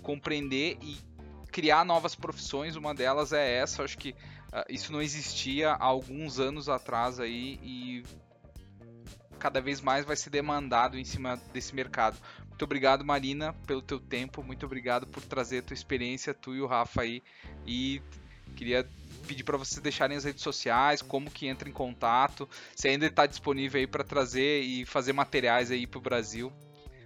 compreender 0.00 0.78
e 0.80 0.96
criar 1.50 1.84
novas 1.84 2.14
profissões. 2.14 2.76
Uma 2.76 2.94
delas 2.94 3.32
é 3.32 3.56
essa. 3.56 3.82
acho 3.82 3.98
que 3.98 4.10
uh, 4.10 4.64
isso 4.70 4.92
não 4.92 5.02
existia 5.02 5.72
há 5.72 5.84
alguns 5.84 6.38
anos 6.38 6.68
atrás 6.68 7.18
aí 7.18 7.58
e 7.64 8.04
cada 9.36 9.60
vez 9.60 9.80
mais 9.80 10.04
vai 10.04 10.16
ser 10.16 10.30
demandado 10.30 10.98
em 10.98 11.04
cima 11.04 11.36
desse 11.52 11.74
mercado. 11.74 12.16
Muito 12.56 12.64
obrigado, 12.64 13.04
Marina, 13.04 13.52
pelo 13.66 13.82
teu 13.82 14.00
tempo. 14.00 14.42
Muito 14.42 14.64
obrigado 14.64 15.06
por 15.06 15.22
trazer 15.22 15.58
a 15.58 15.62
tua 15.62 15.74
experiência, 15.74 16.32
tu 16.32 16.54
e 16.54 16.62
o 16.62 16.66
Rafa 16.66 17.02
aí. 17.02 17.22
E 17.66 18.00
queria 18.56 18.88
pedir 19.28 19.44
para 19.44 19.58
vocês 19.58 19.78
deixarem 19.78 20.16
as 20.16 20.24
redes 20.24 20.40
sociais, 20.42 21.02
como 21.02 21.30
que 21.30 21.46
entra 21.46 21.68
em 21.68 21.72
contato, 21.72 22.48
se 22.74 22.88
ainda 22.88 23.04
está 23.04 23.26
disponível 23.26 23.78
aí 23.78 23.86
para 23.86 24.02
trazer 24.02 24.62
e 24.62 24.86
fazer 24.86 25.12
materiais 25.12 25.70
aí 25.70 25.86
para 25.86 25.98
o 25.98 26.00
Brasil. 26.00 26.50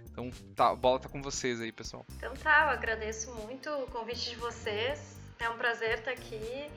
Então, 0.09 0.31
tá, 0.55 0.69
a 0.69 0.75
bola 0.75 1.01
tá 1.01 1.09
com 1.09 1.21
vocês 1.21 1.59
aí, 1.59 1.73
pessoal. 1.73 2.05
Então 2.15 2.33
tá, 2.35 2.67
eu 2.67 2.69
agradeço 2.69 3.33
muito 3.33 3.69
o 3.71 3.87
convite 3.87 4.29
de 4.29 4.37
vocês. 4.37 5.19
É 5.37 5.49
um 5.49 5.57
prazer 5.57 5.99
estar 5.99 6.11
aqui. 6.11 6.71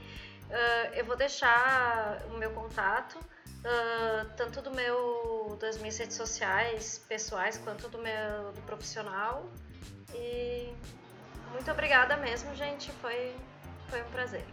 Uh, 0.51 0.95
eu 0.95 1.05
vou 1.05 1.17
deixar 1.17 2.27
o 2.35 2.39
meu 2.39 2.51
contato 2.51 3.21
uh, 3.65 4.31
tanto 4.37 4.61
do 4.61 4.71
meu 4.71 5.57
das 5.61 5.79
minhas 5.79 5.97
redes 5.99 6.17
sociais 6.17 7.03
pessoais 7.09 7.59
quanto 7.59 7.89
do 7.89 7.99
meu 7.99 8.53
do 8.55 8.61
profissional. 8.67 9.47
E 10.15 10.73
muito 11.53 11.71
obrigada 11.71 12.17
mesmo 12.17 12.55
gente. 12.55 12.91
Foi 13.01 13.35
foi 13.89 14.03
um 14.03 14.11
prazer. 14.11 14.45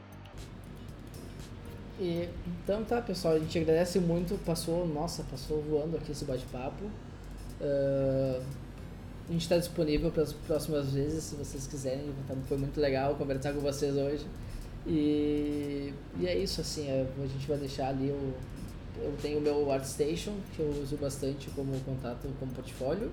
E 2.00 2.30
então 2.48 2.84
tá 2.84 3.02
pessoal 3.02 3.36
a 3.36 3.40
gente 3.40 3.58
agradece 3.60 4.00
muito. 4.00 4.38
Passou 4.46 4.88
nossa 4.88 5.24
passou 5.24 5.62
voando 5.62 5.98
aqui 5.98 6.12
esse 6.12 6.26
bate-papo. 6.26 6.86
Uh, 7.60 8.44
a 9.30 9.32
gente 9.32 9.44
está 9.44 9.58
disponível 9.58 10.12
para 10.12 10.24
as 10.24 10.34
próximas 10.34 10.92
vezes 10.92 11.26
se 11.26 11.36
vocês 11.36 11.68
quiserem. 11.68 12.14
Foi 12.48 12.58
muito 12.58 12.80
legal 12.80 13.16
conversar 13.16 13.54
com 13.54 13.60
vocês 13.60 13.96
hoje. 13.96 14.26
E, 14.86 15.94
e 16.20 16.28
é 16.28 16.36
isso 16.36 16.60
assim 16.60 16.90
é, 16.90 17.06
a 17.24 17.28
gente 17.28 17.48
vai 17.48 17.56
deixar 17.58 17.90
ali 17.90 18.10
o 18.10 18.34
eu 19.04 19.16
tenho 19.22 19.40
o 19.40 19.42
meu 19.42 19.72
ArtStation, 19.72 20.34
que 20.56 20.62
eu 20.62 20.70
uso 20.82 20.98
bastante 20.98 21.50
como 21.52 21.80
contato, 21.82 22.28
como 22.40 22.52
portfólio. 22.52 23.12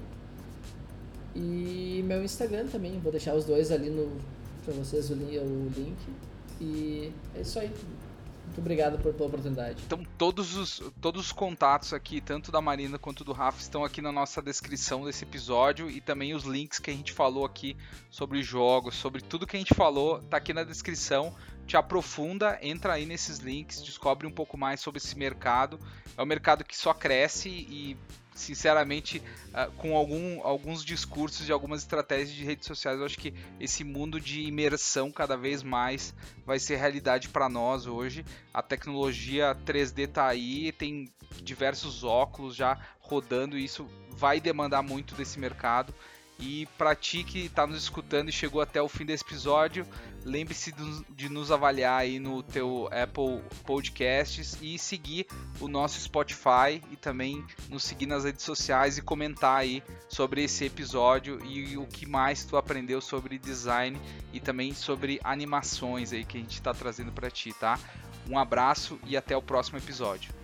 E 1.34 2.03
meu 2.05 2.22
Instagram 2.24 2.66
também, 2.66 2.99
vou 3.01 3.12
deixar 3.12 3.34
os 3.34 3.45
dois 3.45 3.70
ali 3.70 3.91
no 3.91 4.11
para 4.64 4.74
vocês 4.74 5.11
o 5.11 5.14
link. 5.14 5.97
E 6.61 7.12
é 7.34 7.41
isso 7.41 7.59
aí. 7.59 7.70
Muito 8.49 8.61
obrigado 8.61 8.99
por, 8.99 9.12
pela 9.12 9.28
oportunidade. 9.28 9.82
Então, 9.86 10.03
todos 10.16 10.57
os, 10.57 10.82
todos 11.01 11.26
os 11.26 11.32
contatos 11.32 11.93
aqui, 11.93 12.20
tanto 12.20 12.51
da 12.51 12.61
Marina 12.61 12.99
quanto 12.99 13.22
do 13.24 13.32
Rafa, 13.32 13.61
estão 13.61 13.84
aqui 13.84 14.01
na 14.01 14.11
nossa 14.11 14.41
descrição 14.41 15.05
desse 15.05 15.24
episódio 15.24 15.91
e 15.91 16.01
também 16.01 16.34
os 16.34 16.45
links 16.45 16.78
que 16.78 16.91
a 16.91 16.95
gente 16.95 17.12
falou 17.12 17.45
aqui 17.45 17.76
sobre 18.11 18.43
jogos, 18.43 18.95
sobre 18.95 19.20
tudo 19.20 19.47
que 19.47 19.57
a 19.57 19.59
gente 19.59 19.74
falou, 19.74 20.20
tá 20.22 20.39
aqui 20.39 20.53
na 20.53 20.64
descrição. 20.64 21.34
Te 21.69 21.77
aprofunda, 21.77 22.59
entra 22.62 22.95
aí 22.95 23.05
nesses 23.05 23.41
links, 23.41 23.83
descobre 23.83 24.27
um 24.27 24.31
pouco 24.31 24.57
mais 24.57 24.81
sobre 24.81 24.97
esse 24.97 25.19
mercado. 25.19 25.79
É 26.16 26.23
um 26.23 26.27
mercado 26.27 26.64
que 26.64 26.75
só 26.75 26.95
cresce 26.95 27.51
e 27.51 27.95
sinceramente, 28.35 29.23
uh, 29.49 29.71
com 29.73 29.95
algum, 29.95 30.41
alguns 30.43 30.83
discursos 30.83 31.47
e 31.47 31.53
algumas 31.53 31.83
estratégias 31.83 32.31
de 32.31 32.43
redes 32.43 32.66
sociais, 32.66 32.99
eu 32.99 33.05
acho 33.05 33.19
que 33.19 33.35
esse 33.61 33.85
mundo 33.85 34.19
de 34.19 34.41
imersão 34.41 35.12
cada 35.12 35.37
vez 35.37 35.62
mais 35.62 36.14
vai 36.47 36.59
ser 36.59 36.77
realidade 36.77 37.29
para 37.29 37.51
nós 37.51 37.87
hoje. 37.87 38.25
A 38.55 38.62
tecnologia 38.62 39.55
3D 39.66 40.05
está 40.05 40.27
aí, 40.27 40.73
tem 40.73 41.12
diversos 41.43 42.03
óculos 42.03 42.57
já 42.57 42.79
rodando 42.99 43.59
e 43.59 43.64
isso 43.64 43.87
vai 44.11 44.41
demandar 44.41 44.83
muito 44.83 45.14
desse 45.14 45.39
mercado. 45.39 45.93
E 46.39 46.66
para 46.78 46.95
ti 46.95 47.24
que 47.24 47.47
está 47.47 47.66
nos 47.66 47.82
escutando 47.82 48.28
e 48.28 48.32
chegou 48.32 48.61
até 48.61 48.80
o 48.80 48.89
fim 48.89 49.05
desse 49.05 49.24
episódio, 49.24 49.84
lembre-se 50.24 50.72
de 51.11 51.28
nos 51.28 51.51
avaliar 51.51 52.01
aí 52.01 52.20
no 52.20 52.43
teu 52.45 52.89
Apple 52.93 53.43
Podcasts 53.64 54.57
e 54.62 54.78
seguir 54.78 55.26
o 55.61 55.66
nosso 55.66 56.01
Spotify 56.01 56.80
e 56.93 56.97
também 56.97 57.45
nos 57.68 57.82
seguir 57.82 58.07
nas 58.07 58.24
redes 58.24 58.45
sociais 58.45 58.99
e 58.99 59.03
comentar 59.03 59.59
aí 59.59 59.82
sobre 60.09 60.45
esse 60.45 60.64
episódio 60.64 61.45
e 61.45 61.76
o 61.76 61.86
que 61.86 62.07
mais 62.07 62.45
tu 62.45 62.57
aprendeu 62.57 63.01
sobre 63.01 63.36
design 63.36 64.01
e 64.32 64.39
também 64.39 64.72
sobre 64.72 65.20
animações 65.24 66.12
aí 66.12 66.24
que 66.24 66.36
a 66.36 66.41
gente 66.41 66.55
está 66.55 66.72
trazendo 66.72 67.11
para 67.11 67.30
ti, 67.30 67.53
tá? 67.53 67.80
Um 68.28 68.39
abraço 68.39 68.99
e 69.07 69.16
até 69.16 69.36
o 69.36 69.43
próximo 69.43 69.78
episódio. 69.78 70.38